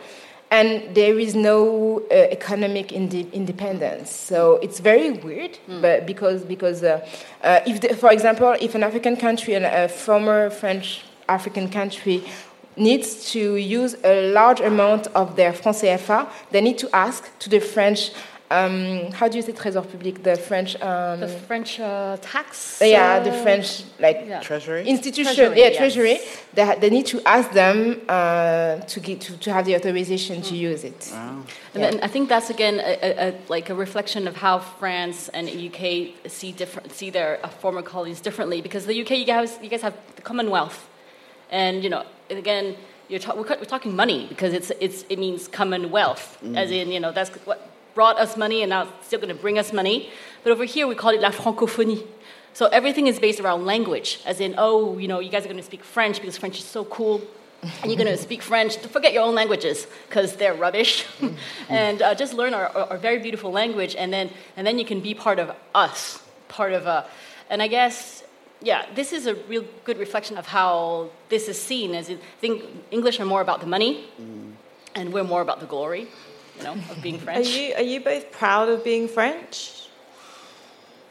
and 0.53 0.95
there 0.95 1.19
is 1.19 1.35
no 1.35 2.03
uh, 2.11 2.15
economic 2.31 2.93
inde- 2.93 3.33
independence. 3.33 4.11
So 4.11 4.57
it's 4.57 4.81
very 4.81 5.11
weird, 5.11 5.59
but 5.81 6.07
because 6.07 6.45
because 6.45 6.83
uh, 6.83 7.01
uh, 7.43 7.61
if, 7.67 7.81
the, 7.81 7.97
for 7.97 8.13
example, 8.13 8.55
if 8.61 8.75
an 8.75 8.83
African 8.83 9.17
country 9.17 9.55
and 9.55 9.65
a 9.65 9.89
former 9.89 10.51
French 10.51 11.05
African 11.33 11.69
country 11.69 12.23
needs 12.77 13.31
to 13.33 13.57
use 13.57 13.93
a 14.05 14.15
large 14.33 14.61
amount 14.61 15.07
of 15.21 15.37
their 15.37 15.53
franc 15.53 15.77
CFA, 15.77 16.27
they 16.53 16.61
need 16.61 16.79
to 16.79 16.89
ask 17.07 17.21
to 17.41 17.49
the 17.51 17.61
French. 17.61 18.13
Um, 18.51 19.11
how 19.19 19.29
do 19.29 19.37
you 19.39 19.43
say 19.43 19.53
trésor 19.53 19.83
public? 19.93 20.23
The 20.23 20.37
French. 20.37 20.71
Um, 20.83 21.21
The 21.21 21.29
French 21.49 21.81
uh, 21.81 22.17
tax. 22.21 22.79
yeah, 22.83 23.19
the 23.29 23.31
uh, 23.33 23.43
French 23.43 23.67
like 23.99 24.19
yeah. 24.29 24.41
Treasury? 24.49 24.83
institution, 24.87 25.35
Treasury, 25.35 25.59
yeah, 25.59 25.69
yes. 25.69 25.77
treasury. 25.77 26.17
They, 26.57 26.65
they 26.83 26.91
need 26.91 27.07
to 27.15 27.19
ask 27.37 27.49
them 27.53 27.77
uh, 28.09 28.77
to 28.93 29.01
get 29.01 29.17
to, 29.27 29.37
to 29.45 29.49
have 29.57 29.65
the 29.65 29.75
authorization 29.79 30.43
to 30.43 30.55
use 30.55 30.85
it. 30.85 31.01
And 31.15 31.47
Yeah. 31.75 31.81
then 31.91 31.95
I 32.03 32.09
think 32.09 32.29
that's 32.29 32.51
again 32.51 32.77
a, 32.81 32.93
a, 33.09 33.11
a, 33.29 33.35
like 33.49 33.71
a 33.71 33.75
reflection 33.75 34.29
of 34.29 34.35
how 34.37 34.59
France 34.81 35.31
and 35.37 35.45
UK 35.49 35.83
see 36.37 36.53
different 36.53 36.93
see 36.99 37.11
their 37.11 37.33
uh, 37.43 37.49
former 37.63 37.83
colonies 37.83 38.21
differently. 38.21 38.61
Because 38.61 38.85
the 38.85 38.97
UK, 39.03 39.11
you 39.23 39.25
guys, 39.35 39.51
you 39.63 39.71
guys 39.71 39.83
have 39.83 39.95
the 40.17 40.23
Commonwealth, 40.23 40.79
and 41.53 41.85
you 41.85 41.91
know, 41.91 42.05
again, 42.31 42.77
you're, 43.09 43.21
ta- 43.21 43.37
we're, 43.37 43.47
we're 43.47 43.65
talking 43.65 43.95
money 43.95 44.27
because 44.29 44.53
it's, 44.53 44.73
it's 44.81 45.05
it 45.09 45.21
means 45.21 45.47
common 45.47 45.83
Commonwealth, 45.83 46.43
as 46.57 46.73
in 46.73 46.91
you 46.91 46.99
know 46.99 47.13
that's 47.13 47.31
what 47.47 47.71
brought 47.95 48.19
us 48.19 48.37
money 48.37 48.63
and 48.63 48.71
now 48.71 48.89
it's 48.99 49.07
still 49.07 49.21
going 49.21 49.35
to 49.35 49.41
bring 49.41 49.59
us 49.59 49.73
money. 49.73 50.11
But 50.43 50.53
over 50.53 50.65
here, 50.65 50.89
we 50.89 50.97
call 50.97 51.11
it 51.11 51.21
la 51.21 51.31
francophonie. 51.31 52.05
So 52.55 52.67
everything 52.67 53.07
is 53.07 53.21
based 53.21 53.39
around 53.39 53.65
language, 53.65 54.21
as 54.27 54.41
in, 54.41 54.55
oh, 54.59 54.99
you 54.99 55.09
know, 55.09 55.21
you 55.21 55.31
guys 55.31 55.45
are 55.45 55.49
going 55.49 55.57
to 55.57 55.63
speak 55.63 55.85
French 55.85 56.21
because 56.21 56.37
French 56.37 56.59
is 56.59 56.65
so 56.65 56.85
cool 56.85 57.23
and 57.63 57.91
you're 57.91 57.97
going 57.97 58.11
to 58.11 58.17
speak 58.17 58.43
French. 58.43 58.77
Forget 58.79 59.13
your 59.13 59.23
own 59.23 59.35
languages 59.35 59.87
because 60.09 60.37
they're 60.37 60.55
rubbish, 60.55 61.07
and 61.69 62.03
uh, 62.03 62.15
just 62.15 62.35
learn 62.35 62.55
our, 62.55 62.67
our, 62.69 62.91
our 62.91 62.99
very 62.99 63.19
beautiful 63.19 63.53
language, 63.53 63.95
and 63.97 64.13
then 64.13 64.31
and 64.57 64.67
then 64.67 64.79
you 64.79 64.85
can 64.85 65.01
be 65.01 65.15
part 65.15 65.39
of 65.39 65.55
us, 65.75 66.23
part 66.49 66.73
of 66.73 66.87
a. 66.87 67.07
And 67.51 67.63
I 67.63 67.69
guess, 67.69 68.22
yeah, 68.63 68.87
this 68.95 69.13
is 69.13 69.27
a 69.27 69.35
real 69.49 69.65
good 69.85 69.99
reflection 69.99 70.37
of 70.39 70.47
how 70.47 71.11
this 71.29 71.49
is 71.49 71.61
seen. 71.61 71.95
As 71.95 72.11
I 72.11 72.17
think 72.41 72.65
English 72.91 73.21
are 73.21 73.27
more 73.27 73.41
about 73.41 73.61
the 73.61 73.67
money, 73.67 74.05
and 74.95 75.13
we're 75.13 75.25
more 75.25 75.43
about 75.43 75.61
the 75.61 75.67
glory, 75.67 76.09
you 76.59 76.65
know, 76.65 76.73
of 76.91 77.03
being 77.03 77.17
Are 77.17 77.27
French. 77.27 77.49
you 77.49 77.75
are 77.75 77.83
you 77.83 78.01
both 78.01 78.31
proud 78.33 78.69
of 78.69 78.85
being 78.85 79.09
French? 79.09 79.79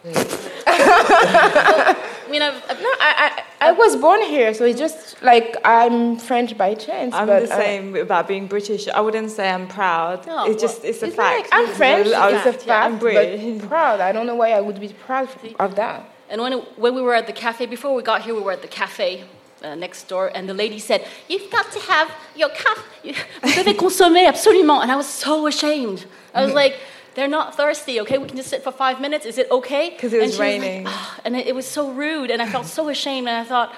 I 0.06 1.95
mean, 2.30 2.41
I've, 2.41 2.56
I've, 2.70 2.82
No, 2.82 2.89
I, 2.99 3.43
I, 3.60 3.68
I 3.68 3.72
was 3.74 3.95
born 3.97 4.22
here, 4.24 4.54
so 4.54 4.66
it's 4.66 4.80
just 4.80 5.22
like 5.22 5.56
I'm 5.64 6.18
French 6.18 6.58
by 6.58 6.74
chance. 6.74 7.14
I'm 7.14 7.28
but 7.28 7.47
the 7.47 7.54
uh, 7.54 7.58
same 7.58 7.95
about 7.95 8.28
being 8.28 8.47
British. 8.47 8.88
I 8.88 9.02
wouldn't 9.02 9.30
say 9.30 9.49
I'm 9.49 9.68
proud. 9.68 10.26
No, 10.26 10.49
it's 10.49 10.62
just 10.62 10.84
it's 10.84 11.04
a 11.04 11.08
it's 11.08 11.16
fact. 11.16 11.43
like 11.43 11.49
I'm 11.52 11.68
French. 11.76 12.08
I 12.08 12.32
It's 12.32 12.64
a 12.64 12.66
yeah, 12.66 12.86
I'm 12.86 12.93
fact, 12.93 13.02
British. 13.02 13.62
but 13.62 13.70
proud. 13.70 13.99
I 13.99 14.12
don't 14.12 14.26
know 14.26 14.36
why 14.36 14.54
I 14.54 14.62
would 14.62 14.80
be 14.80 14.89
proud 14.89 15.30
of 15.60 15.76
that. 15.76 16.11
And 16.32 16.41
when, 16.41 16.53
when 16.77 16.95
we 16.95 17.01
were 17.01 17.13
at 17.13 17.27
the 17.27 17.34
cafe, 17.34 17.65
before 17.67 17.93
we 17.93 18.01
got 18.01 18.21
here, 18.23 18.34
we 18.34 18.41
were 18.41 18.53
at 18.53 18.61
the 18.61 18.67
cafe 18.69 19.25
uh, 19.63 19.75
next 19.75 20.07
door, 20.07 20.32
and 20.34 20.47
the 20.49 20.53
lady 20.53 20.79
said, 20.79 21.05
You've 21.27 21.51
got 21.51 21.71
to 21.73 21.79
have 21.82 22.09
your 22.36 22.49
cup. 22.49 22.77
You- 23.03 23.13
Vous 23.43 23.51
devez 23.53 23.75
consommer 23.75 24.25
absolument. 24.27 24.82
And 24.82 24.91
I 24.91 24.95
was 24.95 25.07
so 25.07 25.45
ashamed. 25.47 26.05
I 26.34 26.43
was 26.45 26.53
like, 26.53 26.75
They're 27.15 27.27
not 27.27 27.55
thirsty, 27.55 27.99
okay? 28.01 28.17
We 28.17 28.27
can 28.27 28.38
just 28.38 28.49
sit 28.49 28.63
for 28.63 28.71
five 28.71 29.01
minutes. 29.01 29.25
Is 29.25 29.38
it 29.38 29.51
okay? 29.51 29.91
'Cause 29.97 30.13
it 30.13 30.21
was 30.21 30.23
and 30.29 30.34
she 30.34 30.39
like, 30.39 30.61
raining. 30.61 30.88
"Ah," 30.88 31.19
and 31.25 31.36
it, 31.36 31.47
it 31.47 31.53
was 31.53 31.67
so 31.67 31.91
rude, 31.91 32.32
and 32.32 32.41
I 32.41 32.47
felt 32.47 32.65
so 32.65 32.88
ashamed, 32.89 33.27
and 33.27 33.36
I 33.38 33.43
thought, 33.43 33.75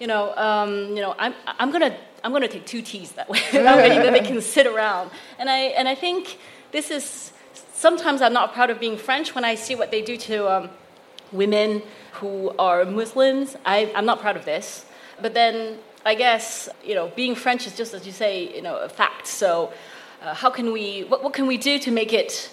you 0.00 0.06
know, 0.06 0.32
um, 0.36 0.70
you 0.96 1.02
know, 1.02 1.14
I'm, 1.18 1.34
I'm 1.58 1.72
gonna, 1.72 1.92
I'm 2.22 2.30
gonna 2.32 2.46
take 2.46 2.64
two 2.64 2.82
teas 2.82 3.10
that 3.12 3.28
way, 3.28 3.40
that 3.52 3.76
way 3.76 3.88
that 3.98 4.12
they 4.12 4.20
can 4.20 4.40
sit 4.40 4.66
around. 4.68 5.10
And 5.40 5.50
I, 5.50 5.74
and 5.78 5.88
I 5.88 5.96
think 5.96 6.38
this 6.70 6.90
is 6.92 7.32
sometimes 7.74 8.22
I'm 8.22 8.32
not 8.32 8.54
proud 8.54 8.70
of 8.70 8.78
being 8.78 8.96
French 8.96 9.34
when 9.34 9.44
I 9.44 9.56
see 9.56 9.74
what 9.74 9.90
they 9.90 10.00
do 10.02 10.16
to 10.16 10.48
um, 10.48 10.70
women 11.32 11.82
who 12.12 12.50
are 12.58 12.84
Muslims. 12.84 13.56
I, 13.64 13.92
I'm 13.94 14.06
not 14.06 14.20
proud 14.20 14.36
of 14.36 14.44
this, 14.44 14.86
but 15.20 15.34
then 15.34 15.78
I 16.04 16.14
guess 16.14 16.68
you 16.84 16.94
know, 16.94 17.10
being 17.14 17.34
French 17.34 17.66
is 17.66 17.76
just 17.76 17.94
as 17.94 18.06
you 18.06 18.12
say, 18.12 18.54
you 18.54 18.62
know, 18.62 18.76
a 18.76 18.88
fact. 18.88 19.26
So, 19.26 19.72
uh, 20.22 20.34
how 20.34 20.50
can 20.50 20.72
we? 20.72 21.04
What, 21.04 21.22
what 21.22 21.32
can 21.32 21.46
we 21.46 21.56
do 21.56 21.78
to 21.78 21.90
make 21.90 22.12
it? 22.12 22.50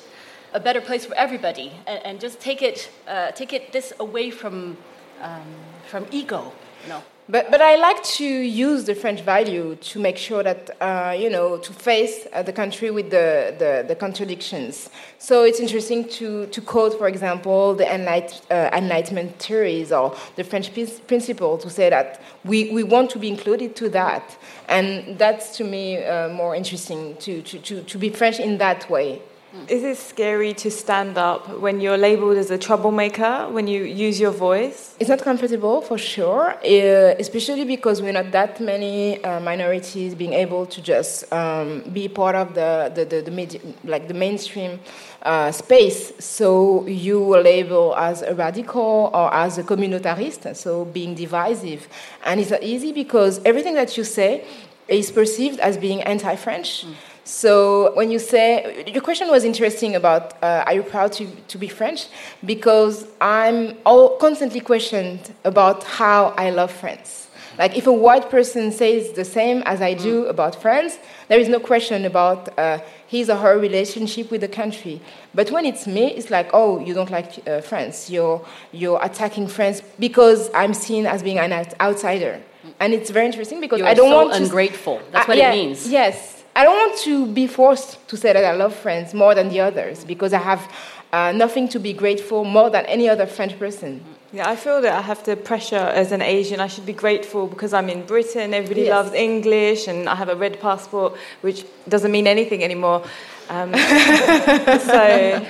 a 0.55 0.59
better 0.59 0.79
place 0.79 1.05
for 1.05 1.13
everybody, 1.15 1.69
and, 1.85 2.05
and 2.05 2.19
just 2.19 2.39
take 2.39 2.61
it, 2.61 2.89
uh, 3.09 3.31
take 3.31 3.51
it 3.51 3.73
this 3.73 3.91
away 3.99 4.31
from, 4.31 4.77
um, 5.21 5.43
from 5.85 6.07
ego, 6.11 6.53
you 6.81 6.89
know. 6.89 7.03
But, 7.27 7.49
but 7.49 7.59
I 7.59 7.75
like 7.77 8.03
to 8.03 8.23
use 8.23 8.83
the 8.83 8.93
French 8.93 9.21
value 9.21 9.75
to 9.75 9.99
make 9.99 10.15
sure 10.15 10.43
that, 10.43 10.69
uh, 10.79 11.15
you 11.17 11.31
know, 11.31 11.57
to 11.57 11.73
face 11.73 12.27
uh, 12.31 12.43
the 12.43 12.53
country 12.53 12.91
with 12.91 13.09
the, 13.09 13.55
the, 13.57 13.83
the 13.87 13.95
contradictions. 13.95 14.91
So 15.17 15.43
it's 15.43 15.59
interesting 15.59 16.07
to, 16.09 16.45
to 16.45 16.61
quote, 16.61 16.95
for 16.99 17.07
example, 17.07 17.73
the 17.73 17.85
enlight, 17.85 18.39
uh, 18.51 18.69
Enlightenment 18.77 19.39
theories 19.39 19.91
or 19.91 20.15
the 20.35 20.43
French 20.43 20.71
principle 21.07 21.57
to 21.57 21.67
say 21.67 21.89
that 21.89 22.21
we, 22.43 22.69
we 22.69 22.83
want 22.83 23.09
to 23.11 23.17
be 23.17 23.27
included 23.27 23.75
to 23.77 23.89
that. 23.89 24.37
And 24.69 25.17
that's 25.17 25.57
to 25.57 25.63
me 25.63 26.03
uh, 26.03 26.29
more 26.29 26.55
interesting 26.55 27.15
to, 27.17 27.41
to, 27.41 27.57
to, 27.57 27.81
to 27.81 27.97
be 27.97 28.09
French 28.09 28.39
in 28.39 28.59
that 28.59 28.87
way. 28.87 29.19
Is 29.67 29.83
it 29.83 29.97
scary 29.97 30.53
to 30.55 30.69
stand 30.69 31.17
up 31.17 31.59
when 31.59 31.79
you're 31.79 31.97
labeled 31.97 32.37
as 32.37 32.51
a 32.51 32.57
troublemaker 32.57 33.47
when 33.49 33.67
you 33.67 33.83
use 33.83 34.19
your 34.19 34.31
voice? 34.31 34.95
It's 34.99 35.09
not 35.09 35.21
comfortable 35.21 35.81
for 35.81 35.97
sure, 35.97 36.49
uh, 36.51 37.15
especially 37.17 37.65
because 37.65 38.01
we're 38.01 38.13
not 38.13 38.31
that 38.31 38.59
many 38.59 39.23
uh, 39.23 39.39
minorities 39.39 40.13
being 40.13 40.33
able 40.33 40.65
to 40.67 40.81
just 40.81 41.31
um, 41.33 41.83
be 41.93 42.07
part 42.07 42.35
of 42.35 42.53
the 42.53 42.91
the, 42.93 43.05
the, 43.05 43.21
the 43.21 43.31
media, 43.31 43.59
like 43.83 44.07
the 44.07 44.13
mainstream 44.13 44.79
uh, 45.23 45.51
space. 45.51 46.13
So 46.19 46.85
you 46.85 47.23
were 47.23 47.41
labeled 47.41 47.95
as 47.97 48.21
a 48.21 48.35
radical 48.35 49.09
or 49.13 49.33
as 49.33 49.57
a 49.57 49.63
communitarist, 49.63 50.55
so 50.55 50.85
being 50.85 51.15
divisive, 51.15 51.87
and 52.23 52.39
it's 52.39 52.51
not 52.51 52.61
easy 52.61 52.91
because 52.91 53.41
everything 53.43 53.73
that 53.75 53.97
you 53.97 54.03
say 54.03 54.45
is 54.87 55.11
perceived 55.11 55.59
as 55.59 55.77
being 55.77 56.01
anti-French. 56.03 56.85
So 57.25 57.91
when 57.95 58.11
you 58.11 58.19
say 58.19 58.83
your 58.85 59.01
question 59.01 59.29
was 59.29 59.43
interesting 59.43 59.95
about 59.95 60.33
uh, 60.43 60.63
are 60.67 60.73
you 60.75 60.83
proud 60.83 61.11
to, 61.13 61.25
to 61.25 61.57
be 61.57 61.67
French 61.67 62.05
because 62.45 63.07
I'm 63.19 63.75
all 63.83 64.17
constantly 64.17 64.59
questioned 64.59 65.33
about 65.43 65.83
how 65.83 66.35
I 66.37 66.51
love 66.51 66.71
France. 66.71 67.27
Like 67.57 67.75
if 67.75 67.87
a 67.87 67.91
white 67.91 68.29
person 68.29 68.71
says 68.71 69.13
the 69.13 69.25
same 69.25 69.63
as 69.65 69.81
I 69.81 69.95
do 69.95 70.27
about 70.27 70.61
France, 70.61 70.99
there 71.27 71.39
is 71.39 71.49
no 71.49 71.59
question 71.59 72.05
about 72.05 72.59
uh, 72.59 72.77
his 73.07 73.27
or 73.31 73.37
her 73.37 73.57
relationship 73.57 74.29
with 74.29 74.41
the 74.41 74.47
country. 74.47 75.01
But 75.33 75.49
when 75.49 75.65
it's 75.65 75.87
me, 75.87 76.11
it's 76.11 76.29
like 76.29 76.51
oh 76.53 76.79
you 76.79 76.93
don't 76.93 77.09
like 77.09 77.47
uh, 77.47 77.61
France, 77.61 78.07
you're 78.07 78.45
you're 78.71 78.99
attacking 79.01 79.47
France 79.47 79.81
because 79.97 80.51
I'm 80.53 80.75
seen 80.75 81.07
as 81.07 81.23
being 81.23 81.39
an 81.39 81.53
outsider, 81.81 82.39
and 82.79 82.93
it's 82.93 83.09
very 83.09 83.25
interesting 83.25 83.61
because 83.61 83.79
You're 83.79 83.87
I 83.87 83.95
don't 83.95 84.11
so 84.11 84.25
want 84.25 84.33
to 84.37 84.43
ungrateful. 84.43 85.01
That's 85.11 85.27
uh, 85.27 85.31
what 85.31 85.37
yeah, 85.39 85.53
it 85.53 85.55
means. 85.55 85.89
Yes. 85.89 86.34
I 86.55 86.63
don't 86.63 86.77
want 86.77 86.97
to 86.99 87.25
be 87.27 87.47
forced 87.47 88.07
to 88.07 88.15
say 88.17 88.31
that 88.33 88.45
I 88.45 88.53
love 88.53 88.73
France 88.75 89.13
more 89.13 89.35
than 89.35 89.49
the 89.49 89.59
others 89.59 90.05
because 90.05 90.33
I 90.33 90.39
have 90.39 90.71
uh, 91.11 91.31
nothing 91.33 91.67
to 91.69 91.79
be 91.79 91.91
grateful 91.93 92.45
more 92.45 92.69
than 92.69 92.85
any 92.85 93.09
other 93.09 93.25
French 93.25 93.59
person. 93.59 94.01
Yeah, 94.31 94.49
I 94.49 94.55
feel 94.55 94.81
that 94.81 94.93
I 94.93 95.01
have 95.01 95.23
the 95.23 95.35
pressure 95.35 95.75
as 96.01 96.11
an 96.11 96.21
Asian. 96.21 96.59
I 96.59 96.67
should 96.67 96.85
be 96.85 96.93
grateful 96.93 97.47
because 97.47 97.73
I'm 97.73 97.89
in 97.89 98.05
Britain. 98.05 98.53
Everybody 98.53 98.81
Yes. 98.83 98.89
loves 98.91 99.13
English, 99.13 99.87
and 99.87 100.09
I 100.09 100.15
have 100.15 100.29
a 100.29 100.35
red 100.35 100.59
passport, 100.59 101.15
which 101.41 101.65
doesn't 101.87 102.11
mean 102.11 102.27
anything 102.27 102.63
anymore. 102.63 103.03
Um, 103.49 103.73
so, 104.89 105.45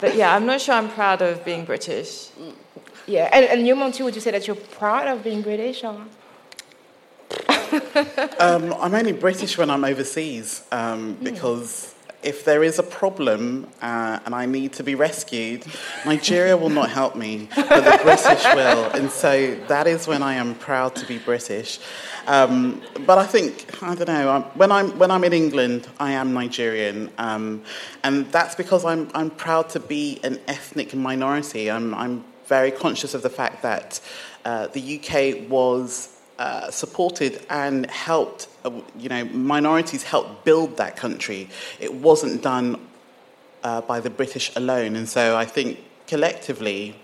but 0.00 0.14
yeah, 0.14 0.34
I'm 0.34 0.46
not 0.46 0.60
sure 0.60 0.74
I'm 0.74 0.90
proud 0.90 1.22
of 1.22 1.44
being 1.44 1.64
British. 1.64 2.28
Yeah. 3.06 3.30
And, 3.32 3.44
and 3.46 3.66
you, 3.66 3.74
Monty, 3.76 4.02
would 4.02 4.14
you 4.14 4.20
say 4.20 4.30
that 4.32 4.46
you're 4.46 4.56
proud 4.56 5.08
of 5.08 5.22
being 5.24 5.40
British? 5.42 5.84
Or? 5.84 5.96
Um, 8.40 8.72
I'm 8.74 8.94
only 8.94 9.12
British 9.12 9.58
when 9.58 9.68
I'm 9.68 9.84
overseas 9.84 10.62
um, 10.70 11.18
because 11.22 11.94
if 12.22 12.44
there 12.44 12.64
is 12.64 12.78
a 12.78 12.82
problem 12.82 13.66
uh, 13.80 14.18
and 14.24 14.34
I 14.34 14.46
need 14.46 14.72
to 14.74 14.82
be 14.82 14.94
rescued, 14.94 15.64
Nigeria 16.04 16.56
will 16.56 16.70
not 16.70 16.90
help 16.90 17.14
me, 17.14 17.48
but 17.54 17.68
the 17.68 18.00
British 18.02 18.44
will. 18.54 18.84
And 18.90 19.10
so 19.10 19.54
that 19.68 19.86
is 19.86 20.06
when 20.08 20.22
I 20.22 20.34
am 20.34 20.54
proud 20.56 20.96
to 20.96 21.06
be 21.06 21.18
British. 21.18 21.78
Um, 22.26 22.82
but 23.06 23.18
I 23.18 23.26
think, 23.26 23.82
I 23.82 23.94
don't 23.94 24.08
know, 24.08 24.30
I'm, 24.30 24.42
when, 24.58 24.72
I'm, 24.72 24.98
when 24.98 25.10
I'm 25.10 25.24
in 25.24 25.32
England, 25.32 25.88
I 26.00 26.12
am 26.12 26.34
Nigerian. 26.34 27.10
Um, 27.18 27.62
and 28.02 28.30
that's 28.32 28.54
because 28.54 28.84
I'm, 28.84 29.10
I'm 29.14 29.30
proud 29.30 29.68
to 29.70 29.80
be 29.80 30.18
an 30.24 30.40
ethnic 30.48 30.94
minority. 30.94 31.70
I'm, 31.70 31.94
I'm 31.94 32.24
very 32.46 32.72
conscious 32.72 33.14
of 33.14 33.22
the 33.22 33.30
fact 33.30 33.62
that 33.62 34.00
uh, 34.44 34.66
the 34.68 34.98
UK 34.98 35.48
was 35.48 36.17
uh, 36.38 36.70
supported 36.70 37.44
and 37.50 37.90
helped, 37.90 38.46
uh, 38.64 38.70
you 38.96 39.08
know, 39.08 39.24
minorities 39.24 40.04
helped 40.04 40.44
build 40.44 40.76
that 40.76 40.96
country. 40.96 41.48
It 41.80 41.92
wasn't 41.92 42.42
done 42.42 42.86
uh, 43.64 43.80
by 43.80 43.98
the 43.98 44.10
British 44.10 44.54
alone. 44.54 44.94
And 44.94 45.08
so 45.08 45.36
I 45.36 45.44
think 45.44 45.80
collectively, 46.06 46.94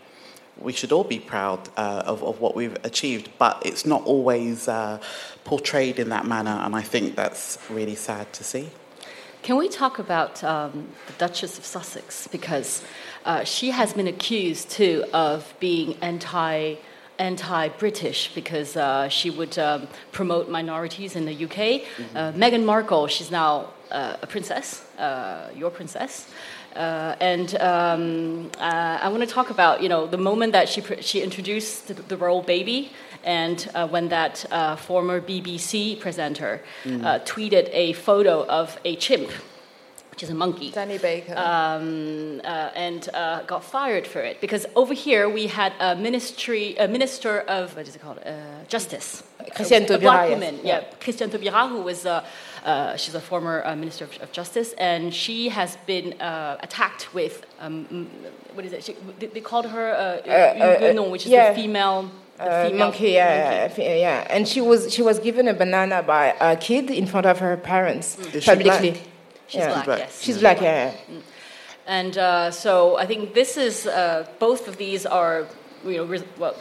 we 0.57 0.73
should 0.73 0.93
all 0.93 1.03
be 1.03 1.19
proud 1.19 1.69
uh, 1.77 2.05
of, 2.07 2.23
of 2.23 2.41
what 2.41 2.55
we've 2.55 2.77
achieved, 2.85 3.29
but 3.37 3.61
it's 3.67 3.85
not 3.85 4.05
always 4.05 4.69
uh, 4.69 5.01
portrayed 5.43 5.99
in 5.99 6.11
that 6.11 6.27
manner, 6.27 6.61
and 6.63 6.77
I 6.77 6.83
think 6.83 7.17
that's 7.17 7.59
really 7.69 7.97
sad 7.97 8.33
to 8.35 8.45
see. 8.45 8.71
Can 9.43 9.57
we 9.57 9.69
talk 9.69 9.99
about 9.99 10.45
um, 10.45 10.91
the 11.09 11.13
Duchess 11.15 11.59
of 11.59 11.65
Sussex 11.65 12.29
because 12.29 12.85
she 13.45 13.73
has 13.73 13.93
been 13.95 14.07
accused 14.07 14.71
too 14.71 15.05
of 15.13 15.53
being 15.59 15.97
anti 16.01 16.77
anti-British 17.19 18.35
because 18.35 18.77
uh, 18.77 19.09
she 19.09 19.31
would 19.31 19.59
um, 19.59 19.89
promote 20.13 20.49
minorities 20.49 21.17
in 21.17 21.25
the 21.25 21.45
UK. 21.45 21.83
Mm-hmm. 21.83 22.17
Uh, 22.17 22.33
Meghan 22.33 22.65
Markle, 22.65 23.07
she's 23.07 23.31
now 23.31 23.71
uh, 23.91 24.17
a 24.23 24.27
princess, 24.27 24.85
uh, 24.99 25.51
your 25.55 25.71
princess. 25.71 26.29
Uh, 26.75 27.15
and 27.21 27.55
um, 27.61 28.51
uh, 28.59 28.99
I 29.01 29.09
want 29.09 29.23
to 29.23 29.29
talk 29.29 29.51
about, 29.51 29.81
you 29.83 29.89
know, 29.89 30.07
the 30.07 30.19
moment 30.19 30.53
that 30.53 30.69
she, 30.69 30.83
she 31.01 31.23
introduced 31.23 31.89
the, 31.89 31.95
the 31.95 32.17
royal 32.17 32.43
baby 32.43 32.91
and 33.23 33.63
when 33.89 34.09
that 34.09 34.45
former 34.81 35.19
BBC 35.19 35.99
presenter 35.99 36.61
mm. 36.85 37.01
tweeted 37.25 37.71
a 37.73 37.95
photo 37.95 38.45
of 38.45 38.79
a 38.85 38.97
chimp 38.97 39.31
which 40.15 40.23
is 40.23 40.31
a 40.31 40.35
monkey. 40.35 40.71
Danny 40.71 40.99
Baker. 40.99 41.35
Um, 41.37 42.41
uh, 42.45 42.71
and 42.87 43.09
uh, 43.13 43.43
got 43.43 43.65
fired 43.65 44.07
for 44.07 44.21
it 44.21 44.41
because 44.41 44.65
over 44.77 44.95
here 44.95 45.29
we 45.29 45.49
had 45.49 45.73
a 45.81 45.97
ministry, 45.97 46.77
a 46.77 46.87
minister 46.87 47.41
of 47.41 47.75
what 47.77 47.89
is 47.89 47.97
it 47.97 48.03
called, 48.03 48.21
uh, 48.25 48.65
justice, 48.69 49.25
Christiane 49.57 49.87
Taubira. 49.87 49.97
A 49.97 49.99
black 49.99 50.31
woman, 50.31 50.55
yeah, 50.63 50.81
yeah. 50.81 50.85
Christiane 51.01 51.31
Taubira, 51.31 51.69
who 51.69 51.83
was. 51.83 52.07
Uh, 52.07 52.25
uh, 52.65 52.97
she's 52.97 53.15
a 53.15 53.21
former 53.21 53.63
uh, 53.67 53.77
minister 53.77 54.05
of, 54.07 54.23
of, 54.23 54.33
justice, 54.33 54.73
and 54.79 55.13
she 55.13 55.51
has 55.51 55.77
been 55.85 56.15
attacked 56.67 57.13
with 57.13 57.45
um, 57.61 58.09
what 58.55 58.65
is 58.65 58.73
it? 58.73 58.83
She, 58.85 58.97
they, 59.19 59.27
they, 59.27 59.43
called 59.43 59.67
her 59.67 59.87
uh, 59.93 61.11
which 61.11 61.27
is 61.27 61.33
yeah. 61.33 61.51
the 61.51 61.61
female 61.61 62.11
uh, 62.39 62.71
monkey, 62.73 63.11
yeah, 63.11 63.67
monkey. 63.69 63.83
yeah, 63.83 64.27
and 64.31 64.49
she 64.49 64.63
was 64.63 64.91
she 64.95 65.03
was 65.03 65.19
given 65.19 65.47
a 65.47 65.53
banana 65.53 66.03
by 66.03 66.35
a 66.41 66.57
kid 66.57 66.91
in 66.91 67.07
front 67.07 67.27
of 67.27 67.39
her 67.41 67.59
parents 67.59 68.17
mm. 68.17 68.43
publicly. 68.43 69.03
She's 69.47 69.61
yeah. 69.61 69.85
black, 69.85 69.99
yes. 69.99 70.23
She's 70.23 70.39
black, 70.39 70.61
yeah. 70.61 70.93
Mm. 70.93 71.23
And 71.87 72.19
uh, 72.19 72.51
so 72.51 72.97
I 72.97 73.07
think 73.07 73.35
this 73.35 73.57
is 73.57 73.87
uh, 73.87 74.27
both 74.39 74.69
of 74.69 74.77
these 74.77 75.05
are 75.05 75.47
you 75.85 75.99
know 75.99 76.23
well, 76.39 76.57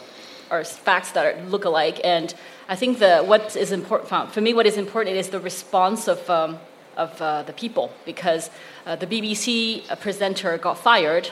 are 0.50 0.64
facts 0.64 1.12
that 1.12 1.24
are 1.26 1.42
look 1.44 1.64
alike, 1.64 2.00
and 2.04 2.34
I 2.68 2.76
think 2.76 2.98
the 2.98 3.22
what 3.22 3.56
is 3.56 3.72
important 3.72 4.32
for 4.32 4.40
me, 4.40 4.52
what 4.52 4.66
is 4.66 4.76
important 4.76 5.16
is 5.16 5.30
the 5.30 5.40
response 5.40 6.08
of 6.08 6.28
um, 6.28 6.58
of 6.96 7.20
uh, 7.22 7.42
the 7.42 7.52
people 7.52 7.90
because 8.04 8.50
uh, 8.86 8.96
the 8.96 9.06
BBC 9.06 9.90
uh, 9.90 9.96
presenter 9.96 10.58
got 10.58 10.78
fired 10.78 11.30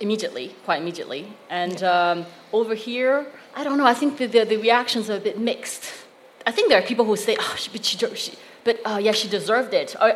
immediately, 0.00 0.56
quite 0.64 0.82
immediately, 0.82 1.32
and 1.48 1.82
um, 1.84 2.26
over 2.52 2.74
here 2.74 3.26
I 3.54 3.64
don't 3.64 3.78
know. 3.78 3.86
I 3.86 3.94
think 3.94 4.18
the, 4.18 4.26
the, 4.26 4.44
the 4.44 4.56
reactions 4.56 5.10
are 5.10 5.16
a 5.16 5.20
bit 5.20 5.38
mixed. 5.38 5.92
I 6.46 6.52
think 6.52 6.68
there 6.68 6.78
are 6.78 6.86
people 6.86 7.04
who 7.04 7.16
say, 7.16 7.36
"Oh, 7.38 7.54
she, 7.58 7.70
she, 7.82 8.14
she 8.14 8.32
but 8.64 8.80
uh, 8.84 8.98
yeah, 9.02 9.12
she 9.12 9.28
deserved 9.28 9.72
it. 9.72 9.96
I, 9.98 10.10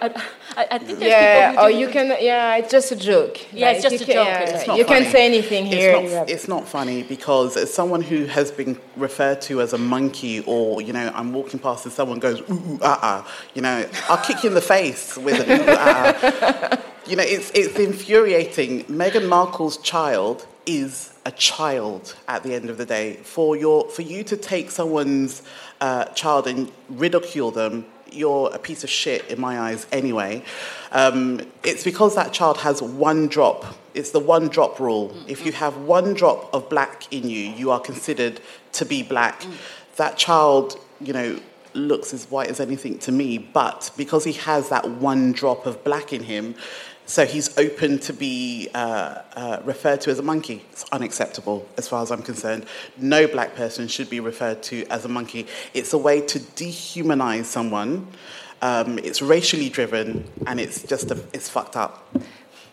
I, 0.57 0.67
I 0.73 0.79
think 0.79 0.99
there's 0.99 1.11
yeah, 1.11 1.51
people 1.51 1.65
or 1.65 1.71
you 1.71 1.89
can, 1.89 2.09
yeah, 2.21 2.57
it's 2.57 2.71
just 2.71 2.93
a 2.93 2.97
joke. 2.97 3.41
Yeah, 3.53 3.69
like, 3.69 3.77
it's 3.77 3.85
just 3.85 4.03
a 4.03 4.07
can, 4.07 4.15
joke. 4.15 4.27
Yeah, 4.27 4.75
you 4.77 4.85
funny. 4.85 5.03
can 5.03 5.13
say 5.13 5.27
anything 5.27 5.67
here. 5.67 5.97
It's 5.97 6.13
not, 6.13 6.31
it's 6.31 6.49
not, 6.49 6.69
funny 6.69 7.03
because 7.03 7.57
as 7.57 7.73
someone 7.73 8.03
who 8.03 8.25
has 8.27 8.51
been 8.51 8.79
referred 8.97 9.41
to 9.43 9.61
as 9.61 9.73
a 9.73 9.79
monkey, 9.79 10.41
or 10.47 10.83
you 10.83 10.93
know, 10.93 11.11
I'm 11.15 11.33
walking 11.33 11.59
past 11.59 11.85
and 11.85 11.93
someone 11.93 12.19
goes 12.19 12.41
ooh, 12.43 12.55
ooh 12.55 12.79
ah 12.83 12.99
ah, 13.03 13.35
you 13.55 13.63
know, 13.63 13.87
I'll 14.09 14.23
kick 14.25 14.43
you 14.43 14.49
in 14.49 14.55
the 14.55 14.61
face 14.61 15.17
with 15.17 15.49
an 15.49 15.61
ooh 15.61 15.65
ah. 15.69 16.19
ah. 16.23 16.81
You 17.07 17.17
know, 17.17 17.23
it's 17.23 17.51
it's 17.51 17.79
infuriating. 17.79 18.85
Meghan 18.85 19.29
Markle's 19.29 19.77
child 19.77 20.47
is 20.65 21.13
a 21.27 21.31
child 21.31 22.17
at 22.29 22.43
the 22.43 22.55
end 22.55 22.71
of 22.71 22.79
the 22.79 22.87
day. 22.87 23.17
For 23.23 23.57
your 23.57 23.91
for 23.91 24.01
you 24.01 24.25
to 24.25 24.39
take 24.39 24.71
someone's 24.71 25.43
uh, 25.83 26.07
child 26.07 26.47
and 26.47 26.73
ridicule 26.89 27.51
them 27.51 27.85
you're 28.15 28.51
a 28.53 28.59
piece 28.59 28.85
of 28.85 28.91
shit 28.91 29.27
in 29.31 29.41
my 29.41 29.59
eyes 29.59 29.87
anyway. 29.93 30.43
Um, 30.93 31.41
it's 31.63 31.85
because 31.85 32.15
that 32.15 32.33
child 32.33 32.59
has 32.59 32.83
one 32.83 33.29
drop. 33.29 33.65
It's 33.95 34.11
the 34.11 34.21
one 34.21 34.49
drop 34.49 34.81
rule. 34.81 35.11
Mm-hmm. 35.11 35.29
If 35.29 35.47
you 35.47 35.53
have 35.53 35.77
one 35.79 36.15
drop 36.15 36.53
of 36.55 36.69
black 36.69 37.13
in 37.13 37.29
you, 37.29 37.41
you 37.41 37.71
are 37.71 37.81
considered 37.81 38.41
to 38.73 38.85
be 38.85 39.03
black. 39.03 39.41
Mm. 39.41 39.53
That 39.97 40.17
child, 40.17 40.79
you 41.01 41.13
know, 41.13 41.41
looks 41.75 42.15
as 42.15 42.31
white 42.31 42.49
as 42.49 42.61
anything 42.61 42.99
to 43.01 43.13
me, 43.13 43.39
but 43.39 43.91
because 43.97 44.25
he 44.25 44.33
has 44.33 44.69
that 44.69 44.89
one 44.89 45.33
drop 45.33 45.67
of 45.67 45.83
black 45.85 46.13
in 46.13 46.23
him, 46.23 46.55
so 47.07 47.27
he's 47.27 47.57
open 47.59 47.99
to 48.01 48.13
be 48.13 48.69
uh, 48.75 49.21
uh, 49.37 49.61
referred 49.65 50.01
to 50.03 50.11
as 50.11 50.19
a 50.19 50.23
monkey. 50.23 50.65
It's 50.73 50.85
unacceptable 50.91 51.69
as 51.77 51.87
far 51.87 52.03
as 52.03 52.11
I'm 52.11 52.23
concerned. 52.23 52.67
No 52.97 53.27
black 53.27 53.55
person 53.55 53.89
should 53.89 54.09
be 54.09 54.21
referred 54.21 54.63
to 54.65 54.87
as 54.87 55.05
a 55.05 55.09
monkey. 55.09 55.47
It's 55.75 55.93
a 55.93 55.99
way 55.99 56.21
to 56.23 56.39
dehumanize 56.39 57.45
someone. 57.45 58.09
Um, 58.63 58.99
it's 58.99 59.21
racially 59.21 59.69
driven, 59.69 60.25
and 60.47 60.59
it's 60.59 60.83
just 60.85 61.11
a, 61.11 61.23
it's 61.35 61.51
fucked 61.51 61.77
up. 61.77 62.17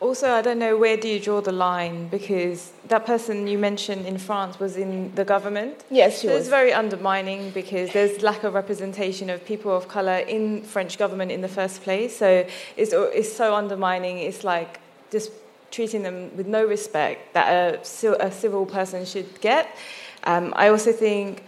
Also, 0.01 0.31
I 0.31 0.41
don't 0.41 0.57
know 0.57 0.77
where 0.77 0.97
do 0.97 1.07
you 1.07 1.19
draw 1.19 1.41
the 1.41 1.51
line 1.51 2.07
because 2.07 2.71
that 2.87 3.05
person 3.05 3.47
you 3.47 3.59
mentioned 3.59 4.07
in 4.07 4.17
France 4.17 4.59
was 4.59 4.75
in 4.75 5.13
the 5.13 5.23
government. 5.23 5.83
Yes, 5.91 6.21
she 6.21 6.27
so 6.27 6.33
was. 6.33 6.41
It's 6.41 6.49
very 6.49 6.73
undermining 6.73 7.51
because 7.51 7.93
there's 7.93 8.23
lack 8.23 8.43
of 8.43 8.55
representation 8.55 9.29
of 9.29 9.45
people 9.45 9.71
of 9.77 9.87
color 9.87 10.17
in 10.17 10.63
French 10.63 10.97
government 10.97 11.31
in 11.31 11.41
the 11.41 11.47
first 11.47 11.83
place. 11.83 12.17
So 12.17 12.47
it's 12.77 12.93
it's 12.93 13.31
so 13.31 13.53
undermining. 13.53 14.17
It's 14.17 14.43
like 14.43 14.79
just 15.11 15.31
treating 15.69 16.01
them 16.01 16.35
with 16.35 16.47
no 16.47 16.65
respect 16.65 17.35
that 17.35 17.47
a, 17.47 17.79
a 18.19 18.31
civil 18.31 18.65
person 18.65 19.05
should 19.05 19.39
get. 19.39 19.77
Um, 20.23 20.51
I 20.55 20.69
also 20.69 20.91
think 20.91 21.43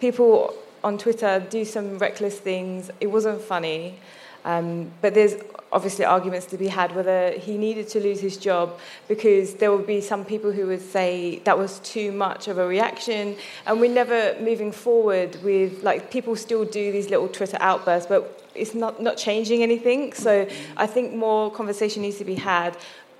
people 0.00 0.54
on 0.84 0.96
Twitter 0.96 1.44
do 1.50 1.64
some 1.64 1.98
reckless 1.98 2.38
things. 2.38 2.88
It 3.00 3.08
wasn't 3.08 3.40
funny. 3.40 3.98
Um, 4.46 4.92
but 5.02 5.12
there's 5.12 5.34
obviously 5.72 6.04
arguments 6.04 6.46
to 6.46 6.56
be 6.56 6.68
had 6.68 6.94
whether 6.94 7.32
he 7.32 7.58
needed 7.58 7.88
to 7.88 8.00
lose 8.00 8.20
his 8.20 8.36
job 8.36 8.78
because 9.08 9.54
there 9.54 9.72
would 9.72 9.86
be 9.86 10.00
some 10.00 10.24
people 10.24 10.52
who 10.52 10.68
would 10.68 10.80
say 10.80 11.40
that 11.40 11.58
was 11.58 11.80
too 11.80 12.12
much 12.12 12.46
of 12.48 12.56
a 12.56 12.66
reaction 12.66 13.36
and 13.66 13.80
we're 13.80 13.92
never 13.92 14.36
moving 14.40 14.70
forward 14.70 15.36
with 15.42 15.82
like 15.82 16.10
people 16.10 16.36
still 16.36 16.64
do 16.64 16.92
these 16.92 17.10
little 17.10 17.28
twitter 17.28 17.58
outbursts 17.60 18.08
but 18.08 18.48
it's 18.54 18.74
not, 18.74 19.02
not 19.02 19.16
changing 19.16 19.62
anything 19.62 20.12
so 20.12 20.48
i 20.76 20.86
think 20.86 21.12
more 21.12 21.50
conversation 21.50 22.00
needs 22.00 22.16
to 22.16 22.24
be 22.24 22.36
had 22.36 22.76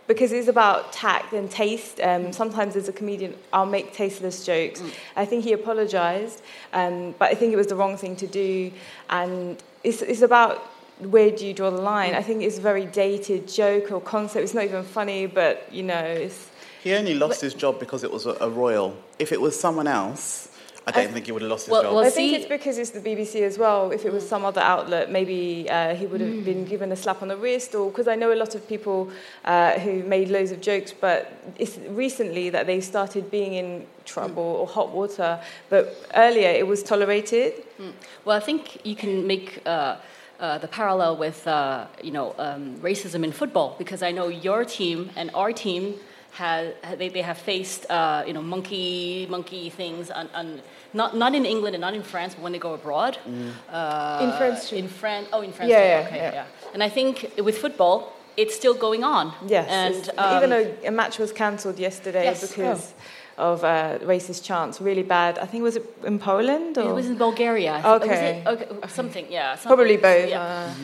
because 0.07 0.31
it's 0.31 0.47
about 0.47 0.93
tact 0.93 1.33
and 1.33 1.51
taste. 1.51 2.01
Um, 2.01 2.33
sometimes 2.33 2.77
as 2.77 2.89
a 2.89 2.93
comedian, 2.93 3.35
I'll 3.53 3.67
make 3.67 3.93
tasteless 3.93 4.47
jokes. 4.47 4.81
Mm. 4.81 4.95
I 5.17 5.25
think 5.25 5.43
he 5.43 5.53
apologized, 5.53 6.43
um, 6.73 7.15
but 7.19 7.31
I 7.31 7.35
think 7.35 7.53
it 7.53 7.57
was 7.57 7.67
the 7.67 7.75
wrong 7.75 7.97
thing 7.97 8.15
to 8.17 8.27
do. 8.29 8.71
And 9.11 9.61
it's, 9.83 10.03
it's 10.03 10.23
about 10.23 10.65
where 10.99 11.31
do 11.31 11.47
you 11.47 11.53
draw 11.53 11.71
the 11.71 11.81
line? 11.81 12.15
I 12.15 12.23
think 12.23 12.43
it's 12.43 12.59
a 12.59 12.61
very 12.61 12.87
dated 12.87 13.49
joke 13.49 13.93
or 13.93 14.01
concept. 14.01 14.43
It's 14.45 14.55
not 14.55 14.65
even 14.65 14.85
funny, 14.85 15.27
but 15.27 15.73
you 15.73 15.83
know, 15.83 16.03
it's. 16.03 16.51
He 16.83 16.95
only 16.95 17.15
lost 17.15 17.41
his 17.41 17.55
job 17.55 17.81
because 17.81 18.05
it 18.05 18.13
was 18.13 18.27
a, 18.27 18.37
a 18.41 18.49
royal. 18.49 18.97
If 19.19 19.33
it 19.33 19.41
was 19.41 19.59
someone 19.59 19.89
else, 19.89 20.49
I 20.89 20.93
don't 20.93 21.09
I, 21.09 21.13
think 21.13 21.27
he 21.27 21.33
would 21.33 21.43
have 21.43 21.51
lost 21.51 21.67
his 21.67 21.73
well, 21.73 21.83
job. 21.83 21.95
Well, 21.95 22.05
I 22.05 22.11
think 22.11 22.33
it's 22.33 22.47
because 22.47 22.79
it's 22.79 22.91
the 22.91 23.01
BBC 23.01 23.43
as 23.43 23.59
well. 23.59 23.91
If 23.91 24.05
it 24.05 24.13
was 24.13 24.27
some 24.27 24.45
other 24.45 24.61
outlet, 24.61 25.11
maybe 25.11 25.69
uh, 25.69 25.97
he 25.97 26.07
would 26.07 26.21
have 26.21 26.31
mm. 26.31 26.45
been 26.45 26.65
given 26.65 26.93
a 26.93 26.97
slap 26.97 27.23
on 27.23 27.29
the 27.29 27.37
wrist. 27.37 27.75
Or 27.75 27.91
because 27.91 28.07
I 28.07 28.15
know 28.15 28.33
a 28.33 28.37
lot 28.37 28.55
of 28.55 28.69
people 28.69 29.11
uh, 29.45 29.73
who 29.81 30.05
made 30.05 30.29
loads 30.29 30.53
of 30.53 30.61
jokes, 30.61 30.93
but 30.93 31.33
it's 31.59 31.77
recently 31.89 32.51
that 32.51 32.69
they 32.69 32.81
started 32.81 33.33
being 33.33 33.55
in 33.55 33.85
trouble 34.05 34.45
mm. 34.45 34.59
or 34.61 34.67
hot 34.69 34.93
water. 34.93 35.41
But 35.71 35.93
earlier 36.15 36.51
it 36.51 36.69
was 36.69 36.85
tolerated. 36.85 37.65
Mm. 37.81 37.93
Well, 38.25 38.37
I 38.37 38.41
think 38.41 38.87
you 38.87 38.95
can 38.95 39.27
make. 39.27 39.61
Uh, 39.67 39.97
uh, 40.41 40.59
the 40.59 40.69
parallel 40.69 41.17
with 41.17 41.47
uh, 41.47 41.87
you 42.03 42.11
know 42.11 42.35
um, 42.39 42.77
racism 42.81 43.25
in 43.25 43.33
football 43.33 43.75
because 43.79 44.03
I 44.03 44.11
know 44.11 44.29
your 44.29 44.65
team 44.65 45.11
and 45.17 45.31
our 45.35 45.53
team 45.53 45.95
has 46.33 46.75
they, 46.99 47.09
they 47.09 47.23
have 47.23 47.39
faced 47.39 47.91
uh, 47.91 48.25
you 48.27 48.33
know 48.33 48.43
monkey 48.43 49.27
monkey 49.31 49.71
things 49.71 50.11
on, 50.11 50.29
on, 50.35 50.61
not 50.93 51.17
not 51.17 51.35
in 51.35 51.47
England 51.47 51.75
and 51.75 51.81
not 51.81 51.95
in 51.95 52.03
France 52.03 52.35
but 52.35 52.43
when 52.43 52.53
they 52.53 52.59
go 52.59 52.75
abroad 52.75 53.19
mm. 53.27 54.23
in 54.25 54.31
France 54.39 54.71
too. 54.71 54.77
in 54.77 54.89
France 54.89 55.29
oh 55.33 55.41
in 55.41 55.53
France 55.53 55.71
yeah, 55.71 56.01
yeah, 56.01 56.07
okay, 56.07 56.17
yeah. 56.17 56.33
yeah 56.33 56.73
and 56.75 56.83
I 56.83 56.89
think 56.89 57.33
with 57.43 57.59
football 57.59 58.13
it's 58.37 58.55
still 58.55 58.75
going 58.75 59.03
on 59.05 59.33
yes 59.47 59.69
and 59.71 60.11
um, 60.19 60.37
even 60.37 60.51
though 60.51 60.75
a 60.85 60.91
match 60.91 61.19
was 61.19 61.33
cancelled 61.33 61.79
yesterday 61.79 62.25
yes. 62.25 62.47
because. 62.47 62.95
Oh 62.97 63.03
of 63.39 63.65
uh, 63.65 63.99
racist 64.03 64.45
chants, 64.45 64.81
really 64.81 65.03
bad. 65.03 65.39
I 65.39 65.47
think 65.47 65.61
it 65.61 65.65
was 65.65 65.77
it 65.77 65.85
in 66.05 66.19
Poland 66.19 66.79
or 66.79 66.91
it 66.91 66.95
was 66.95 67.07
in 67.07 67.17
Bulgaria. 67.17 67.83
Okay, 67.85 68.43
it, 68.45 68.47
okay, 68.47 68.89
something, 68.89 69.27
yeah, 69.31 69.57
something, 69.57 69.69
probably 69.69 69.97
both. 69.97 70.29
Yeah. 70.29 70.43
Uh. 70.43 70.75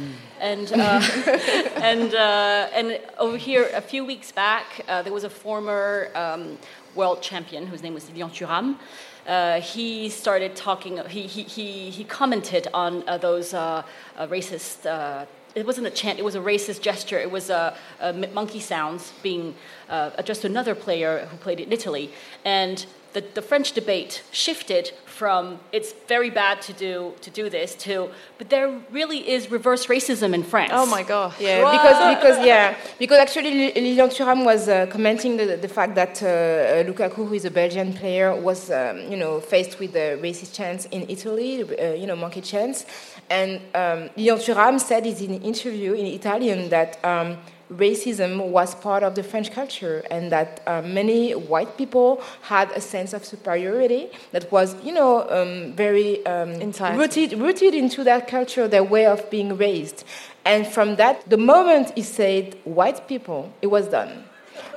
And 0.40 0.72
uh, 0.72 0.76
and 1.90 2.14
uh, 2.14 2.68
and 2.74 3.00
over 3.18 3.36
here, 3.36 3.70
a 3.74 3.80
few 3.80 4.04
weeks 4.04 4.32
back, 4.32 4.66
uh, 4.88 5.02
there 5.02 5.12
was 5.12 5.24
a 5.24 5.30
former 5.30 6.10
um, 6.14 6.58
world 6.94 7.22
champion 7.22 7.66
whose 7.66 7.82
name 7.82 7.94
was 7.94 8.08
Lilian 8.08 8.30
Thuram. 8.30 8.76
Uh, 9.26 9.60
he 9.60 10.08
started 10.10 10.54
talking. 10.56 10.98
He 11.08 11.22
he 11.22 11.42
he, 11.44 11.90
he 11.90 12.04
commented 12.04 12.68
on 12.74 13.08
uh, 13.08 13.18
those 13.18 13.52
racist 14.18 14.84
it 15.54 15.66
wasn't 15.66 15.86
a 15.86 15.90
chant, 15.90 16.18
it 16.18 16.24
was 16.24 16.34
a 16.34 16.40
racist 16.40 16.80
gesture. 16.80 17.18
It 17.18 17.30
was 17.30 17.50
a, 17.50 17.76
a 18.00 18.12
monkey 18.12 18.60
sounds 18.60 19.12
being 19.22 19.54
uh, 19.88 20.10
addressed 20.16 20.42
to 20.42 20.46
another 20.46 20.74
player 20.74 21.26
who 21.30 21.36
played 21.38 21.60
in 21.60 21.72
Italy. 21.72 22.10
And 22.44 22.84
the, 23.12 23.22
the 23.34 23.42
French 23.42 23.72
debate 23.72 24.22
shifted 24.30 24.92
from 25.04 25.60
it's 25.72 25.92
very 26.08 26.30
bad 26.30 26.62
to 26.62 26.72
do 26.72 27.12
to 27.20 27.30
do 27.30 27.50
this 27.50 27.74
to 27.74 28.10
but 28.38 28.48
there 28.48 28.68
really 28.90 29.20
is 29.34 29.50
reverse 29.50 29.86
racism 29.86 30.34
in 30.34 30.42
France. 30.42 30.72
Oh 30.74 30.86
my 30.86 31.02
god. 31.02 31.34
Yeah, 31.38 31.58
because 31.74 31.98
because 32.14 32.46
yeah, 32.46 32.74
because 32.98 33.18
actually 33.18 33.72
Lilian 33.74 34.08
Thuram 34.08 34.44
was 34.44 34.68
uh, 34.68 34.86
commenting 34.86 35.36
the, 35.36 35.56
the 35.56 35.68
fact 35.68 35.94
that 35.94 36.22
uh, 36.22 36.26
uh, 36.26 36.84
Lukaku, 36.88 37.26
who 37.28 37.34
is 37.34 37.44
a 37.44 37.50
Belgian 37.50 37.92
player, 37.92 38.34
was 38.34 38.70
um, 38.70 38.98
you 39.10 39.18
know 39.22 39.40
faced 39.40 39.78
with 39.78 39.92
the 39.92 40.18
racist 40.26 40.54
chants 40.54 40.86
in 40.86 41.02
Italy, 41.08 41.50
uh, 41.62 41.92
you 42.00 42.06
know 42.06 42.16
monkey 42.16 42.40
chants, 42.40 42.86
and 43.38 43.50
um, 43.74 44.10
Lilian 44.16 44.38
Thuram 44.44 44.76
said 44.78 45.06
in 45.06 45.30
an 45.36 45.42
interview 45.42 45.92
in 45.94 46.06
Italian 46.06 46.68
that. 46.68 46.90
Um, 47.04 47.38
racism 47.76 48.50
was 48.50 48.74
part 48.74 49.02
of 49.02 49.14
the 49.14 49.22
French 49.22 49.50
culture, 49.50 50.04
and 50.10 50.30
that 50.30 50.60
uh, 50.66 50.82
many 50.82 51.32
white 51.32 51.76
people 51.78 52.22
had 52.42 52.70
a 52.72 52.80
sense 52.80 53.12
of 53.12 53.24
superiority 53.24 54.10
that 54.32 54.50
was, 54.52 54.76
you 54.84 54.92
know, 54.92 55.28
um, 55.30 55.72
very 55.72 56.24
um, 56.26 56.52
rooted, 56.96 57.32
rooted 57.32 57.74
into 57.74 58.04
that 58.04 58.28
culture, 58.28 58.68
their 58.68 58.84
way 58.84 59.06
of 59.06 59.28
being 59.30 59.56
raised. 59.56 60.04
And 60.44 60.66
from 60.66 60.96
that, 60.96 61.28
the 61.28 61.38
moment 61.38 61.92
he 61.94 62.02
said 62.02 62.56
white 62.64 63.08
people, 63.08 63.52
it 63.62 63.68
was 63.68 63.88
done. 63.88 64.24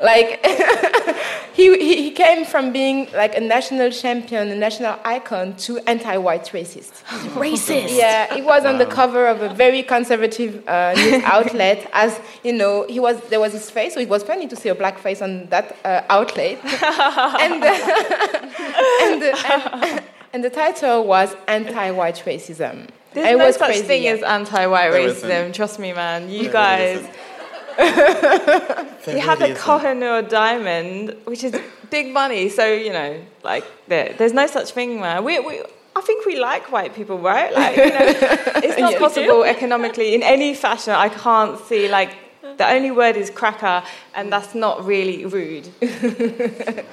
Like 0.02 0.46
he, 1.54 1.78
he 2.04 2.12
came 2.12 2.46
from 2.46 2.72
being 2.74 3.08
like 3.14 3.36
a 3.36 3.40
national 3.40 3.92
champion, 3.92 4.50
a 4.50 4.56
national 4.56 5.00
icon, 5.06 5.56
to 5.58 5.80
anti-white 5.88 6.46
racist. 6.52 7.04
Racist. 7.36 7.96
Yeah, 7.96 8.34
he 8.34 8.42
was 8.42 8.66
on 8.66 8.78
the 8.78 8.86
cover 8.86 9.28
of 9.28 9.42
a 9.42 9.54
very 9.54 9.82
conservative 9.84 10.68
uh, 10.68 10.94
news 10.96 11.24
outlet. 11.36 11.90
As 11.94 12.20
you 12.44 12.54
know, 12.54 12.86
he 12.90 13.00
was 13.00 13.22
there 13.30 13.40
was 13.40 13.54
his 13.54 13.70
face, 13.70 13.94
so 13.94 14.00
it 14.02 14.10
was 14.10 14.24
funny 14.24 14.48
to 14.48 14.56
see 14.56 14.70
a 14.70 14.76
black 14.76 14.98
face 15.00 15.22
on 15.22 15.46
that 15.48 15.78
uh, 15.86 16.02
outlet. 16.10 16.60
and, 16.66 17.64
and, 17.64 19.24
and, 19.24 20.04
and 20.34 20.44
the 20.44 20.50
title 20.50 21.06
was 21.06 21.36
anti-white 21.48 22.22
racism. 22.26 22.90
There's 23.14 23.28
it 23.30 23.38
no 23.38 23.46
was 23.46 23.56
such 23.56 23.68
crazy, 23.70 23.84
thing 23.88 24.04
yeah. 24.04 24.12
as 24.12 24.24
anti-white 24.24 24.92
There 24.92 25.10
racism. 25.10 25.24
isn't. 25.24 25.56
Trust 25.56 25.80
me, 25.80 25.94
man. 25.94 26.30
You 26.30 26.44
there 26.44 26.52
guys. 26.52 26.98
isn't. 27.00 27.16
You 29.08 29.20
have 29.20 29.40
really 29.40 29.54
the. 29.54 29.60
Kohinoor 29.60 30.28
diamond, 30.28 31.16
which 31.26 31.44
is 31.44 31.56
big 31.92 32.12
money. 32.12 32.50
So 32.50 32.66
you 32.66 32.92
know, 32.92 33.22
like 33.44 33.64
there, 33.88 34.14
there's 34.18 34.34
no 34.34 34.48
such 34.48 34.72
thing, 34.72 35.00
man. 35.00 35.24
We, 35.24 35.40
we, 35.40 35.62
I 35.96 36.02
think 36.02 36.26
we 36.26 36.40
like 36.40 36.72
white 36.72 36.96
people, 36.96 37.20
right? 37.20 37.54
Like, 37.54 37.78
you 37.78 37.90
know, 37.90 38.00
it's 38.64 38.80
not 38.80 38.98
possible 38.98 39.44
economically 39.44 40.16
in 40.16 40.24
any 40.24 40.56
fashion. 40.56 40.94
I 40.94 41.10
can't 41.10 41.60
see 41.68 41.88
like 41.88 42.12
the 42.58 42.68
only 42.68 42.92
word 42.92 43.16
is 43.16 43.30
cracker, 43.30 43.84
and 44.14 44.32
that's 44.32 44.56
not 44.56 44.86
really 44.86 45.26
rude. 45.26 45.70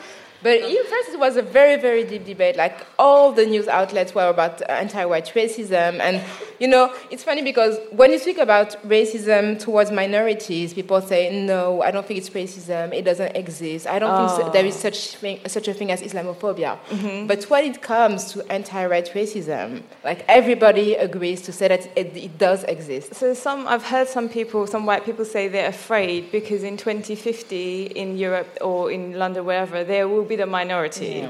But 0.43 0.61
in 0.61 0.85
France, 0.87 1.09
it 1.13 1.19
was 1.19 1.37
a 1.37 1.43
very, 1.43 1.81
very 1.81 2.05
deep 2.05 2.25
debate. 2.25 2.57
Like 2.57 2.87
all 2.99 3.33
the 3.33 3.47
news 3.47 3.69
outlets 3.69 4.15
were 4.15 4.29
about 4.29 4.61
anti-white 4.69 5.33
racism, 5.35 6.01
and 6.01 6.23
you 6.59 6.69
know, 6.69 6.93
it's 7.11 7.23
funny 7.23 7.43
because 7.43 7.79
when 7.93 8.11
you 8.11 8.19
speak 8.19 8.39
about 8.39 8.71
racism 8.87 9.59
towards 9.59 9.91
minorities, 9.91 10.75
people 10.75 11.01
say, 11.01 11.45
"No, 11.47 11.83
I 11.83 11.91
don't 11.91 12.07
think 12.07 12.19
it's 12.19 12.31
racism. 12.31 12.93
It 12.93 13.03
doesn't 13.03 13.37
exist. 13.37 13.87
I 13.87 13.99
don't 13.99 14.29
think 14.29 14.49
ah. 14.49 14.51
there 14.51 14.65
is 14.65 14.75
such 14.75 15.17
thing, 15.17 15.41
such 15.47 15.69
a 15.69 15.75
thing 15.75 15.91
as 15.93 16.03
Islamophobia." 16.03 16.79
Mm-hmm. 16.89 17.27
But 17.27 17.45
when 17.45 17.65
it 17.65 17.83
comes 17.83 18.33
to 18.33 18.53
anti-white 18.53 19.13
racism, 19.15 19.83
like 20.05 20.25
everybody 20.29 20.95
agrees 20.95 21.43
to 21.43 21.53
say 21.53 21.69
that 21.69 21.87
it, 21.97 22.17
it 22.17 22.39
does 22.39 22.65
exist. 22.65 23.15
So 23.15 23.35
some 23.35 23.69
I've 23.69 23.85
heard 23.85 24.09
some 24.09 24.29
people, 24.29 24.67
some 24.67 24.87
white 24.87 25.05
people 25.05 25.25
say 25.25 25.49
they're 25.49 25.69
afraid 25.69 26.33
because 26.33 26.65
in 26.65 26.77
2050 26.77 27.87
in 27.87 28.17
Europe 28.17 28.59
or 28.61 28.91
in 28.91 29.19
London, 29.19 29.45
wherever, 29.45 29.85
there 29.85 30.09
will 30.09 30.25
be 30.25 30.32
the 30.37 30.47
minority. 30.47 31.29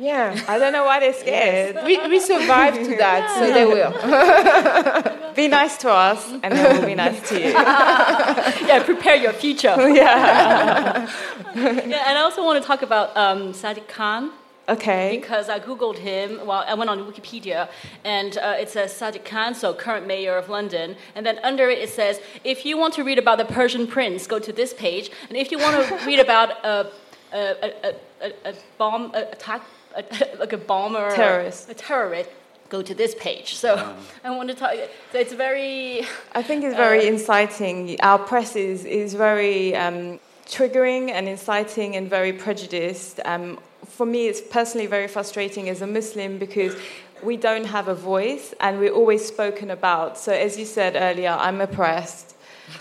Yeah. 0.00 0.42
I 0.48 0.58
don't 0.58 0.72
know 0.72 0.84
why 0.84 0.98
they're 0.98 1.12
scared. 1.12 1.84
We, 1.84 1.98
we 2.08 2.20
survived 2.20 2.84
to 2.86 2.96
that, 2.96 3.36
so 3.36 3.52
they 3.52 3.66
will. 3.66 5.34
Be 5.34 5.46
nice 5.46 5.76
to 5.78 5.90
us, 5.90 6.26
and 6.42 6.54
then 6.54 6.78
we'll 6.78 6.86
be 6.86 6.94
nice 6.94 7.28
to 7.28 7.38
you. 7.38 7.50
yeah, 8.66 8.82
prepare 8.84 9.14
your 9.14 9.32
future. 9.32 9.68
yeah. 9.78 11.08
yeah, 11.54 12.08
and 12.08 12.18
I 12.18 12.20
also 12.22 12.44
want 12.44 12.60
to 12.60 12.66
talk 12.66 12.82
about 12.82 13.16
um, 13.16 13.52
Sadiq 13.52 13.86
Khan. 13.88 14.32
Okay. 14.68 15.18
Because 15.20 15.48
I 15.48 15.58
googled 15.60 15.98
him. 15.98 16.46
Well, 16.46 16.64
I 16.66 16.74
went 16.74 16.90
on 16.90 16.98
Wikipedia, 17.00 17.68
and 18.04 18.38
uh, 18.38 18.56
it 18.58 18.70
says 18.70 18.92
Sadiq 18.92 19.24
Khan, 19.24 19.54
so 19.54 19.74
current 19.74 20.06
mayor 20.06 20.36
of 20.36 20.48
London. 20.48 20.96
And 21.14 21.26
then 21.26 21.38
under 21.42 21.68
it, 21.68 21.78
it 21.78 21.90
says, 21.90 22.20
if 22.42 22.64
you 22.64 22.78
want 22.78 22.94
to 22.94 23.04
read 23.04 23.18
about 23.18 23.38
the 23.38 23.44
Persian 23.44 23.86
prince, 23.86 24.26
go 24.26 24.38
to 24.38 24.52
this 24.52 24.72
page. 24.72 25.10
And 25.28 25.36
if 25.36 25.50
you 25.52 25.58
want 25.58 25.86
to 25.86 26.06
read 26.06 26.20
about 26.20 26.50
a, 26.64 26.90
a, 27.32 27.38
a, 27.38 27.88
a, 27.88 27.94
a 28.20 28.54
bomb 28.78 29.12
a 29.14 29.22
attack, 29.32 29.62
a, 29.96 30.04
like 30.38 30.52
a 30.52 30.58
bomber, 30.58 31.06
or 31.06 31.14
Terrorist. 31.14 31.70
a 31.70 31.74
terrorist, 31.74 32.30
go 32.68 32.82
to 32.82 32.94
this 32.94 33.14
page. 33.14 33.56
So 33.56 33.94
I 34.24 34.30
want 34.36 34.48
to 34.50 34.54
talk. 34.54 34.72
So 35.12 35.18
it's 35.18 35.32
very. 35.32 36.06
I 36.32 36.42
think 36.42 36.64
it's 36.64 36.76
very 36.76 37.06
inciting. 37.06 37.96
Our 38.02 38.18
press 38.18 38.56
is, 38.56 38.84
is 38.84 39.14
very 39.14 39.74
um, 39.74 40.20
triggering 40.46 41.10
and 41.10 41.28
inciting 41.28 41.96
and 41.96 42.08
very 42.08 42.32
prejudiced. 42.32 43.20
Um, 43.24 43.58
for 43.86 44.06
me, 44.06 44.28
it's 44.28 44.40
personally 44.40 44.86
very 44.86 45.08
frustrating 45.08 45.68
as 45.68 45.82
a 45.82 45.86
Muslim 45.86 46.38
because 46.38 46.76
we 47.22 47.36
don't 47.36 47.66
have 47.66 47.88
a 47.88 47.94
voice 47.94 48.54
and 48.60 48.78
we're 48.78 48.92
always 48.92 49.24
spoken 49.24 49.70
about. 49.70 50.18
So, 50.18 50.32
as 50.32 50.58
you 50.58 50.64
said 50.64 50.96
earlier, 50.96 51.36
I'm 51.38 51.60
oppressed 51.60 52.36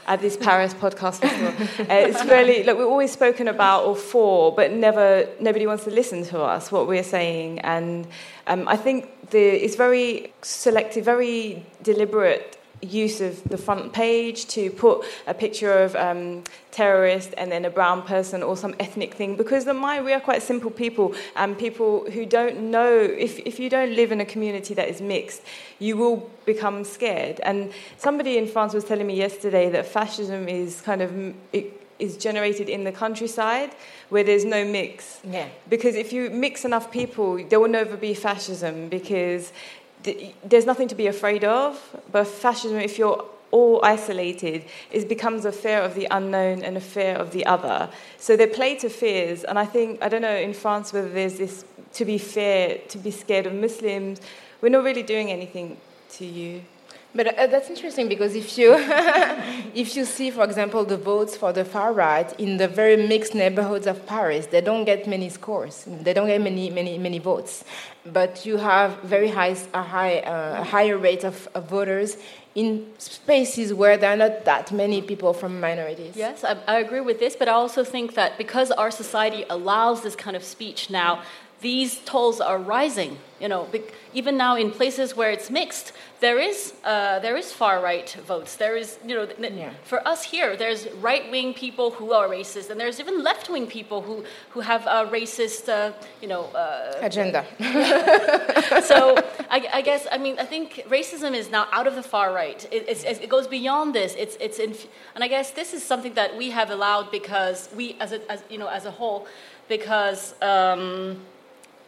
at 0.08 0.22
this 0.22 0.38
Paris 0.38 0.74
podcast 0.74 1.20
festival. 1.22 1.54
Uh, 1.80 2.08
it's 2.10 2.24
really 2.26 2.64
like 2.64 2.78
we're 2.78 2.86
always 2.86 3.12
spoken 3.12 3.48
about 3.48 3.86
or 3.86 3.96
for, 3.96 4.54
but 4.54 4.72
never 4.72 5.28
nobody 5.40 5.66
wants 5.66 5.84
to 5.86 5.92
listen 5.92 6.24
to 6.26 6.42
us 6.42 6.72
what 6.72 6.88
we're 6.88 7.04
saying. 7.04 7.60
And 7.60 8.08
um, 8.48 8.68
I 8.68 8.76
think 8.76 9.30
the 9.32 9.40
it's 9.40 9.76
very 9.76 10.34
selective, 10.42 11.06
very 11.06 11.66
deliberate 11.82 12.59
use 12.82 13.20
of 13.22 13.44
the 13.44 13.58
front 13.58 13.92
page 13.94 14.48
to 14.48 14.72
put 14.72 15.06
a 15.28 15.34
picture 15.34 15.80
of 15.84 15.96
um, 15.96 16.44
terrorist 16.72 17.34
and 17.38 17.52
then 17.52 17.66
a 17.66 17.70
brown 17.70 18.02
person 18.04 18.42
or 18.42 18.56
some 18.56 18.74
ethnic 18.80 19.14
thing 19.14 19.36
because 19.36 19.66
the 19.66 19.74
my 19.74 20.02
we 20.02 20.14
are 20.14 20.20
quite 20.20 20.42
simple 20.42 20.72
people 20.72 21.14
and 21.36 21.58
people 21.58 22.10
who 22.12 22.26
don't 22.26 22.58
know 22.58 22.94
if, 22.98 23.40
if 23.40 23.60
you 23.60 23.70
don't 23.70 23.94
live 23.96 24.12
in 24.12 24.22
a 24.22 24.26
community 24.26 24.74
that 24.74 24.88
is 24.88 25.02
mixed 25.02 25.42
you 25.80 25.98
will 25.98 26.30
become 26.46 26.84
scared 26.84 27.40
and 27.42 27.72
somebody 27.98 28.38
in 28.38 28.48
France 28.48 28.74
was 28.74 28.84
telling 28.86 29.08
me 29.08 29.16
yesterday 29.16 29.70
that 29.70 29.86
fascism 29.86 30.48
is 30.48 30.82
kind 30.82 31.02
of 31.02 31.12
it, 31.52 31.74
is 32.00 32.16
generated 32.16 32.70
in 32.70 32.86
the 32.86 32.94
countryside 32.94 33.72
where 34.08 34.24
there's 34.24 34.46
no 34.46 34.64
mix 34.64 35.20
Yeah. 35.24 35.50
because 35.70 35.96
if 35.96 36.14
you 36.14 36.30
mix 36.30 36.64
enough 36.64 36.92
people 36.92 37.44
there 37.50 37.60
will 37.60 37.68
never 37.68 37.98
be 37.98 38.14
fascism 38.14 38.88
because 38.88 39.52
th- 40.04 40.34
there's 40.44 40.66
nothing 40.66 40.88
to 40.88 40.96
be 40.96 41.08
afraid 41.08 41.44
of. 41.44 41.80
But 42.12 42.28
fascism, 42.28 42.78
if 42.78 42.98
you're 42.98 43.26
all 43.52 43.84
isolated, 43.84 44.66
it 44.92 45.10
becomes 45.10 45.46
a 45.46 45.52
fear 45.52 45.80
of 45.80 45.96
the 45.96 46.08
unknown 46.12 46.62
and 46.62 46.78
a 46.78 46.82
fear 46.82 47.16
of 47.16 47.32
the 47.32 47.46
other. 47.46 47.90
So 48.18 48.36
they 48.36 48.48
play 48.48 48.76
to 48.78 48.90
fears, 48.90 49.44
and 49.44 49.58
I 49.58 49.66
think 49.66 50.02
I 50.04 50.10
don't 50.10 50.22
know 50.22 50.36
in 50.36 50.54
France 50.54 50.94
whether 50.94 51.10
there's 51.10 51.38
this 51.38 51.66
to 51.94 52.06
be 52.06 52.18
fair, 52.18 52.80
to 52.90 52.98
be 52.98 53.12
scared 53.12 53.46
of 53.46 53.54
Muslims. 53.54 54.22
We're 54.62 54.70
not 54.70 54.84
really 54.84 55.04
doing 55.04 55.32
anything 55.32 55.78
to 56.12 56.26
you. 56.26 56.62
But 57.14 57.38
uh, 57.38 57.48
that's 57.48 57.70
interesting 57.70 58.08
because 58.08 58.36
if 58.36 58.58
you 58.58 58.76
if 59.74 59.96
you 59.96 60.06
see, 60.06 60.30
for 60.30 60.44
example, 60.44 60.86
the 60.86 60.98
votes 60.98 61.36
for 61.36 61.52
the 61.52 61.66
far 61.66 61.92
right 61.92 62.32
in 62.40 62.58
the 62.58 62.68
very 62.68 62.98
mixed 63.08 63.34
neighborhoods 63.34 63.88
of 63.88 64.06
Paris, 64.06 64.46
they 64.48 64.62
don't 64.62 64.86
get 64.86 65.08
many 65.08 65.30
scores. 65.30 65.86
They 65.88 66.14
don't 66.14 66.28
get 66.28 66.42
many 66.42 66.70
many 66.70 66.98
many 66.98 67.20
votes. 67.20 67.64
But 68.06 68.46
you 68.46 68.58
have 68.58 69.00
very 69.02 69.30
high 69.30 69.56
a 69.74 69.82
high 69.82 70.20
uh, 70.20 70.64
higher 70.64 70.98
rate 70.98 71.24
of, 71.24 71.48
of 71.56 71.68
voters 71.68 72.18
in 72.56 72.86
spaces 72.98 73.74
where 73.74 73.96
there 73.98 74.12
are 74.12 74.18
not 74.18 74.46
that 74.46 74.72
many 74.72 75.02
people 75.02 75.34
from 75.34 75.60
minorities. 75.60 76.16
Yes, 76.16 76.44
I, 76.44 76.58
I 76.68 76.80
agree 76.80 77.00
with 77.00 77.20
this, 77.20 77.36
but 77.36 77.48
I 77.48 77.54
also 77.54 77.84
think 77.84 78.16
that 78.16 78.38
because 78.38 78.72
our 78.72 78.92
society 78.92 79.46
allows 79.50 80.02
this 80.02 80.16
kind 80.16 80.36
of 80.36 80.44
speech 80.44 80.90
now, 80.90 81.22
these 81.62 82.00
tolls 82.00 82.40
are 82.42 82.58
rising. 82.58 83.18
You 83.40 83.48
know, 83.48 83.68
even 84.14 84.36
now 84.36 84.58
in 84.58 84.70
places 84.70 85.16
where 85.16 85.32
it's 85.32 85.50
mixed, 85.50 85.94
there 86.20 86.38
is 86.40 86.74
uh, 86.84 87.20
there 87.20 87.38
is 87.38 87.54
far 87.54 87.82
right 87.82 88.10
votes. 88.28 88.58
There 88.58 88.76
is 88.76 88.98
you 89.06 89.16
know, 89.16 89.26
th- 89.26 89.54
Yeah. 89.54 89.70
for 89.86 90.06
us 90.06 90.24
here, 90.24 90.58
there's 90.58 90.90
right 91.02 91.32
wing 91.32 91.54
people 91.54 91.92
who 91.92 92.12
are 92.12 92.28
racist, 92.28 92.70
and 92.70 92.78
there's 92.78 93.00
even 93.00 93.24
left 93.24 93.50
wing 93.50 93.66
people 93.66 94.02
who 94.02 94.26
who 94.50 94.60
have 94.60 94.86
a 94.88 95.10
racist, 95.10 95.70
uh, 95.70 95.94
you 96.22 96.28
know, 96.28 96.44
uh, 96.54 97.00
Agenda. 97.02 97.46
so 98.84 99.16
I, 99.50 99.68
I 99.80 99.82
guess 99.82 100.06
I 100.12 100.18
mean 100.18 100.38
I 100.38 100.46
think 100.46 100.84
racism 100.90 101.34
is 101.34 101.50
now 101.50 101.68
out 101.72 101.88
of 101.88 101.96
the 101.96 102.04
far 102.04 102.34
right. 102.34 102.62
It, 102.72 102.86
it's, 102.90 103.04
it 103.06 103.30
goes 103.30 103.48
beyond 103.48 103.96
this. 103.96 104.16
It's 104.18 104.36
it's 104.42 104.60
in, 104.60 104.76
and 105.16 105.24
I 105.24 105.30
guess 105.30 105.52
this 105.52 105.74
is 105.74 105.82
something 105.84 106.14
that 106.16 106.36
we 106.38 106.50
have 106.52 106.70
allowed 106.72 107.10
because 107.10 107.70
we 107.76 107.96
as 108.02 108.12
a 108.12 108.20
as, 108.30 108.44
you 108.50 108.58
know 108.58 108.68
as 108.68 108.86
a 108.86 108.92
whole 108.92 109.28
because. 109.70 110.36
Um, 110.42 111.20